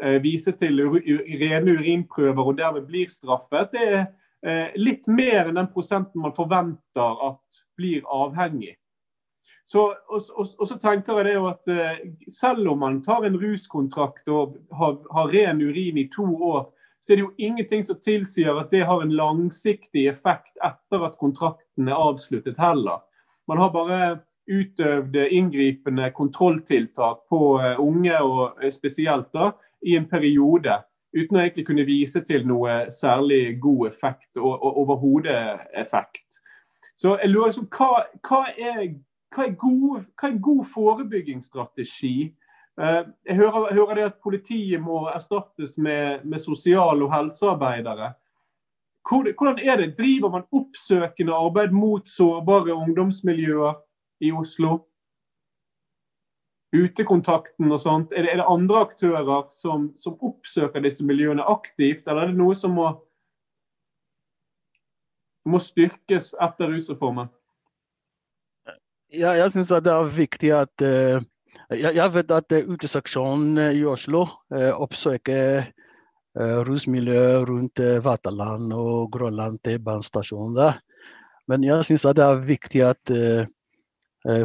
[0.03, 4.03] eh, vise til rene urinprøver og dermed blir straffet, det er
[4.45, 8.76] eh, litt mer enn den prosenten man forventer at blir avhengig.
[9.69, 11.97] Så, og, og, og, så tenker jeg det at uh,
[12.33, 16.63] selv om man tar en ruskontrakt og har, har, ren urin i to år,
[17.01, 21.19] så er det jo ingenting som tilsier at det har en langsiktig effekt etter at
[21.21, 23.03] kontrakten er avsluttet heller.
[23.47, 23.99] Man har bare
[24.49, 29.51] utøvd inngripende kontrolltiltak på uh, unge, og uh, spesielt da,
[29.85, 30.79] i en periode.
[31.13, 35.37] Uten å egentlig kunne vise til noe særlig god effekt og, og overhodet
[35.77, 36.41] effekt.
[36.97, 38.97] Så jeg lurer liksom, hva, hva er
[39.35, 42.15] hva er god, hva er god forebyggingsstrategi?
[42.80, 48.14] Eh, jeg hører, hører, det at politiet må erstattes med, med sosial- og helsearbeidere.
[49.10, 49.97] Hvordan er det?
[49.97, 53.73] Driver man oppsøkende arbeid mot sårbare ungdomsmiljøer
[54.22, 54.85] i Oslo?
[56.76, 58.11] Utekontakten og sånt.
[58.14, 62.38] Er det, er det andre aktører som, som, oppsøker disse miljøene aktivt, eller er det
[62.38, 62.91] noe som må,
[65.49, 67.31] må styrkes etter rusreformen?
[69.10, 71.18] Ja, jeg syns det er viktig at uh,
[71.73, 74.22] jeg, jeg, vet at uh, uteseksjonen i Oslo
[74.53, 80.77] uh, oppsøker uh, rusmiljøet rundt Vataland og Grønland til banestasjonen der.
[81.49, 83.11] Men jeg syns det er viktig at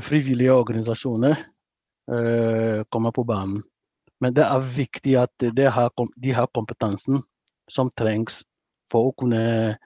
[0.07, 1.35] frivillige organisasjoner
[2.89, 3.59] kommer på banen.
[4.24, 7.20] Men det er viktig at de har, de har kompetansen
[7.69, 8.41] som trengs
[8.89, 9.77] for å kunne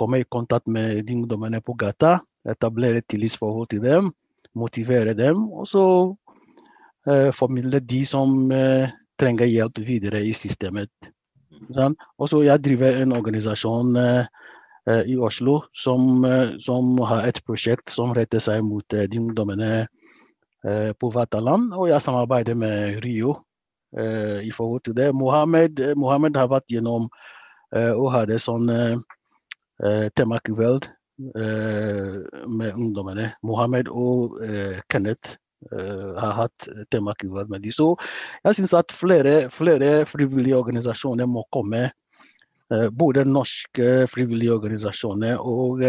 [0.00, 2.16] komme i kontakt med de ungdommene på gata
[2.48, 4.12] etablere tillitsforhold til dem,
[4.58, 5.84] motivere dem, og så
[7.08, 10.90] eh, formidle de som eh, trenger hjelp videre i systemet.
[11.74, 11.96] Sånn?
[12.18, 14.26] Og så jeg driver en organisasjon eh,
[14.88, 19.20] eh i Oslo som, eh, som, har et prosjekt som retter seg mot eh, de
[19.20, 19.86] ungdommene
[20.98, 23.36] på Vataland, og jeg samarbeider med Rio
[24.42, 25.06] i forhold til det.
[25.14, 27.06] Mohammed, Mohammed har vært gjennom
[27.70, 28.66] og hadde sånn
[30.18, 30.88] temakveld
[31.18, 33.32] med ungdommene.
[33.42, 35.36] Mohammed og eh, Kenneth
[35.72, 37.74] eh, har hatt temakveld med dem.
[37.74, 37.90] Så
[38.44, 41.90] jeg syns at flere, flere, frivillige organisasjoner må komme.
[42.92, 45.80] både norske frivillige organisasjoner og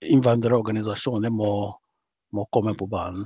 [0.00, 1.74] innvandrerorganisasjoner må,
[2.30, 3.24] må komme på banen.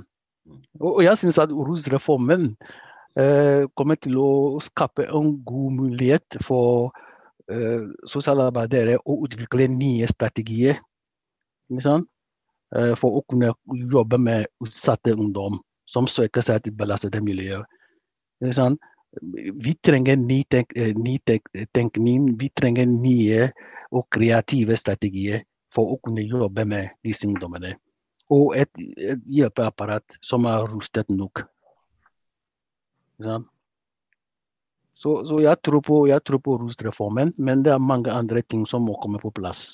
[0.80, 2.54] Og jeg syns at rusreformen
[3.76, 7.13] kommer til å skape en god mulighet for Eh,
[8.08, 10.78] sosialarbeidere å utvikle nye strategier
[11.72, 12.06] liksom,
[12.98, 13.52] for å kunne
[13.92, 15.58] jobbe med utsatte ungdom
[15.90, 17.64] som søker seg til belastede miljøer.
[18.40, 23.50] Vi trenger ny, tenk, ny tenk, tenkning, vi trenger nye
[23.94, 25.44] og kreative strategier
[25.74, 27.74] for å kunne jobbe med disse ungdommene.
[28.32, 31.44] Og et, et hjelpeapparat som er rustet nok.
[34.94, 38.62] Så, så jeg, tror på, jeg tror på rusreformen, men det er mange andre ting
[38.66, 39.72] som må komme på plass.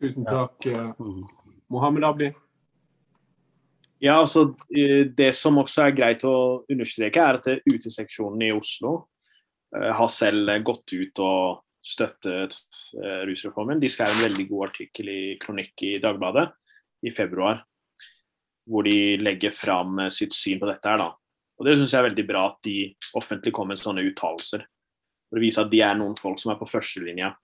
[0.00, 0.86] Tusen takk, ja.
[0.96, 1.26] Mm.
[1.70, 2.30] Mohammed Abdi.
[4.00, 4.54] Ja, altså
[5.16, 8.94] Det som også er greit å understreke, er at uteseksjonen i Oslo
[9.76, 12.56] uh, har selv gått ut og støttet
[12.96, 13.80] uh, rusreformen.
[13.80, 16.48] De skrev en veldig god artikkel i kronikk i Dagbladet
[17.04, 17.60] i februar,
[18.64, 20.88] hvor de legger fram sitt syn på dette.
[20.88, 21.10] her da.
[21.60, 22.76] Og Det syns jeg er veldig bra at de
[23.20, 24.64] offentlig kommer med sånne uttalelser.
[25.28, 27.34] For å vise at de er noen folk som er på førstelinja.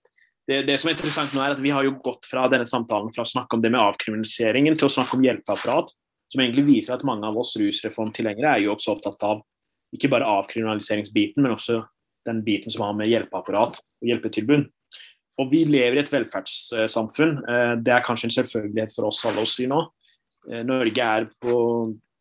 [0.47, 3.11] Det, det som er interessant nå er at Vi har jo gått fra denne samtalen
[3.15, 5.93] fra å snakke om det med avkriminaliseringen til å snakke om hjelpeapparat.
[6.33, 9.45] Som egentlig viser at mange av oss rusreformtilhengere er jo også opptatt av
[9.95, 11.83] ikke bare avkriminaliseringsbiten, men også
[12.27, 14.65] den biten som har med hjelpeapparat og hjelpetilbud.
[15.37, 17.37] Og Vi lever i et velferdssamfunn.
[17.45, 19.83] Eh, det er kanskje en selvfølgelighet for oss alle å si nå.
[20.49, 21.57] Eh, Norge er på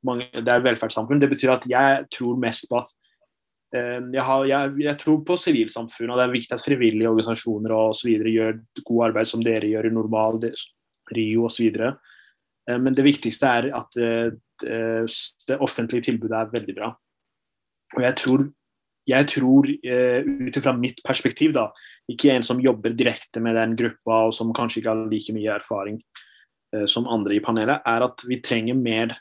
[0.05, 1.21] mange, det er velferdssamfunn.
[1.21, 2.91] Det betyr at jeg tror mest på at
[3.75, 7.75] eh, jeg, har, jeg, jeg, tror på sivilsamfunnet, og det er viktig at frivillige organisasjoner
[7.75, 10.43] og så gjør god arbeid som dere gjør i Normal,
[11.15, 11.79] Rio osv.
[11.79, 14.29] Eh, men det viktigste er at eh,
[14.61, 16.93] det offentlige tilbudet er veldig bra.
[17.95, 18.45] Og jeg tror,
[19.05, 21.67] jeg tror ut ifra mitt perspektiv, da,
[22.09, 25.51] ikke en som jobber direkte med den gruppa og som kanskje ikke har like mye
[25.53, 25.99] erfaring
[26.89, 29.13] som andre i panelet, er at vi trenger mer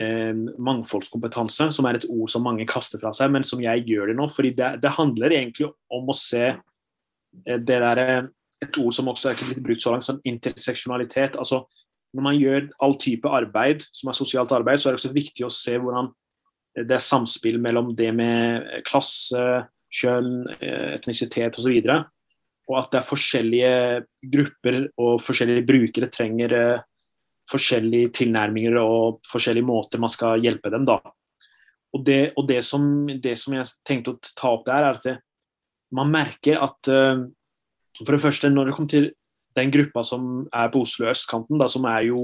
[0.00, 4.10] eh, mangfoldskompetanse, som er et ord som mange kaster fra seg, men som jeg gjør
[4.10, 4.28] det nå.
[4.30, 8.26] fordi det, det handler egentlig om å se eh, det der, eh,
[8.64, 11.36] et ord som også er ikke blitt brukt så langt, som interseksjonalitet.
[11.36, 11.64] altså
[12.14, 15.46] Når man gjør all type arbeid som er sosialt arbeid, så er det også viktig
[15.46, 16.12] å se hvordan
[16.74, 19.64] det er samspill mellom det med klasse,
[19.94, 21.70] kjønn, eh, etnisitet osv.
[21.70, 22.00] Og, så
[22.64, 23.74] og at det er forskjellige
[24.32, 26.56] grupper og forskjellige brukere trenger
[27.50, 30.86] forskjellige tilnærminger og forskjellige måter man skal hjelpe dem.
[30.88, 30.98] da.
[31.94, 35.06] Og det, og det, som, det som, jeg tenkte å ta opp der, er at
[35.06, 35.16] det,
[35.94, 37.26] man merker at uh,
[38.00, 39.12] For det første, når det kommer til
[39.54, 42.22] den gruppa som er på Oslo østkanten, da, som er jo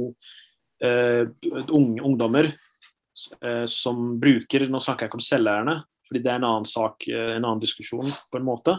[0.83, 1.23] uh,
[1.71, 5.77] unge ungdommer uh, som bruker Nå snakker jeg ikke om selveierne,
[6.09, 8.75] fordi det er en annen sak, en annen diskusjon, på en måte.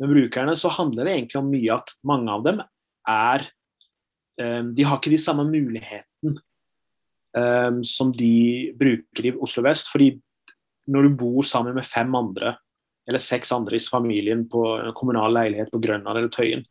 [0.00, 2.62] Men brukerne så handler det egentlig om mye at mange av dem
[3.12, 3.44] er
[4.74, 6.36] De har ikke de samme muligheten
[7.86, 9.88] som de bruker i Oslo vest.
[9.88, 10.10] fordi
[10.92, 12.56] når du bor sammen med fem andre
[13.08, 16.64] eller seks andre i familien på en kommunal leilighet på Grønland eller Tøyen,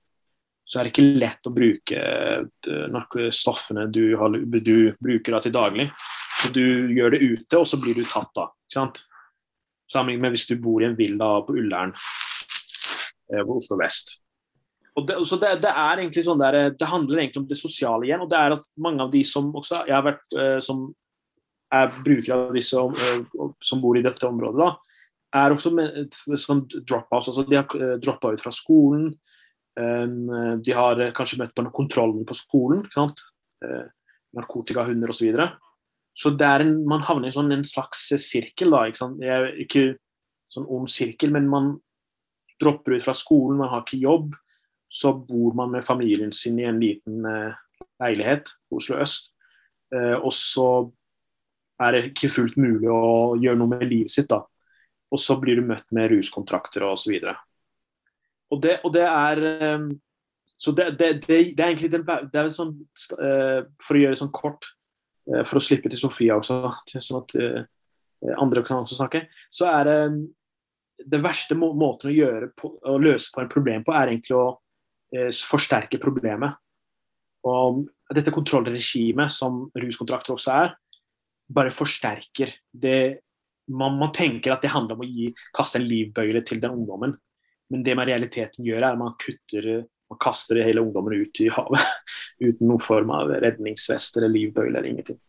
[0.66, 5.90] så er det ikke lett å bruke eh, stoffene du, har, du bruker til daglig.
[6.42, 6.64] Så du
[6.96, 8.48] gjør det ute, og så blir du tatt da.
[8.48, 9.04] ikke sant?
[9.92, 14.21] Sammenlignet med hvis du bor i en villa på Ullern eh, på Oslo vest.
[15.00, 18.08] Og det, så det, det, er egentlig sånn der, det handler egentlig om det sosiale
[18.08, 18.24] igjen.
[18.26, 20.90] og det er at Mange av de som også jeg har vært, eh, som
[21.72, 22.82] er brukere av disse
[23.64, 24.74] som bor i dette området, da,
[25.40, 27.32] er også med, sånn drop-outs.
[27.32, 29.14] Altså de har eh, droppa ut fra skolen.
[29.72, 32.84] De har eh, kanskje møtt på noen kontroller på skolen.
[32.84, 33.24] ikke sant?
[34.36, 35.22] Narkotikahunder osv.
[35.22, 35.48] Så, videre.
[36.20, 36.36] så
[36.92, 38.76] man havner i sånn, en slags sirkel.
[38.76, 39.24] da, ikke sant?
[39.64, 39.86] Ikke
[40.52, 41.78] sånn ond sirkel, men man
[42.60, 44.36] dropper ut fra skolen, man har ikke jobb.
[44.92, 47.56] Så bor man med familien sin i en liten uh,
[48.04, 49.32] leilighet Oslo øst.
[49.96, 50.70] Uh, og så
[51.82, 54.30] er det ikke fullt mulig å gjøre noe med livet sitt.
[54.30, 54.44] da
[55.12, 57.18] og så blir du møtt med ruskontrakter og osv.
[57.20, 57.40] Og,
[58.54, 59.90] og, det, og det er ehm,
[60.56, 62.78] Så det, det, det, er egentlig det er sånn,
[63.20, 64.70] uh, For å gjøre det sånn kort,
[65.46, 66.64] for å slippe til Sofia også,
[67.08, 67.36] sånn at
[68.42, 70.00] andre kan også snakke, så er det
[71.14, 74.46] det verste må måten å, på, å løse på en problem på, er egentlig å
[75.46, 76.56] forsterke problemet.
[77.48, 77.84] Og
[78.14, 80.76] dette kontrollregimet som ruskontrakter også er,
[81.52, 83.22] bare forsterker det
[83.72, 87.16] man, man, tenker at det handler om å gi, kaste en livbøyle til den ungdommen.
[87.72, 89.68] Men det man realiteten gjør, er at man kutter
[90.12, 91.84] man kaster hele ungdommen ut i havet
[92.44, 95.20] uten noen form av redningsvest eller livbøyle eller ingenting.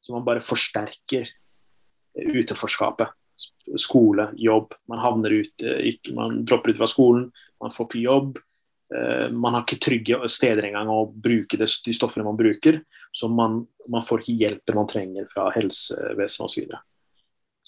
[0.00, 1.28] Så man bare forsterker
[2.16, 3.12] utenforskapet.
[3.76, 4.72] Skole, jobb.
[4.88, 7.26] Man havner ute, ikke, man dropper ut fra skolen,
[7.60, 8.40] man får ikke jobb.
[8.90, 12.80] Eh, man har ikke trygge steder engang å bruke de stoffene man bruker.
[13.14, 16.78] Så man, man får ikke hjelpen man trenger fra helsevesenet osv.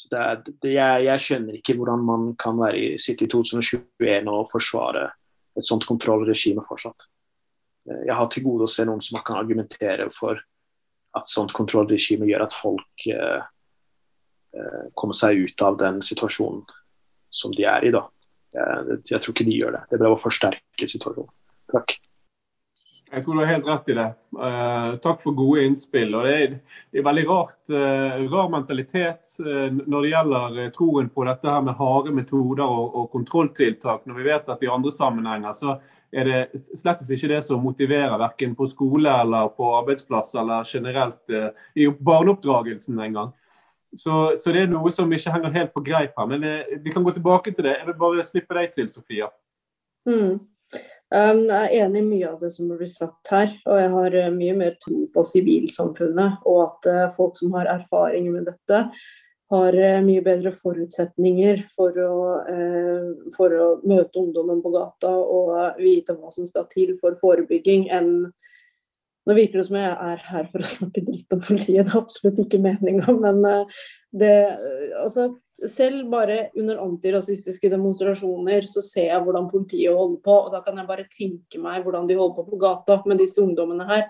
[0.03, 5.11] Så det, jeg, jeg, skjønner ikke hvordan man kan være sitte i 2021 og forsvare
[5.59, 7.07] et sånt kontrollregime fortsatt.
[7.89, 10.41] Eh, jeg har til gode å se noen som kan argumentere for
[11.13, 13.45] at sånt kontrollregime gjør at folk eh,
[14.57, 16.65] eh, kommer seg ut av den situasjonen
[17.33, 17.93] som de er i.
[17.95, 18.07] da.
[18.53, 19.85] Jeg, tror ikke de gjør det.
[19.91, 21.31] Det ble å forsterke situasjonen.
[21.73, 21.95] Takk.
[23.13, 24.07] Jeg tror du har helt rett i det.
[24.39, 26.15] Uh, takk for gode innspill.
[26.17, 26.55] og Det er,
[26.93, 31.67] det er veldig rart, uh, rar mentalitet uh, når det gjelder troen på dette her
[31.67, 35.77] med harde metoder og, og, kontrolltiltak, når vi vet at i andre sammenhenger så
[36.13, 41.33] er det slett ikke det som motiverer verken på skole eller på arbeidsplass eller generelt
[41.73, 43.31] i barneoppdragelsen engang.
[43.93, 46.29] Så, så det er noe som ikke henger helt på greip her.
[46.31, 46.47] Men
[46.85, 47.77] vi kan gå tilbake til det.
[47.77, 49.29] Jeg vil bare slippe deg til, Sofia.
[50.09, 50.41] Mm.
[51.13, 54.15] Um, jeg er enig i mye av det som blir sagt her, og jeg har
[54.17, 56.39] uh, mye mer tro på sivilsamfunnet.
[56.49, 58.79] Og at uh, folk som har erfaring med dette,
[59.53, 62.15] har uh, mye bedre forutsetninger for å,
[63.37, 68.33] for å, møte ungdommen på gata og vite hva som skal til for forebygging, enn
[69.27, 72.01] Nå virker det som jeg er her for å snakke dritt om politiet, det er
[72.01, 73.45] absolutt ikke meninga, men
[74.19, 74.35] det
[74.99, 75.31] Altså
[75.69, 80.79] selv bare under antirasistiske demonstrasjoner så ser jeg hvordan politiet holder på, og da kan
[80.79, 84.09] jeg bare tenke meg hvordan de holder på på gata med disse ungdommene her.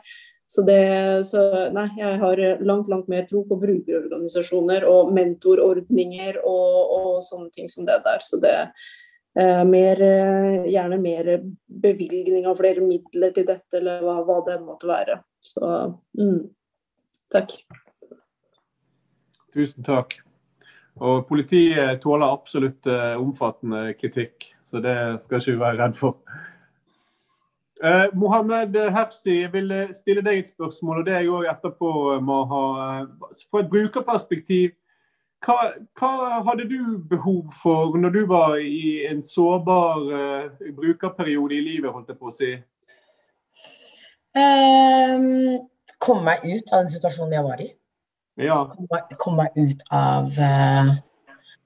[0.52, 0.80] Så det,
[1.24, 7.48] så nei, jeg har langt, langt mer tro på brukerorganisasjoner og mentorordninger og, og sånne
[7.54, 8.20] ting som det der.
[8.24, 8.90] Så det eh,
[9.34, 10.00] mer,
[10.68, 11.28] gjerne mer
[11.82, 15.16] bevilgning av flere midler til dette, eller hva, hva det måtte være.
[15.40, 15.70] Så
[16.18, 16.42] mm,
[17.32, 17.54] takk.
[19.52, 20.18] Tusen takk.
[21.00, 26.18] Og Politiet tåler absolutt uh, omfattende kritikk, så det skal ikke vi være redd for.
[27.82, 31.92] Uh, Mohammed Hersi, jeg vil stille deg et spørsmål, og det er jeg òg etterpå
[32.22, 32.62] må ha.
[33.48, 34.76] Fra et brukerperspektiv,
[35.42, 35.56] hva,
[35.98, 41.90] hva, hadde du behov for når du var i en sårbar uh, brukerperiode i livet,
[41.92, 42.50] holdt jeg på å si?
[44.32, 45.64] Um,
[46.02, 47.70] komme meg ut av den situasjonen jeg var i.
[48.40, 48.60] Ja.
[48.70, 50.92] Kom, meg, kom, meg, ut av uh,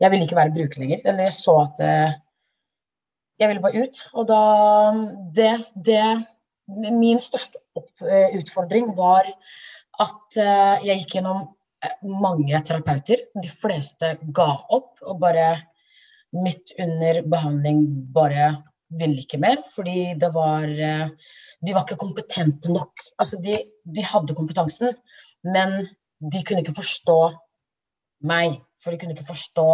[0.01, 1.05] Jeg ville ikke være bruker lenger.
[1.05, 2.17] Eller jeg så at uh,
[3.39, 4.01] Jeg ville bare ut.
[4.17, 4.41] Og da
[5.37, 6.03] det, det
[6.97, 7.93] Min største opp,
[8.35, 9.29] utfordring var
[10.03, 10.39] at
[10.83, 11.45] jeg gikk gjennom
[12.03, 13.27] mange terapeuter.
[13.35, 15.51] De fleste ga opp og bare
[16.37, 17.85] midt under behandling
[18.15, 18.51] bare
[18.97, 21.09] ville ikke mer, fordi det var eh,
[21.67, 23.03] De var ikke kompetente nok.
[23.19, 24.93] Altså, de, de hadde kompetansen,
[25.45, 25.81] men
[26.21, 27.17] de kunne ikke forstå
[28.29, 28.61] meg.
[28.83, 29.67] For de kunne ikke forstå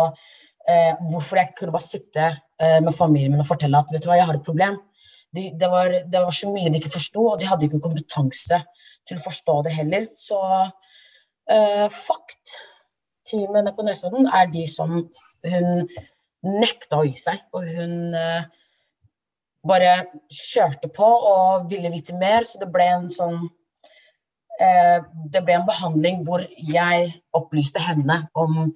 [0.71, 4.09] eh, hvorfor jeg kunne bare sitte eh, med familien min og fortelle at vet du
[4.09, 4.79] hva, jeg har et problem.
[5.33, 8.63] De, det, var, det, var, så mye de ikke forsto, og de hadde ikke kompetanse
[9.09, 10.09] til å forstå det heller.
[10.17, 10.39] Så
[11.51, 15.89] eh, FACT-teamet på Nesodden er de som hun
[16.43, 17.43] nekta å gi seg.
[17.57, 18.45] Og hun uh,
[19.67, 19.93] bare
[20.31, 23.37] kjørte på og ville vite mer, så det ble en sånn
[24.59, 28.73] eh, Det ble en behandling hvor jeg opplyste henne om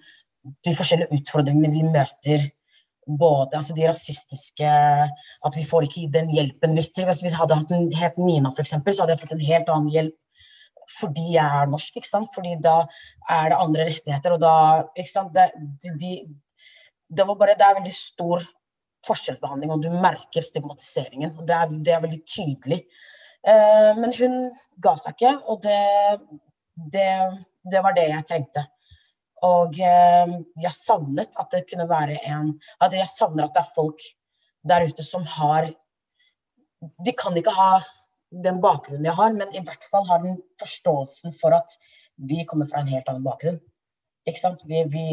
[0.63, 2.47] de forskjellige utfordringene vi møter.
[3.07, 6.75] Både altså de rasistiske At vi får ikke den hjelpen.
[6.75, 9.75] Hvis, hvis vi hadde hatt en het Nina, f.eks., så hadde jeg fått en helt
[9.75, 10.17] annen hjelp
[10.99, 11.97] fordi jeg er norsk.
[11.97, 12.31] ikke sant?
[12.35, 12.77] Fordi da
[13.31, 14.55] er det andre rettigheter, og da
[14.95, 15.35] ikke sant?
[15.35, 15.51] Det,
[15.83, 16.13] de, de,
[17.09, 18.47] det var bare Det er veldig stor
[19.07, 21.37] forskjellsbehandling, og du merker stigmatiseringen.
[21.39, 22.81] og Det er, det er veldig tydelig.
[23.47, 24.39] Eh, men hun
[24.83, 25.83] ga seg ikke, og det,
[26.95, 27.11] det,
[27.71, 28.67] det var det jeg trengte.
[29.47, 33.75] Og eh, jeg savnet at det kunne være en At jeg savner at det er
[33.75, 34.01] folk
[34.67, 35.69] der ute som har
[37.05, 37.77] De kan ikke ha
[38.45, 41.79] den bakgrunnen jeg har, men i hvert fall har den forståelsen for at
[42.17, 43.59] vi kommer fra en helt annen bakgrunn.
[44.27, 44.63] Ikke sant?
[44.67, 45.05] Vi, vi,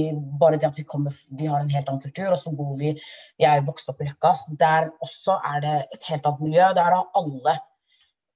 [0.41, 2.95] bare det at vi, kommer, vi har en helt annen kultur, og så bor vi
[2.95, 4.31] Jeg er vokst opp i Løkka.
[4.57, 6.71] Der også er det et helt annet miljø.
[6.73, 7.55] Der er alle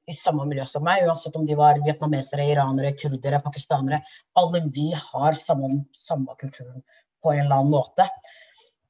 [0.07, 4.03] i samme miljø som meg, uansett om de var vietnamesere, iranere, kurdere, pakistanere.
[4.39, 6.85] Alle vi har samme, samme kulturen
[7.23, 8.05] på en eller annen måte.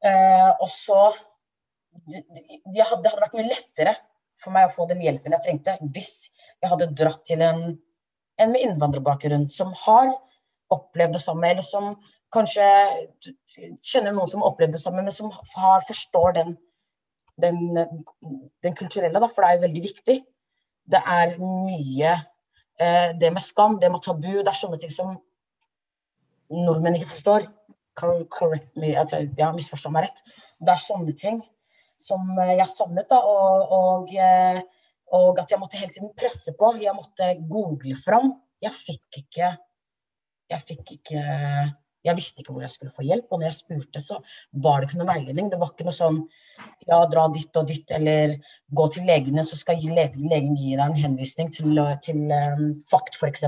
[0.06, 1.08] Eh, og så
[2.06, 2.44] de, de
[2.76, 3.96] Det hadde vært mye lettere
[4.42, 6.30] for meg å få den hjelpen jeg trengte, hvis
[6.62, 7.64] jeg hadde dratt til en,
[8.38, 10.14] en med innvandrerbakgrunn som har
[10.74, 11.94] opplevd det samme, eller som
[12.34, 12.66] kanskje
[13.82, 16.56] kjenner noen som opplevde det samme, men som har, forstår den,
[17.40, 17.62] den,
[18.66, 20.18] den kulturelle, da, for det er jo veldig viktig.
[20.88, 22.12] Det er mye
[22.80, 25.16] eh, Det med skam, det med tabu, det er sånne ting som
[26.52, 27.48] nordmenn ikke forstår.
[27.98, 30.22] Correct me, altså, ja, misforstå meg rett.
[30.62, 31.42] Det er sånne ting
[31.98, 34.62] som jeg savnet, da, og, og, eh,
[35.18, 36.76] og at jeg måtte hele tiden presse på.
[36.82, 38.34] Jeg måtte google fram.
[38.62, 39.56] Jeg fikk ikke
[40.48, 41.22] jeg fikk ikke
[42.08, 44.20] jeg visste ikke hvor jeg skulle få hjelp, og når jeg spurte, så
[44.64, 45.50] var det ikke noe veiledning.
[45.52, 46.22] Det var ikke noe sånn
[46.88, 48.36] ja, dra dit og dit, eller
[48.80, 53.20] gå til legene, så skal legen, legen gi deg en henvisning til, til um, FACT,
[53.20, 53.44] f.eks.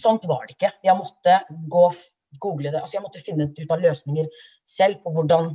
[0.00, 0.72] Sånt var det ikke.
[0.88, 1.38] Jeg måtte
[1.70, 1.84] gå,
[2.42, 4.26] google det, altså jeg måtte finne ut av løsninger
[4.66, 5.54] selv på hvordan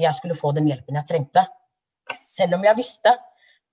[0.00, 1.44] jeg skulle få den hjelpen jeg trengte.
[2.24, 3.14] Selv om jeg visste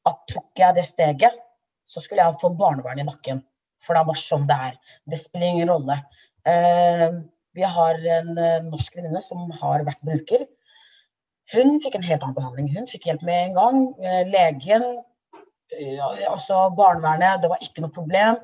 [0.07, 1.37] at tok jeg det steget,
[1.85, 3.41] så skulle jeg få barnevern i nakken.
[3.81, 4.79] For det er bare sånn det er.
[5.09, 5.97] Det spiller ingen rolle.
[6.45, 7.21] Uh,
[7.57, 10.45] vi har en uh, norsk venninne som har vært bruker.
[11.51, 12.69] Hun fikk en helt annen behandling.
[12.75, 13.81] Hun fikk hjelp med en gang.
[14.01, 14.85] Uh, legen,
[16.27, 18.37] altså barnevernet, det var ikke noe problem.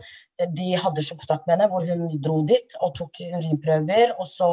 [0.57, 4.15] De hadde kontakt med henne hvor hun dro dit og tok urinprøver.
[4.17, 4.49] Og så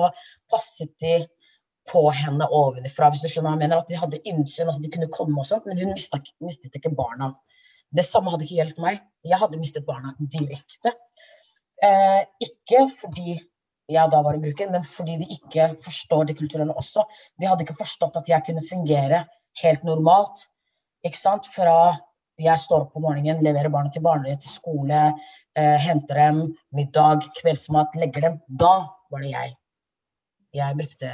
[0.51, 1.22] passet de
[1.90, 3.81] på henne ovenfra, hvis du skjønner hva jeg mener.
[3.82, 6.94] At de hadde innsyn, at de kunne komme og sånt, men hun mistet, mistet ikke
[6.97, 7.32] barna.
[7.94, 9.02] Det samme hadde ikke gjeldt meg.
[9.24, 10.94] Jeg hadde mistet barna direkte.
[11.85, 13.36] Eh, ikke fordi
[13.90, 17.05] jeg da var en bruker, men fordi de ikke forstår det kulturelle også.
[17.40, 19.24] De hadde ikke forstått at jeg kunne fungere
[19.61, 20.47] helt normalt.
[21.05, 21.48] Ikke sant?
[21.52, 21.93] Fra
[22.40, 25.02] jeg står opp om morgenen, leverer barna til barnehage, til skole,
[25.55, 26.40] eh, henter dem,
[26.74, 28.40] middag, kveldsmat, legger dem.
[28.48, 28.74] Da
[29.11, 29.55] var det jeg.
[30.55, 31.12] Jeg brukte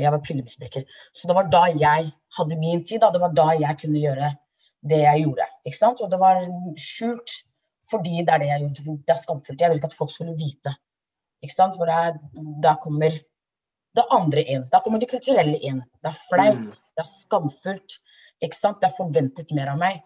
[0.00, 0.84] Jeg var pillemisbruker.
[1.12, 3.00] Så det var da jeg hadde min tid.
[3.02, 3.10] Da.
[3.12, 4.30] Det var da jeg kunne gjøre
[4.90, 5.48] det jeg gjorde.
[5.66, 6.00] Ikke sant?
[6.02, 6.44] Og det var
[6.80, 7.42] skjult
[7.90, 9.02] fordi det er det jeg gjorde.
[9.06, 9.60] Det er skamfullt.
[9.60, 10.72] Jeg vil ikke at folk skulle vite.
[11.42, 11.76] Ikke sant?
[11.76, 11.90] For
[12.62, 13.18] da kommer
[13.96, 14.64] det andre inn.
[14.72, 15.82] Da kommer det kulturelle inn.
[16.00, 16.62] Det er flaut.
[16.62, 16.72] Mm.
[16.96, 17.98] Det er skamfullt.
[18.42, 18.80] Ikke sant?
[18.80, 20.02] Det er forventet mer av meg.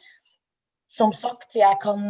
[0.86, 2.02] Som sagt, jeg kan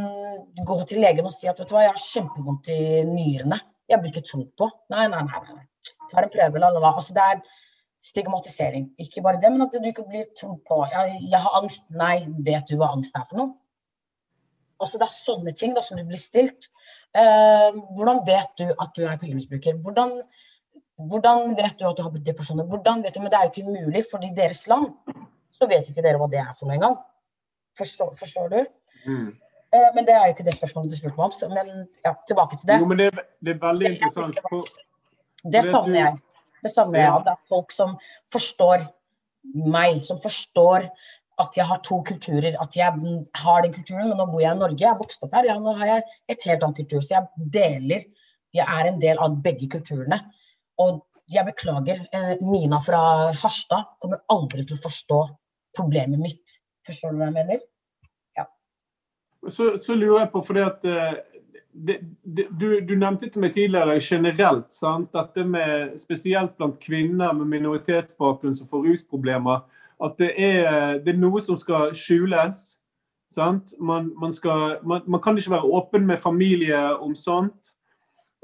[0.69, 3.59] gå til legen og si at vet du hva, jeg har kjempevondt i nyrene.
[3.89, 4.69] Jeg blir ikke trodd på.
[4.93, 5.43] Nei, nei, nei.
[5.55, 5.65] nei.
[6.11, 6.93] Tar en prøve, la, la, la.
[6.99, 7.41] Altså, det er
[8.07, 8.91] stigmatisering.
[9.03, 10.83] Ikke bare det, men at du ikke blir trodd på.
[10.93, 11.87] Jeg, jeg, har angst.
[11.91, 13.55] Nei, vet du hva angst er for noe?
[14.77, 16.69] Altså, det er sånne ting da, som du blir stilt.
[17.17, 19.79] Eh, hvordan vet du at du er pillemisbruker?
[19.83, 20.13] Hvordan,
[21.09, 22.69] hvordan, vet du at du har depresjoner?
[22.69, 24.93] Hvordan vet du, Men det er jo ikke mulig, for i deres land
[25.57, 26.99] så vet ikke dere hva det er for noe engang.
[27.79, 28.59] Forstår, forstår du?
[29.07, 29.31] Mm.
[29.73, 31.35] Eh, men det er jo ikke det spørsmålet du spurte meg om.
[31.35, 31.73] Så, men
[32.05, 32.79] ja, tilbake til det.
[32.83, 33.11] Jo, men det,
[33.41, 34.41] det er veldig interessant.
[34.51, 34.69] For,
[35.57, 36.21] det savner jeg.
[36.67, 37.13] Det savner jeg.
[37.13, 37.95] At det er folk som
[38.35, 38.89] forstår
[39.55, 40.89] meg, som forstår
[41.43, 42.57] at jeg har to kulturer.
[42.61, 42.93] At jeg
[43.43, 45.51] har den kulturen, men nå bor jeg i Norge, jeg er vokst opp her.
[45.51, 47.03] Ja, nå har jeg et helt annet kultur.
[47.03, 48.07] Så jeg deler
[48.57, 50.17] Jeg er en del av begge kulturene.
[50.81, 53.01] Og jeg beklager, eh, Nina fra
[53.35, 55.19] Harstad kommer aldri til å forstå
[55.77, 56.55] problemet mitt.
[56.87, 57.61] Forstår du hva jeg mener?
[58.39, 58.47] Ja.
[59.51, 61.19] Så, så lurer jeg på, fordi at eh,
[61.77, 65.11] det, det, du, du, nevnte til meg tidligere generelt, sant?
[65.15, 69.65] dette med spesielt blant kvinner med minoritetsbakgrunn som får rusproblemer,
[70.05, 72.73] at det er, det er noe som skal skjules.
[73.37, 77.73] Man, man, skal, man, man, kan ikke være åpen med familie om sånt.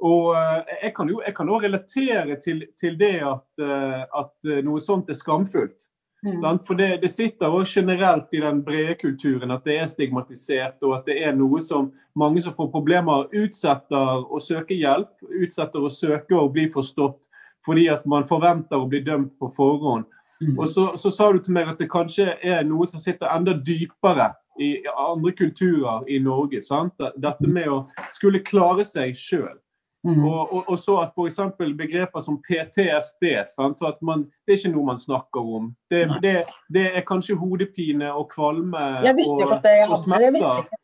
[0.02, 4.50] Og eh, jeg kan jo jeg kan også relatere til, til det at, eh, at,
[4.66, 5.86] noe sånt er skamfullt.
[6.22, 6.58] Mm.
[6.66, 11.00] For det, det sitter også generelt i den brede kulturen at det er stigmatisert, og
[11.00, 15.10] at det er noe som mange som får problemer, utsetter å søke hjelp.
[15.42, 17.28] Utsetter å søke og bli forstått
[17.66, 20.06] fordi at man forventer å bli dømt på forhånd.
[20.42, 20.56] Mm.
[20.58, 23.54] Og så, så, sa du til meg at det kanskje er noe som sitter enda
[23.54, 26.58] dypere i andre kulturer i Norge.
[26.62, 26.98] Sant?
[27.22, 29.54] Dette med å skulle klare seg sjøl.
[30.02, 30.24] Mm.
[30.26, 31.36] Og, og, og, så at f.eks.
[31.78, 33.78] begreper som PTSD sant?
[33.78, 35.68] Så at man, Det er ikke noe man snakker om.
[35.90, 36.32] Det, det,
[36.74, 40.80] det er kanskje hodepine og kvalme jeg visste og, ikke og Jeg visste ikke,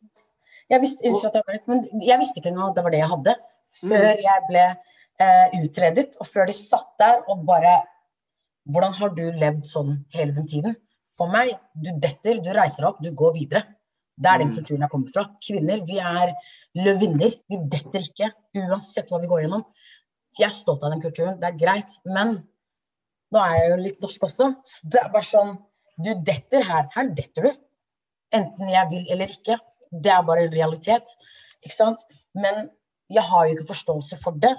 [0.69, 3.35] jeg visste, unnskyld jeg visste ikke at det var det jeg hadde.
[3.79, 4.23] Før mm.
[4.25, 4.65] jeg ble
[5.25, 7.79] eh, utredet, og før de satt der og bare
[8.69, 10.75] Hvordan har du levd sånn hele den tiden?
[11.09, 13.63] For meg, du detter, du reiser deg opp, du går videre.
[14.19, 14.55] Det er den mm.
[14.57, 15.25] kulturen jeg kommer fra.
[15.45, 16.33] Kvinner, vi er
[16.79, 17.35] løvinner.
[17.49, 18.31] Vi detter ikke,
[18.65, 19.63] uansett hva vi går gjennom.
[20.37, 21.95] Jeg er stolt av den kulturen, det er greit.
[22.07, 22.35] Men
[23.33, 24.49] nå er jeg jo litt norsk også.
[24.65, 25.57] Så det er bare sånn
[25.99, 26.85] Du detter her.
[26.93, 27.63] Her detter du.
[28.37, 29.57] Enten jeg vil eller ikke.
[29.91, 31.11] Det er bare en realitet.
[31.59, 32.05] Ikke sant?
[32.37, 32.69] Men
[33.11, 34.53] jeg har jo ikke forståelse for det.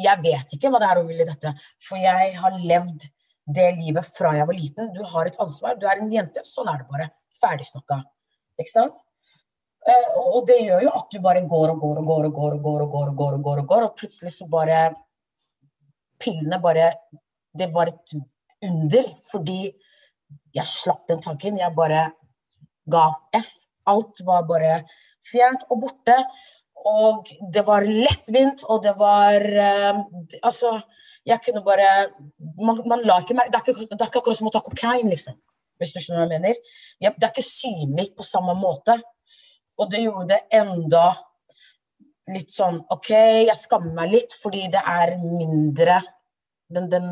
[0.00, 1.52] Jeg vet ikke hva det er å ville dette.
[1.82, 3.08] For jeg har levd
[3.52, 4.90] det livet fra jeg var liten.
[4.96, 5.76] Du har et ansvar.
[5.76, 6.44] Du er en jente.
[6.46, 7.10] Sånn er det bare.
[7.36, 8.00] Ferdig snakka.
[8.62, 9.00] Ikke sant?
[9.82, 12.52] Eh, og det gjør jo at du bare går og går og går og går
[12.56, 14.82] og går og går og går og går og går, og plutselig så bare
[16.22, 16.92] Pillene bare
[17.58, 18.12] Det var et
[18.62, 19.72] under, fordi
[20.54, 21.58] jeg slapp den tanken.
[21.58, 22.12] Jeg bare
[22.88, 23.50] ga F.
[23.90, 24.84] Alt var bare
[25.26, 26.16] fjernt og borte.
[26.86, 30.00] Og det var lettvint, og det var uh,
[30.42, 30.80] Altså,
[31.26, 32.08] jeg kunne bare
[32.58, 35.36] Man, man la ikke merke det, det er ikke akkurat som å ta kokain, liksom
[35.82, 36.78] hvis du skjønner hva jeg mener.
[37.02, 38.96] Ja, det er ikke synlig på samme måte.
[39.80, 41.10] Og det gjorde det enda
[42.30, 43.10] litt sånn OK,
[43.48, 45.98] jeg skammer meg litt fordi det er mindre
[46.72, 47.08] den, den,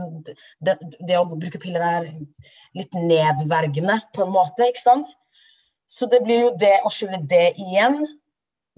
[0.65, 2.07] det, det, å bruke piller er
[2.77, 5.11] litt nedvergende på en måte, ikke sant?
[5.91, 7.99] Så det blir jo det å skjule det igjen.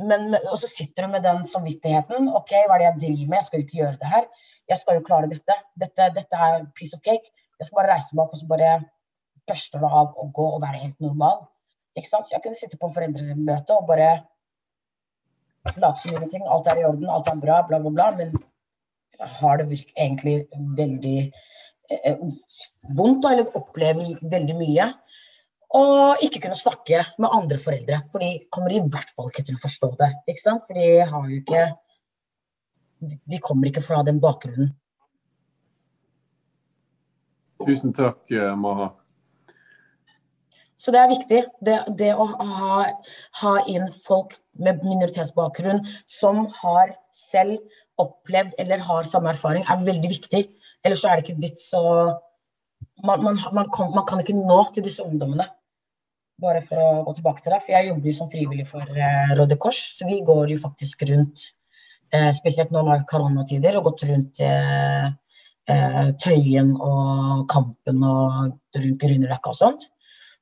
[0.02, 2.30] Men, og så sitter du med den samvittigheten.
[2.34, 3.36] OK, hva er det jeg driver med?
[3.38, 4.26] Jeg skal jo ikke gjøre det her.
[4.72, 5.58] Jeg skal jo klare dette.
[5.78, 7.28] Dette, dette er piece of cake.
[7.60, 8.72] Jeg skal bare reise meg opp og så bare
[9.48, 11.44] børste det av å gå og være helt normal.
[11.96, 12.28] Ikke sant?
[12.28, 14.10] Så jeg kunne sitte på foreldremøte og bare
[15.76, 16.46] late som ingenting.
[16.48, 18.10] Alt er i orden, alt er bra, bla, bla, bla.
[18.16, 18.32] Men
[19.38, 20.46] har det egentlig
[20.78, 21.18] veldig
[21.92, 22.18] eh,
[22.96, 24.88] vondt, eller opplever veldig mye.
[25.72, 29.56] Og ikke kunne snakke med andre foreldre, for de kommer i hvert fall ikke til
[29.56, 30.10] å forstå det.
[30.28, 30.66] ikke sant?
[30.68, 31.70] For de har jo ikke
[33.02, 34.68] De kommer ikke fra den bakgrunnen.
[37.66, 38.92] Tusen takk, eh, Maha.
[40.82, 41.44] Så det er viktig.
[41.62, 42.82] Det, det å ha,
[43.42, 47.60] ha, inn folk med minoritetsbakgrunn som har selv
[48.02, 50.42] opplevd eller har samme erfaring, er veldig viktig.
[50.82, 51.84] Ellers er det ikke vits å
[53.06, 55.46] man, man, man, kan, man, kan, ikke nå til disse ungdommene.
[56.42, 57.62] Bare for å gå tilbake til det.
[57.62, 61.06] For jeg jobber jo som frivillig for eh, Røde Kors, så vi går jo faktisk
[61.12, 61.48] rundt,
[62.10, 65.10] eh, spesielt nå når koronatider, og gått rundt eh,
[65.70, 68.38] eh, Tøyen og Kampen og
[68.82, 69.91] rundt Grünerløkka og sånt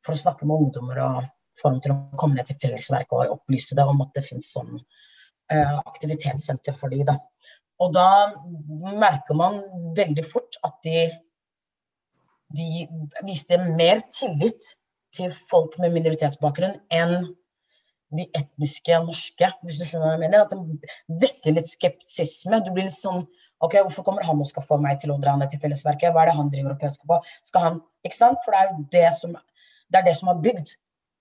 [0.05, 3.39] for å snakke med ungdommer og få dem til å komme ned til fellesverket og
[3.39, 7.05] opplyse det om at det finnes sånn uh, aktivitetssenter for dem.
[7.09, 7.19] Da.
[7.81, 8.09] Og da
[9.01, 9.61] merker man
[9.97, 11.09] veldig fort at de,
[12.57, 12.87] de
[13.27, 14.75] viste mer tillit
[15.17, 17.31] til folk med minoritetsbakgrunn enn
[18.11, 20.43] de etniske norske, hvis du skjønner hva jeg mener.
[20.43, 22.59] At det vekker litt skepsisme.
[22.65, 23.23] Du blir litt sånn
[23.61, 26.15] OK, hvorfor kommer han og skal få meg til å dra ned til fellesverket?
[26.15, 27.21] Hva er det han driver og pøsker på?
[27.47, 28.41] Skal han Ikke sant?
[28.45, 29.35] For det er jo det som
[29.91, 30.75] det er det som har bygd.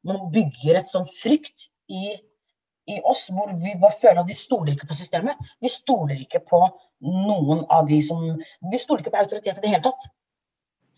[0.07, 2.13] Man bygger et sånn frykt i,
[2.89, 5.39] i, oss hvor vi bare føler at vi stoler ikke på systemet.
[5.59, 6.61] Vi stoler ikke på
[7.09, 10.07] noen av de som Vi stoler ikke på autoritet i det hele tatt.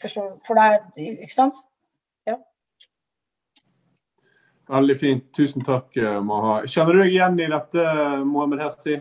[0.01, 1.59] For, for det er Ikke sant?
[2.27, 2.39] Ja.
[4.71, 5.29] Veldig fint.
[5.37, 6.61] Tusen takk, eh, Maha.
[6.69, 7.87] Kjenner du deg igjen i dette,
[8.25, 8.99] Mohammed Hersi?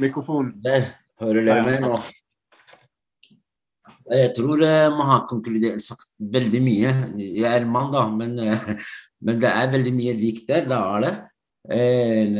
[0.00, 0.54] Mikrofonen.
[0.64, 0.88] Der.
[1.20, 1.98] Hører dere meg nå?
[4.10, 6.94] Jeg tror eh, man har konkludert sagt veldig mye.
[7.20, 8.72] Jeg er mann, da, men, eh,
[9.26, 10.66] men, det er veldig mye likt der.
[10.70, 11.14] Det er det.
[11.76, 12.32] En,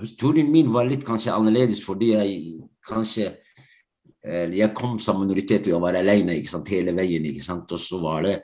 [0.00, 2.38] historien min var litt kanskje annerledes fordi jeg
[2.88, 3.26] kanskje
[4.24, 7.24] Jeg kom som minoritet og jeg var alene ikke sant, hele veien.
[7.28, 8.34] ikke sant, Og så var det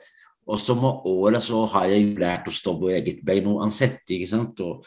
[0.47, 3.99] og så med året så har jeg lært å stå på eget bein uansett.
[4.07, 4.85] ikke sant, og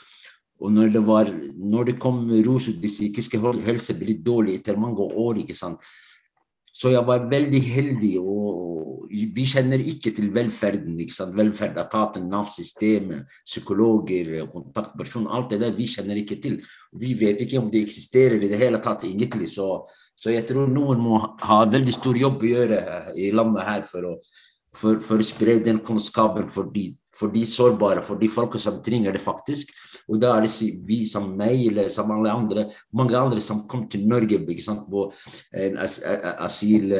[0.60, 4.76] og når det, var, når det kom ros ut det psykiske helse ble dårlig etter
[4.80, 5.80] mange år, ikke sant?
[6.80, 10.94] Så jeg var veldig heldig, og vi kjenner ikke til velferden.
[11.00, 11.34] ikke sant?
[11.36, 16.60] Velferdsetaten, Nav-systemet, psykologer, kontaktpersoner, alt det der vi kjenner ikke til.
[16.96, 19.50] Vi vet ikke om det eksisterer i det hele tatt, egentlig.
[19.52, 19.68] Så,
[20.16, 22.80] så jeg tror noen må ha veldig stor jobb å gjøre
[23.16, 24.16] i landet her for å,
[24.72, 28.80] for, for å spre den kunnskapen for de for de sårbare, for de folka som
[28.84, 29.74] trenger det faktisk.
[30.10, 32.66] Og da er det vi som meg, eller som alle andre,
[32.96, 35.06] mange andre som kom til Norge ikke sant, på
[35.52, 36.00] as,
[36.48, 36.94] asyl,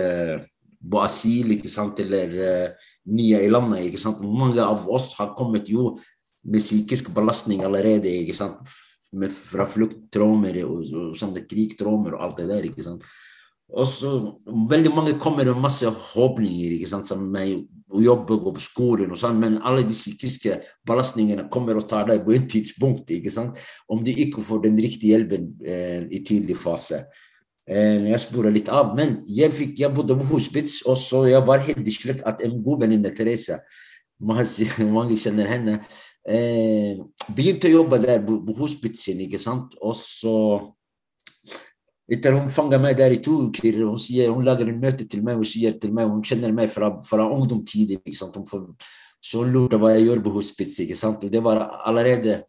[0.80, 3.88] på asyl ikke sant, eller uh, nye i landet.
[3.88, 4.22] ikke sant.
[4.22, 5.94] Mange av oss har kommet jo
[6.44, 8.12] med psykisk belastning allerede.
[8.22, 8.76] ikke sant,
[9.12, 12.70] med, fra flukttraumer og, og, og krigtraumer og alt det der.
[12.70, 13.06] ikke sant.
[13.70, 14.10] Og så
[14.70, 19.18] Veldig mange kommer med masse håpninger, ikke sant, som meg, å jobbe på skolen og
[19.18, 23.58] sånn, men alle de psykiske belastningene kommer og tar deg på et tidspunkt, ikke sant,
[23.90, 27.02] om du ikke får den riktige hjelpen eh, i tidlig fase.
[27.66, 31.42] Eh, jeg sporer litt av, men jeg, fikk, jeg bodde på hospits, og så jeg
[31.46, 33.58] var heldig slik at en god venninne, Therese,
[34.20, 35.78] mange kjenner henne,
[36.28, 36.98] eh,
[37.34, 40.36] begynte å jobbe der på, på hospitsen, ikke sant, og så
[42.10, 45.22] etter hun fanga meg der i to uker, hun, sier, hun lager en møte til
[45.26, 47.94] meg og sier til meg Hun kjenner meg fra, fra ungdomstid.
[49.20, 50.80] Så hun lurte hva jeg gjør på hospits.
[51.30, 52.42] det var allerede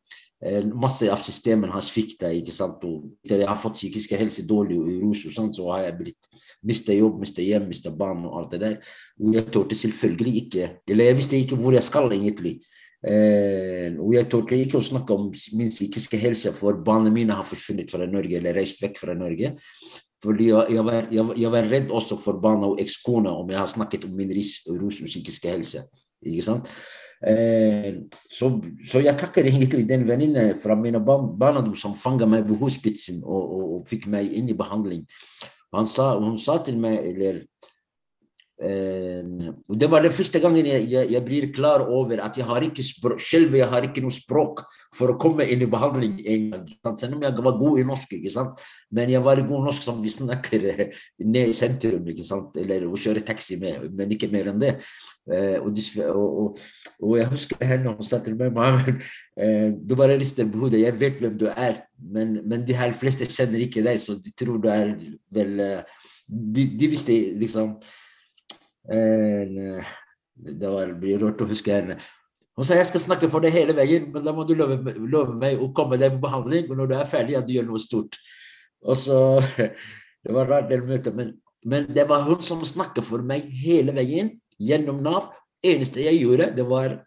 [0.73, 2.31] masse av systemene har svikta.
[2.33, 6.29] Jeg har fått psykisk helse dårlig og rus, og sånt, så har jeg blitt
[6.65, 8.93] mista jobb, mista hjem, mista barn og alt det der.
[9.21, 12.61] Og jeg torde selvfølgelig ikke Eller jeg visste ikke hvor jeg skal, egentlig.
[13.01, 17.47] Eh, og jeg torde ikke å snakke om min psykiske helse, for barna mine har
[17.47, 19.55] forsvunnet fra Norge eller reist vekk fra Norge.
[20.21, 23.57] Fordi jeg, jeg, var, jeg, jeg var, redd også for barna og ekskona om jeg
[23.57, 25.81] har snakket om min rus og psykiske helse.
[26.21, 26.69] Ikke sant?
[27.25, 28.51] Eh, så,
[28.85, 33.41] så, jeg takker egentlig den venninne fra mine barn, som fanga meg ved hospitsen og,
[33.41, 35.07] og, og, fikk meg inn i behandling.
[35.87, 37.43] Sa, hun sa til meg, eller
[38.61, 42.83] Det var den første gangen jeg, jeg, jeg, blir klar over at jeg har ikke
[42.85, 44.61] språk, selv jeg har ikke noe språk
[44.93, 46.67] for å komme inn i behandling en gang.
[46.99, 48.59] Selv om jeg var god i norsk, ikke sant?
[48.91, 52.59] men jeg var god i norsk som vi snakker eh, ned i sentrum, ikke sant?
[52.61, 54.75] eller å kjøre taxi med, men ikke mer enn det.
[55.31, 55.77] Uh, og,
[56.11, 56.61] og,
[56.99, 59.01] og, jeg husker henne, hun sa til meg Mohammed,
[59.85, 61.83] du bare rister på hodet, jeg vet hvem du er,
[62.13, 64.95] men, men de her fleste kjenner ikke deg, så de tror du er
[65.33, 65.53] vel
[66.25, 68.00] de, de visste liksom Eh,
[68.85, 71.99] det var, blir rart å huske henne.
[72.57, 75.35] Hun sa jeg skal snakke for deg hele veien, men da må du love, love
[75.39, 76.67] meg å komme deg på behandling.
[76.69, 78.17] Og når du er ferdig, at du gjør noe stort.
[78.81, 79.19] Og så,
[80.21, 81.15] Det var rart, det møtet.
[81.17, 81.33] Men,
[81.65, 85.31] men det var hun som snakket for meg hele veien, gjennom Nav.
[85.65, 86.99] eneste jeg gjorde, det var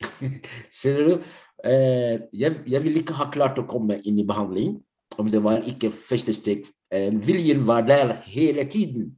[0.78, 1.32] Skjønner du?
[1.66, 4.78] Eh, jeg, jeg ville ikke ha klart å komme inn i behandling
[5.20, 6.64] om det var ikke første steg.
[6.94, 9.10] Eh, viljen var der hele tiden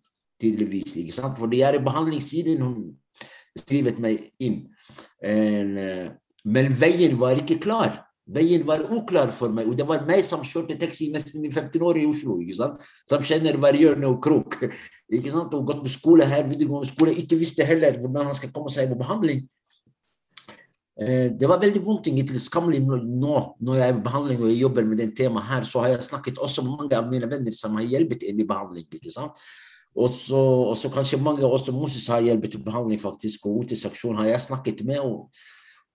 [0.43, 0.97] tydeligvis.
[1.01, 1.39] ikke sant?
[1.39, 2.79] For det er i behandlingssiden hun
[3.59, 4.65] skrivet meg inn.
[5.23, 6.09] Eh,
[6.43, 8.01] men veien var ikke klar.
[8.33, 11.83] Veien var uklar for meg, og det var meg som kjørte taxi nesten i 15
[11.83, 12.39] år i Oslo.
[12.41, 12.85] ikke sant?
[13.11, 14.61] Som kjenner hver hjørne og krok.
[15.17, 15.55] ikke sant?
[15.59, 17.17] Og gått på skole her, videregående skole.
[17.19, 19.43] Ikke visste heller hvordan han skal komme seg på behandling.
[21.03, 24.61] Eh, det var veldig vondt egentlig skammelig nå når jeg er i behandling og jeg
[24.61, 27.55] jobber med det temaet her, så har jeg snakket også med mange av mine venner
[27.57, 28.87] som har hjulpet inn i behandling.
[28.87, 29.35] ikke sant?
[29.95, 34.45] Og så, kanskje mange også Moses har hjulpet til behandling, faktisk, og OT-seksjonen har jeg
[34.47, 35.01] snakket med.
[35.05, 35.29] Og,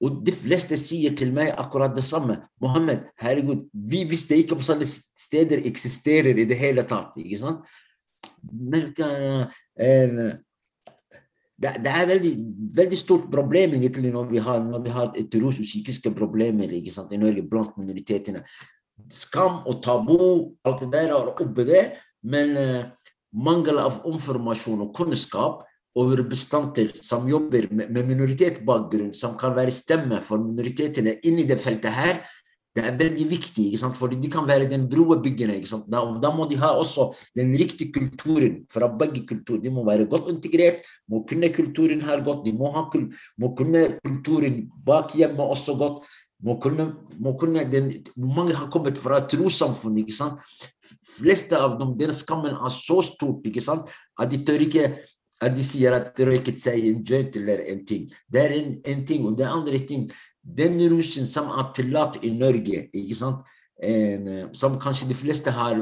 [0.01, 2.37] og, de fleste sier til meg akkurat det samme.
[2.61, 7.17] Mohammed, herregud, vi visste ikke om sånne steder eksisterer i det hele tatt.
[7.17, 7.65] ikke sant?
[8.45, 9.47] Men uh,
[11.57, 12.33] det, det, er veldig,
[12.77, 16.69] veldig stort problem egentlig når vi har, når vi har et rus og psykiske problemer
[16.77, 18.45] ikke sant, i Norge blant minoritetene.
[19.13, 21.95] Skam og tabu, alt det der er oppe der.
[22.21, 23.06] Men uh,
[23.37, 25.63] mangel av informasjon og kunnskap
[25.97, 31.95] over bestandter som jobber med minoritetsbakgrunn, som kan være stemme for minoritetene inni det feltet
[31.95, 32.21] her,
[32.77, 33.65] det er veldig viktig,
[33.97, 35.55] fordi de kan være den brobyggende.
[35.89, 39.63] Da, da, må de ha også den riktige kulturen fra begge kulturer.
[39.63, 42.45] De må være godt integrert, må kunne kulturen her godt.
[42.45, 42.85] De må, ha,
[43.41, 46.05] må kunne kulturen bak hjemmet også godt
[46.43, 49.97] må kunne, må kunne den, Mange har kommet fra trossamfunn.
[50.03, 50.39] ikke sant?
[51.17, 54.89] fleste av dem, den skammen er så stort at de tør ikke
[55.41, 58.07] at de sier at røyket seg en joint eller en ting.
[58.29, 59.25] Det er en, en ting.
[59.27, 60.07] Og det andre ting,
[60.41, 63.45] den rusen som er tillatt i Norge, ikke sant?
[63.77, 65.77] En, som kanskje de fleste har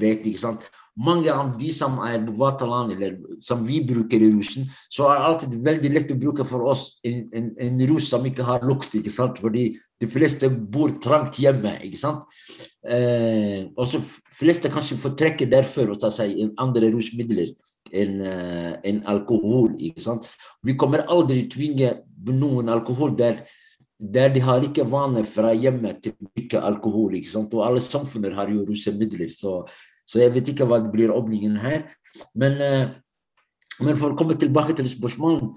[0.00, 0.64] vet, ikke sant?
[0.96, 5.26] Mange av de som er Vataland, eller som vi bruker i rusen, så er det
[5.30, 8.94] alltid veldig lett å bruke for oss en, en, en rus som ikke har lukt.
[8.96, 9.40] ikke sant?
[9.42, 9.68] Fordi
[10.00, 11.74] de fleste bor trangt hjemme.
[11.84, 12.24] ikke sant?
[12.86, 17.52] Eh, og så fleste kanskje fortrekker derfor å ta seg andre rusmidler
[17.94, 19.76] enn uh, en alkohol.
[19.78, 20.26] ikke sant?
[20.66, 21.92] Vi kommer aldri tvinge
[22.26, 23.44] noen alkohol der,
[23.96, 27.14] der de har ikke vane fra hjemmet til å drikke alkohol.
[27.18, 27.54] ikke sant?
[27.54, 29.30] Og alle samfunner har jo rusmidler.
[29.34, 29.60] Så,
[30.06, 31.88] så, jeg vet ikke hva blir åpningen her.
[32.38, 35.50] Men, uh, men for å komme tilbake til spørsmålet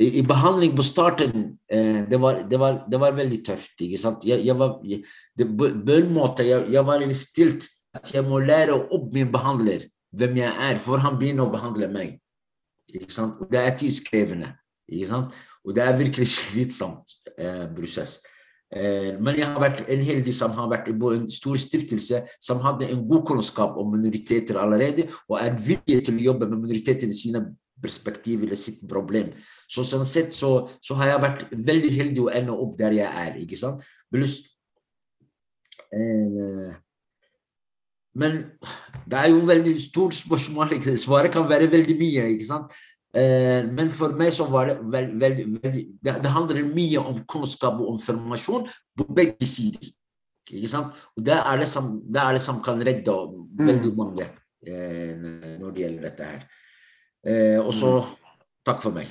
[0.00, 3.76] i, i behandling på starten, eh, det, var, det, var, det, var, veldig tøft.
[3.84, 4.24] ikke sant?
[4.26, 5.04] Jeg, jeg var, jeg,
[5.36, 5.46] det,
[6.08, 9.84] måte, jeg, jeg var innstilt at jeg må lære opp min behandler
[10.16, 12.16] hvem jeg er, for han begynner å behandle meg.
[12.90, 13.38] Ikke sant?
[13.42, 14.54] Og det er tidskrevende.
[14.90, 15.36] Ikke sant?
[15.66, 18.18] Og det er virkelig slitsomt eh, prosess.
[18.70, 22.60] Eh, men jeg har vært en heldig som har vært på en stor stiftelse som
[22.62, 27.10] hadde en god kunnskap om minoriteter allerede, og er villig til å jobbe med minoritetene
[27.10, 27.42] i sine
[27.82, 29.32] perspektiv eller sitt problem.
[29.70, 33.10] Så sånn sett så, så, har jeg vært veldig heldig å ende opp der jeg
[33.24, 33.40] er.
[33.42, 33.82] ikke sant?
[34.12, 34.38] Plus,
[35.90, 36.70] eh,
[38.20, 38.38] men
[39.06, 40.74] det er jo veldig stort spørsmål.
[40.98, 42.26] Svaret kan være veldig mye.
[42.34, 42.74] ikke sant?
[43.10, 47.80] Eh, men for meg så var det veldig, veldig, veldig det, handler mye om kunnskap
[47.82, 49.90] og informasjon på begge sider.
[50.50, 51.00] ikke sant?
[51.16, 53.16] Og det er det som, det er det som kan redde
[53.58, 53.98] veldig mm.
[53.98, 54.28] mange
[54.66, 55.16] eh,
[55.58, 56.46] når det gjelder dette her.
[57.26, 58.14] Eh, og så mm.
[58.70, 59.10] takk for meg.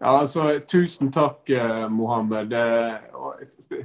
[0.00, 2.50] Ja, altså, Tusen takk, eh, Mohammed.
[2.50, 2.64] Det,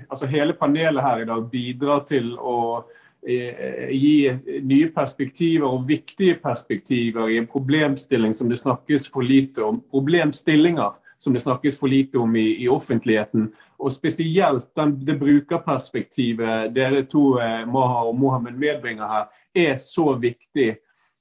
[0.10, 2.86] altså, hele panelet her i dag bidrar til å
[3.28, 4.32] gi
[4.64, 9.82] nye perspektiver og viktige perspektiver i en problemstilling som det snakkes for lite om.
[9.92, 13.50] Problemstillinger som det snakkes for lite om i, i offentligheten.
[13.80, 20.14] Og spesielt den, det brukerperspektivet dere to, eh, Maha og Mohammed, medbringer her, er så
[20.16, 20.78] viktig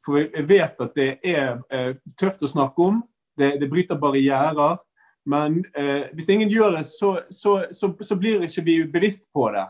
[0.08, 3.02] for jeg vet at det er eh, tøft å snakke om.
[3.38, 4.78] Det, det bryter barrierer.
[5.28, 9.50] Men eh, hvis ingen gjør det, så, så, så, så, blir ikke vi bevisst på
[9.52, 9.66] det.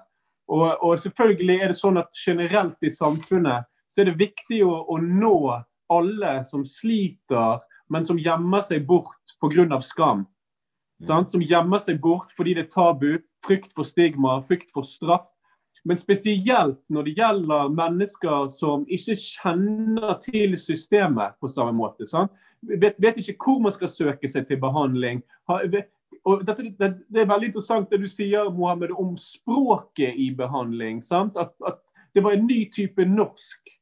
[0.49, 4.83] Og, og, selvfølgelig er det sånn at generelt i samfunnet så er det viktig å,
[4.89, 5.37] å nå
[5.93, 7.61] alle som sliter,
[7.93, 9.81] men som gjemmer seg bort pga.
[9.85, 10.27] skam.
[11.01, 11.29] Mm.
[11.31, 15.29] Som gjemmer seg bort fordi det er tabu, frykt for stigma, frykt for straff.
[15.87, 22.09] Men spesielt når det gjelder mennesker som ikke kjenner til systemet på samme måte.
[22.67, 25.23] Vet, vet, ikke hvor man skal søke seg til behandling.
[26.29, 31.01] Og dette, det, det, er veldig interessant det du sier Mohammed, om språket i behandling.
[31.11, 31.83] At, at,
[32.15, 33.73] det var en ny type norsk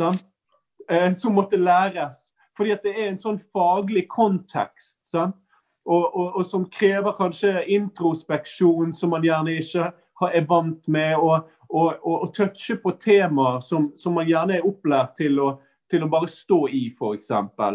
[0.00, 2.30] eh, som måtte læres.
[2.56, 5.00] Fordi at det er en sånn faglig kontekst.
[5.14, 5.32] Og,
[6.14, 9.90] og, og, som krever kanskje introspeksjon som man gjerne ikke
[10.22, 15.40] er vant med, og, og, touche på temaer som, som, man gjerne er opplært til
[15.42, 15.48] å,
[15.90, 17.32] til å bare stå i, f.eks.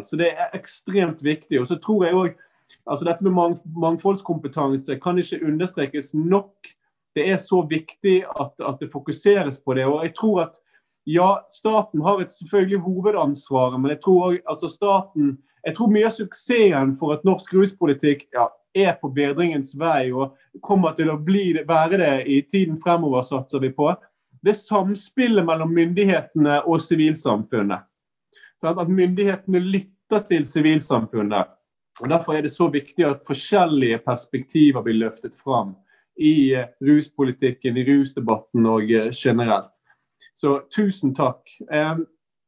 [0.08, 1.60] Så det er ekstremt viktig.
[1.62, 2.47] Og så tror jeg også,
[2.86, 6.70] altså Dette med mang, mangfoldskompetanse kan ikke understrekes nok.
[7.16, 9.86] Det er så viktig at, at, det fokuseres på det.
[9.86, 10.60] og jeg tror at
[11.08, 16.14] ja, staten har et selvfølgelig hovedansvar, men jeg tror, altså staten, jeg tror mye av
[16.16, 21.56] suksessen for at norsk ruspolitikk ja, er på bedringens vei og kommer til å bli,
[21.68, 23.94] være det i tiden fremover, satser vi på.
[24.44, 27.88] Det samspillet mellom myndighetene og sivilsamfunnet.
[28.62, 31.57] Sånn at myndighetene lytter til sivilsamfunnet.
[32.02, 35.74] Og Derfor er det så viktig at forskjellige perspektiver blir løftet fram
[36.18, 39.74] i eh, ruspolitikken, i rusdebatten og eh, generelt.
[40.38, 41.50] Så tusen takk.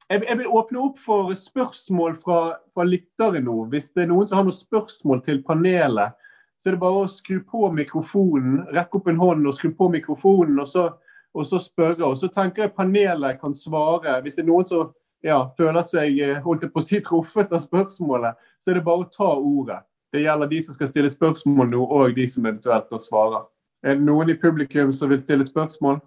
[0.09, 2.39] Jeg vil åpne opp for spørsmål fra,
[2.73, 3.63] fra lyttere nå.
[3.71, 6.13] Hvis det er noen som har noen spørsmål til panelet,
[6.61, 9.89] så er det bare å skru på mikrofonen, rekke opp en hånd og skru på
[9.93, 10.85] mikrofonen, og så,
[11.33, 12.05] og så spørre.
[12.05, 14.19] Og så tenker jeg panelet kan svare.
[14.21, 14.91] Hvis det er noen som
[15.25, 19.05] ja, føler seg holdt holdt på å si, truffet av spørsmålet, så er det bare
[19.05, 19.81] å ta ordet.
[20.13, 23.43] Det gjelder de som skal stille spørsmål nå, og de som eventuelt svarer.
[23.83, 25.99] Er det noen i publikum som vil stille spørsmål?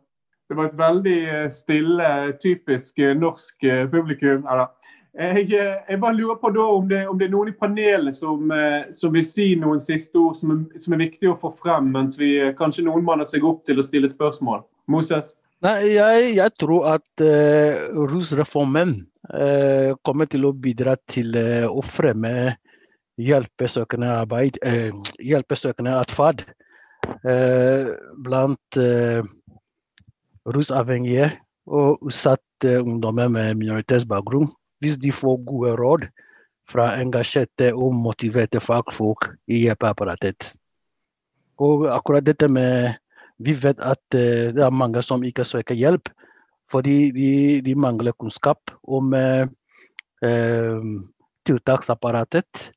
[0.48, 2.08] Det var et veldig eh, stille,
[2.42, 4.44] typisk eh, norsk eh, publikum.
[5.14, 8.52] Jeg, jeg, bare lurer på da om det, om det er noen i panelet som,
[8.96, 12.30] som, vil si noen siste ord som som er viktig å få frem, mens vi
[12.56, 14.64] kanskje noen manner seg opp til å stille spørsmål.
[14.88, 15.34] Moses?
[15.62, 18.96] Nei, jeg, jeg tror at uh, rusreformen
[19.30, 22.56] uh, kommer til å bidra til uh, å fremme
[23.22, 24.56] hjelpesøkende arbeid,
[25.20, 26.46] hjelpesøkende atferd
[28.24, 28.78] blant
[30.56, 31.28] rusavhengige
[31.68, 34.48] og utsatte ungdommer med minoritetsbakgrunn,
[34.80, 36.08] hvis de får gode råd
[36.72, 40.54] fra engasjerte og motiverte fagfolk i hjelpeapparatet.
[41.60, 42.96] Og akkurat dette med
[43.44, 46.12] Vi vet at eh, det er mange som ikke søker hjelp
[46.72, 49.44] fordi de, de mangler kunnskap om eh,
[51.44, 52.70] tiltaksapparatet.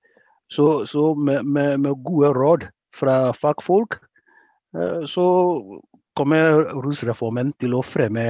[0.52, 2.66] Så, så med, med, med, gode råd
[2.96, 3.96] fra fagfolk,
[5.08, 5.26] så
[6.18, 8.26] kommer rusreformen til å fremme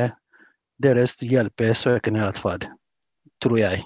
[0.81, 2.67] deres hjelpesøkende atferd,
[3.41, 3.83] tror jeg.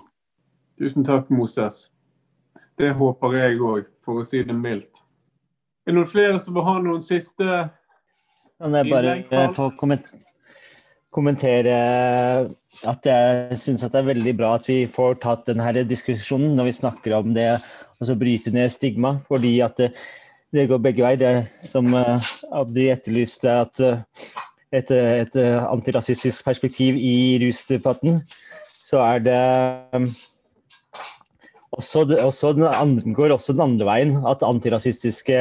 [0.80, 1.88] Tusen takk, Moses.
[2.80, 5.02] Det håper jeg òg, for å si det mildt.
[5.84, 7.66] Er det noen flere som vil ha noen siste
[8.60, 9.70] Kan jeg bare få
[11.16, 11.76] kommentere
[12.92, 16.76] at jeg syns det er veldig bra at vi får tatt denne diskusjonen når vi
[16.82, 17.54] snakker om det
[18.00, 19.18] og så bryte ned stigma.
[19.28, 19.94] Fordi at det,
[20.56, 21.20] det går begge veier.
[21.20, 23.80] Det som uh, Abdi etterlyste, at
[24.76, 28.22] et, et antirasistisk perspektiv i rusdebatten,
[28.90, 29.42] så er det
[31.72, 34.16] også, også den, går også den andre veien.
[34.28, 35.38] At antirasistiske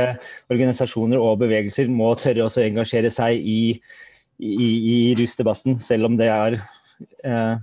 [0.50, 3.60] organisasjoner og bevegelser må tørre å engasjere seg i,
[4.38, 6.58] i, i rusdebatten, selv om det er
[7.24, 7.56] eh,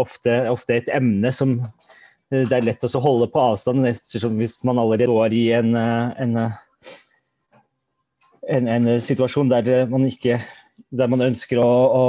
[0.00, 4.60] ofte, ofte, et emne som eh, det er lett å holde på avstand, ettersom hvis
[4.66, 6.36] man allerede går i en, eh, en,
[8.58, 10.40] en, en situasjon der man, ikke,
[10.90, 12.04] der man ønsker å, å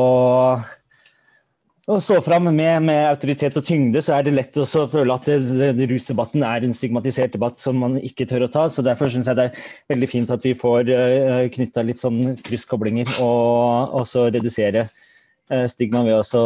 [1.85, 5.27] å stå fram med, med, autoritet og tyngde, så er det lett å føle at
[5.29, 5.37] det,
[5.77, 8.63] det, rusdebatten er en stigmatisert debatt som man ikke tør å ta.
[8.69, 11.01] så Derfor syns jeg det er veldig fint at vi får uh,
[11.43, 16.45] eh, knytta litt sånn krysskoblinger og også redusere uh, stigma ved å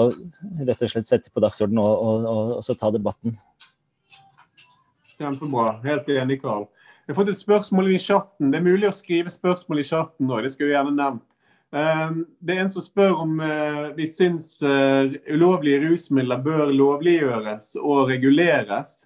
[0.67, 3.39] rett og slett sette på dagsordenen og, og, og, og ta debatten.
[5.15, 5.77] Kjempebra.
[5.87, 6.67] Helt enig, Karl.
[7.07, 8.51] Jeg har fått et spørsmål i chatten.
[8.51, 11.28] Det er mulig å skrive spørsmål i chatten nå, det skulle vi gjerne nevnt.
[11.75, 17.75] Ehm, det er en som spør om eh, vi syns eh, ulovlige rusmidler bør lovliggjøres
[17.77, 19.03] og reguleres.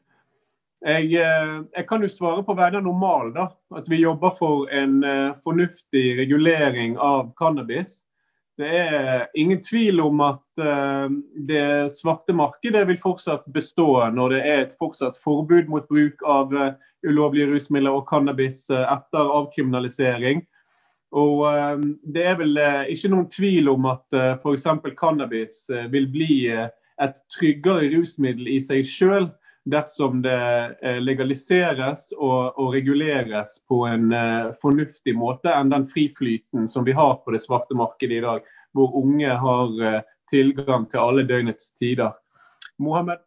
[0.84, 4.72] Jeg, eh, jeg, kan jo svare på vegne av Normal da, at vi jobber for
[4.72, 5.02] en
[5.44, 8.02] fornuftig regulering av cannabis.
[8.60, 10.62] Det er ingen tvil om at
[11.50, 16.54] det svarte markedet vil fortsatt bestå når det er et fortsatt forbud mot bruk av
[17.02, 20.44] ulovlige rusmidler og cannabis etter avkriminalisering.
[21.14, 21.78] Og eh,
[22.16, 24.68] Det er vel eh, ikke noen tvil om at uh, f.eks.
[25.00, 25.64] cannabis
[25.94, 29.32] vil bli et tryggere rusmiddel i seg selv
[29.70, 30.36] dersom det
[31.00, 34.12] legaliseres og, og reguleres på en
[34.60, 38.44] fornuftig måte enn den friflyten som vi har på det svarte markedet i dag,
[38.76, 42.12] hvor unge har tilgang til alle døgnets tider.
[42.76, 43.24] Mohammed?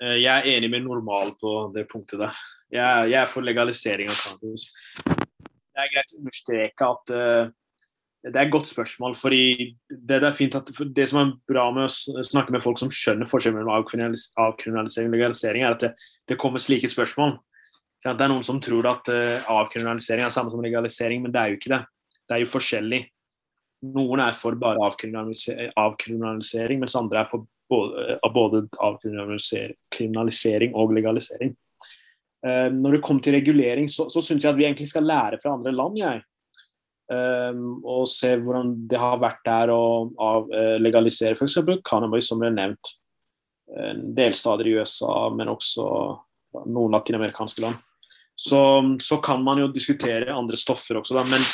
[0.00, 2.40] Jeg er enig med Normal på det punktet der.
[2.72, 4.70] Jeg, jeg er for legalisering av cannabis
[5.76, 7.44] det er greit å understreke at uh,
[8.26, 9.14] det er et godt spørsmål.
[9.14, 9.42] fordi
[9.90, 13.28] det, det, er at det som er bra med å snakke med folk som skjønner
[13.30, 15.92] forskjellen mellom avkriminalisering og legalisering, er at det,
[16.26, 17.36] det kommer slike spørsmål.
[18.02, 21.40] Så det er noen som tror at uh, avkriminalisering er samme som legalisering, men det
[21.42, 21.82] er jo ikke det.
[22.26, 23.02] Det er jo forskjellig.
[23.94, 31.52] Noen er for bare avkriminalisering, mens andre er for både, både avkriminalisering og legalisering.
[32.44, 35.40] Uh, når det kommer til regulering, så, så syns jeg at vi egentlig skal lære
[35.42, 36.00] fra andre land.
[36.00, 36.24] jeg.
[37.06, 39.82] Um, og se hvordan det har vært der å
[40.18, 41.60] av, uh, legalisere f.eks.
[41.86, 42.96] cannabis, som ble nevnt.
[43.70, 45.86] Uh, delstater i USA, men også
[46.66, 47.78] noen latinamerikanske land.
[48.36, 48.58] Så,
[49.00, 51.24] så, kan man jo diskutere andre stoffer også, da.
[51.30, 51.46] Men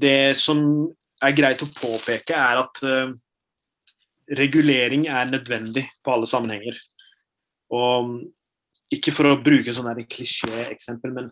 [0.00, 0.64] det som
[1.22, 3.12] er greit å påpeke, er at uh,
[4.40, 6.80] regulering er nødvendig på alle sammenhenger.
[7.76, 8.16] Og
[8.94, 11.30] ikke for å bruke sånn klisjé-eksempel, men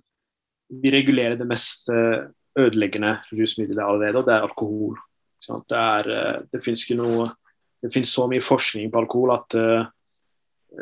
[0.83, 2.27] vi regulerer det mest eh,
[2.59, 4.99] ødeleggende rusmiddelet allerede, og det er alkohol.
[5.45, 7.27] Det, er, eh, det finnes ikke noe
[7.85, 9.83] Det finnes så mye forskning på alkohol at uh,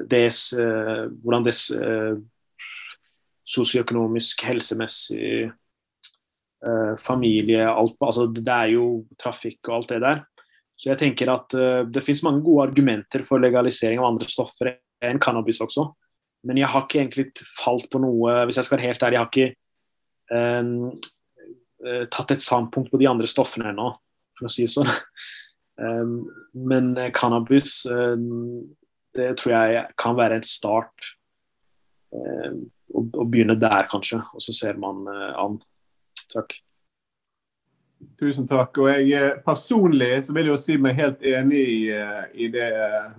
[0.07, 2.21] des, hvordan det uh,
[3.43, 5.51] sosioøkonomisk, helsemessig,
[7.03, 8.85] familie alt, altså Det er jo
[9.19, 10.23] trafikk og alt det der.
[10.79, 11.59] Så jeg tenker at
[11.91, 14.71] det finnes mange gode argumenter for legalisering av andre stoffer
[15.03, 15.89] enn cannabis også.
[16.47, 19.23] Men jeg har ikke egentlig falt på noe Hvis jeg skal være helt ærlig, jeg
[19.23, 19.51] har ikke
[20.33, 23.89] um, tatt et standpunkt på de andre stoffene ennå,
[24.39, 24.91] for å si det sånn.
[25.83, 26.13] Um,
[26.71, 28.63] men cannabis, um,
[29.19, 31.13] det tror jeg kan være en start.
[32.13, 35.59] Å, å, begynne der, kanskje, og så ser man uh, an.
[36.31, 36.55] Takk.
[38.21, 38.79] Tusen takk.
[38.83, 41.83] Og jeg personlig så vil jeg jo si meg helt enig i,
[42.45, 42.69] i det,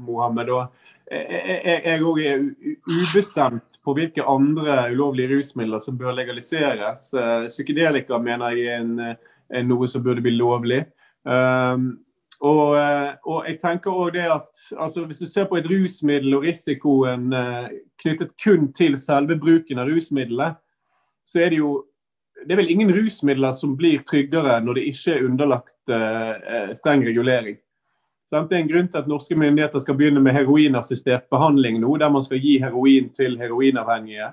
[0.04, 0.52] Mohammed.
[0.54, 2.42] Og jeg òg er
[2.90, 7.12] ubestemt på hvilke andre ulovlige rusmidler som bør legaliseres.
[7.14, 9.20] Eh, psykedelika mener jeg er,
[9.54, 10.84] er noe som burde bli lovlig.
[11.24, 12.00] Um,
[12.44, 16.36] og, eh, og, jeg tenker også det at altså, Hvis du ser på et rusmiddel
[16.36, 17.32] og risikoen
[18.04, 20.60] knyttet kun til selve bruken av rusmiddelet,
[21.26, 21.86] så er det jo
[22.44, 25.94] det er vel ingen rusmidler som blir tryggere når det ikke er underlagt
[26.76, 27.56] streng regulering.
[28.34, 32.10] Det er en grunn til at norske myndigheter skal begynne med heroinassistert behandling nå, der
[32.10, 34.32] man skal gi heroin til heroinavhengige.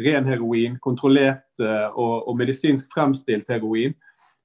[0.00, 3.92] Ren heroin, kontrollert eh, og, medisinsk fremstilt heroin.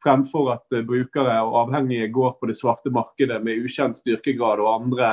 [0.04, 4.74] Fremfor at uh, brukere og avhengige går på det svarte markedet med ukjent styrkegrad og
[4.76, 5.08] andre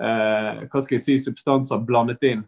[0.00, 2.42] eh, hva skal jeg si, substanser blandet inn.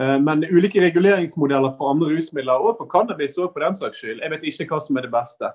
[0.00, 4.22] Eh, men ulike reguleringsmodeller for andre rusmidler og for cannabis og for den saks skyld.
[4.22, 5.52] Jeg vet ikke hva som er det beste.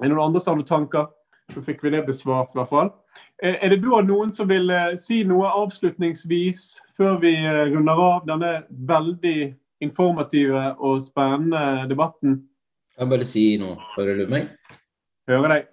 [0.00, 1.10] Er det noen andre som har noen tanker?
[1.50, 2.92] Så fikk vi det besvart, i hvert fall.
[3.42, 6.62] Er det da noen som vil eh, si noe avslutningsvis
[6.96, 9.52] før vi eh, runder av denne veldig
[9.82, 12.40] informative og spennende debatten?
[12.92, 13.76] Jeg kan bare si noe.
[13.96, 14.48] Hører du meg?
[15.28, 15.68] Hører deg.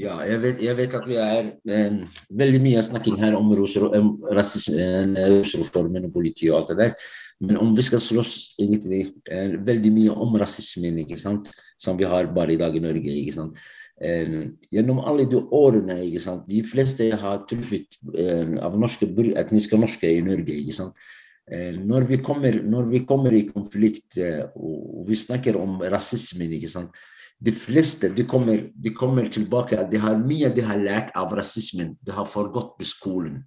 [0.00, 1.96] Ja, jeg vet, jeg vet, at vi er eh,
[2.38, 7.08] veldig mye snakking her om rusreformen eh, og politiet og alt det der.
[7.44, 11.50] Men om vi skal slåss egentlig eh, veldig mye om rasismen, ikke sant?
[11.80, 13.12] som vi har bare i dag i Norge.
[13.22, 13.60] ikke sant?
[14.00, 16.46] Eh, gjennom alle de årene ikke sant?
[16.48, 20.56] De fleste har truffet eh, av norske, etniske norske i Norge.
[20.56, 21.08] ikke sant?
[21.50, 24.16] Eh, når, vi kommer, når vi kommer i konflikt
[24.54, 26.96] og vi snakker om rasismen ikke sant?
[27.40, 31.32] De fleste de kommer, de kommer tilbake at de har mye de har lært av
[31.36, 31.94] rasismen.
[32.00, 33.42] De har forgått på skolen.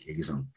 [0.00, 0.48] Ikke sant?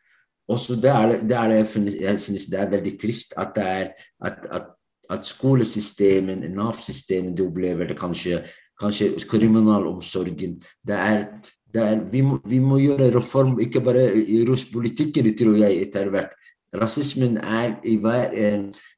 [0.50, 1.54] Også det er, det er,
[2.00, 3.92] jeg synes det er veldig trist at, det er,
[4.26, 4.72] at, at,
[5.12, 8.40] at skolesystemet, Nav-systemet, de opplever det kanskje
[8.80, 10.60] kanskje kriminalomsorgen.
[10.88, 11.26] Det er,
[11.74, 16.12] det er, vi, må, vi, må, gjøre reform, ikke bare i ruspolitikken, tror jeg, etter
[16.14, 16.36] hvert.
[16.80, 18.30] Rasismen er i hver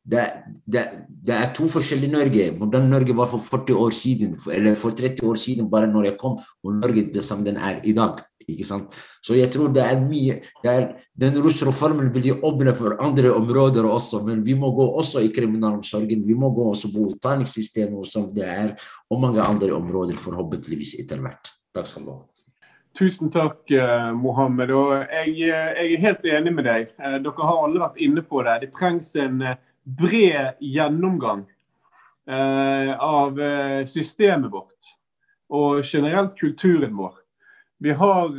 [0.04, 0.24] det,
[0.68, 2.50] det, det, er to forskjellige Norge.
[2.58, 6.18] Hvordan Norge var for 40 år siden, eller for 30 år siden, bare når jeg
[6.20, 8.20] kom, og Norge det som den er i dag.
[8.50, 8.98] Ikke sant?
[9.22, 10.88] Så jeg tror det er mye det er,
[11.18, 15.32] Den rusreformen vil jo åpne for andre områder også, men vi må gå også i
[15.36, 16.26] kriminalomsorgen.
[16.28, 18.76] Vi må gå også på utdanningssystemet som det er,
[19.10, 21.54] og mange andre områder, forhåpentligvis etter hvert.
[21.76, 22.22] Takk skal du ha.
[22.98, 24.72] Tusen takk, eh, Mohammed.
[24.72, 26.92] Og jeg, eh, jeg, er helt enig med deg.
[27.00, 28.58] Eh, dere har alle vært inne på det.
[28.66, 29.40] Det trengs en
[29.86, 31.48] bred gjennomgang
[32.32, 33.40] av
[33.90, 34.92] systemet vårt
[35.50, 37.16] og generelt kulturen vår.
[37.82, 38.30] Vi har,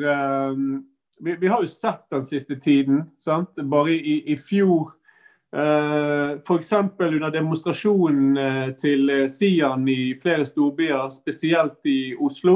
[1.18, 3.02] vi, vi har jo sett den siste tiden.
[3.18, 3.58] Sant?
[3.58, 4.92] Bare i, i fjor
[5.52, 6.70] Uh, F.eks.
[6.72, 8.38] under demonstrasjonen
[8.80, 12.54] til Sian i flere storbyer, spesielt i Oslo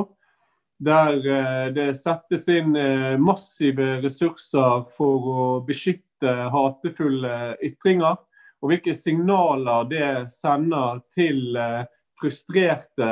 [0.79, 8.19] der eh, det settes inn eh, massive ressurser for å beskytte hatefulle ytringer.
[8.65, 11.85] Og hvilke signaler det sender til eh,
[12.17, 13.09] frustrerte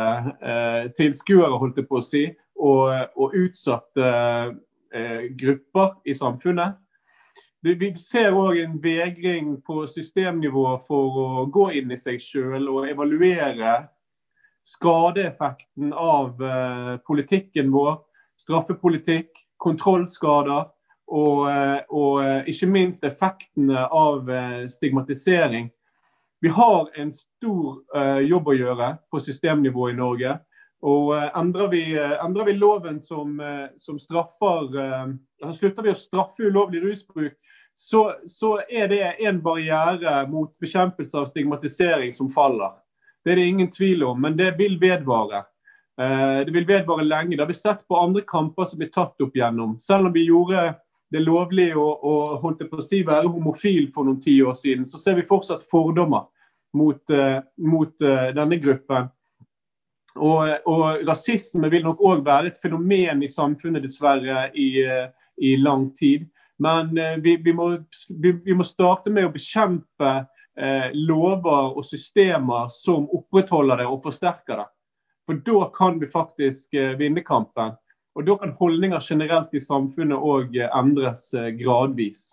[0.96, 2.22] tilskuere, holdt jeg på å si,
[2.56, 4.10] og, og utsatte
[5.40, 6.76] grupper i samfunnet.
[7.64, 12.90] Vi ser òg en vegring på systemnivå for å gå inn i seg sjøl og
[12.92, 13.78] evaluere
[14.64, 17.98] skadeeffekten av eh, politikken vår,
[18.40, 19.30] straffepolitikk,
[19.62, 20.66] kontrollskader
[21.06, 24.28] og, eh, og, eh, ikke minst effektene av
[24.72, 25.70] stigmatisering.
[26.44, 27.78] Vi har en stor
[28.20, 30.34] jobb å gjøre på systemnivå i Norge.
[30.84, 33.38] Og endrer vi, endrer vi loven som,
[33.80, 37.38] som straffer altså Slutter vi å straffe ulovlig rusbruk,
[37.74, 42.76] så, så er det en barriere mot bekjempelse av stigmatisering som faller.
[43.24, 45.42] Det er det ingen tvil om, men det vil vedvare.
[46.00, 47.36] Eh, det vil vedvare lenge.
[47.36, 49.78] Det har vi sett på andre kamper som blir tatt opp gjennom.
[49.80, 50.74] Selv om vi gjorde
[51.14, 54.86] det lovlig å, å holdt på å si, være homofil for noen ti år siden,
[54.86, 56.28] så ser vi fortsatt fordommer
[56.74, 57.12] mot,
[57.62, 59.06] mot denne gruppen.
[60.14, 64.68] Og, og, rasisme vil nok òg være et fenomen i samfunnet, dessverre, i,
[65.42, 66.28] i lang tid.
[66.62, 66.92] Men
[67.22, 67.72] vi, vi, må,
[68.08, 70.12] vi, vi, må, starte med å bekjempe
[70.54, 74.68] eh, lover og systemer som opprettholder det og forsterker det.
[75.26, 77.74] For da kan vi faktisk eh, vinne kampen.
[78.14, 82.26] Og da kan holdninger generelt i samfunnet òg eh, endres eh, gradvis.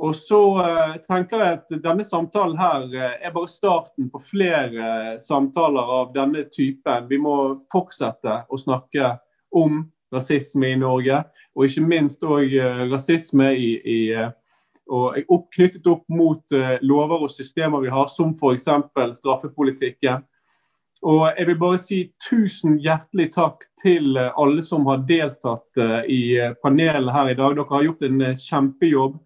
[0.00, 5.18] Og så eh, tenker jeg at denne samtalen her eh, er bare starten på flere
[5.20, 7.08] samtaler av denne typen.
[7.10, 7.34] Vi må
[7.72, 9.18] fortsette å snakke
[9.52, 9.82] om
[10.14, 11.20] rasisme i Norge,
[11.54, 12.54] og ikke minst òg
[12.90, 13.98] rasisme i, i
[14.90, 18.66] og opp, knyttet opp mot lover og systemer vi har, som f.eks.
[19.20, 20.24] straffepolitikken.
[21.06, 25.78] Og jeg vil bare si tusen hjertelig takk til alle som har deltatt
[26.10, 27.54] i panelet her i dag.
[27.54, 29.20] Dere har gjort en kjempejobb.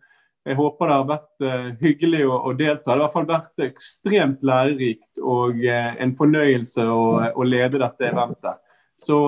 [0.45, 2.91] Jeg håper det har vært hyggelig å, å, delta.
[2.91, 8.11] Det har i hvert fall vært ekstremt lærerikt og en fornøyelse å, å lede dette
[8.11, 8.61] eventet.
[9.01, 9.19] Så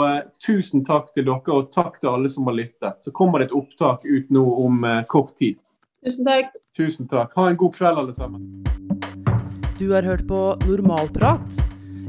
[0.45, 3.01] tusen takk til dere, og takk til alle som har lyttet.
[3.01, 5.57] Så kommer det et opptak ut nå om kort tid.
[6.05, 6.53] Tusen takk.
[6.77, 7.33] Tusen takk.
[7.35, 8.45] Ha en god kveld, alle sammen.
[9.81, 11.65] Du har hørt på Normalprat,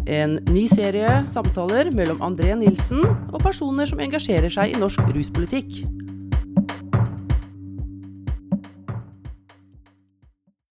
[0.08, 5.82] En ny serie samtaler mellom André Nilsen og personer som engasjerer seg i norsk ruspolitikk.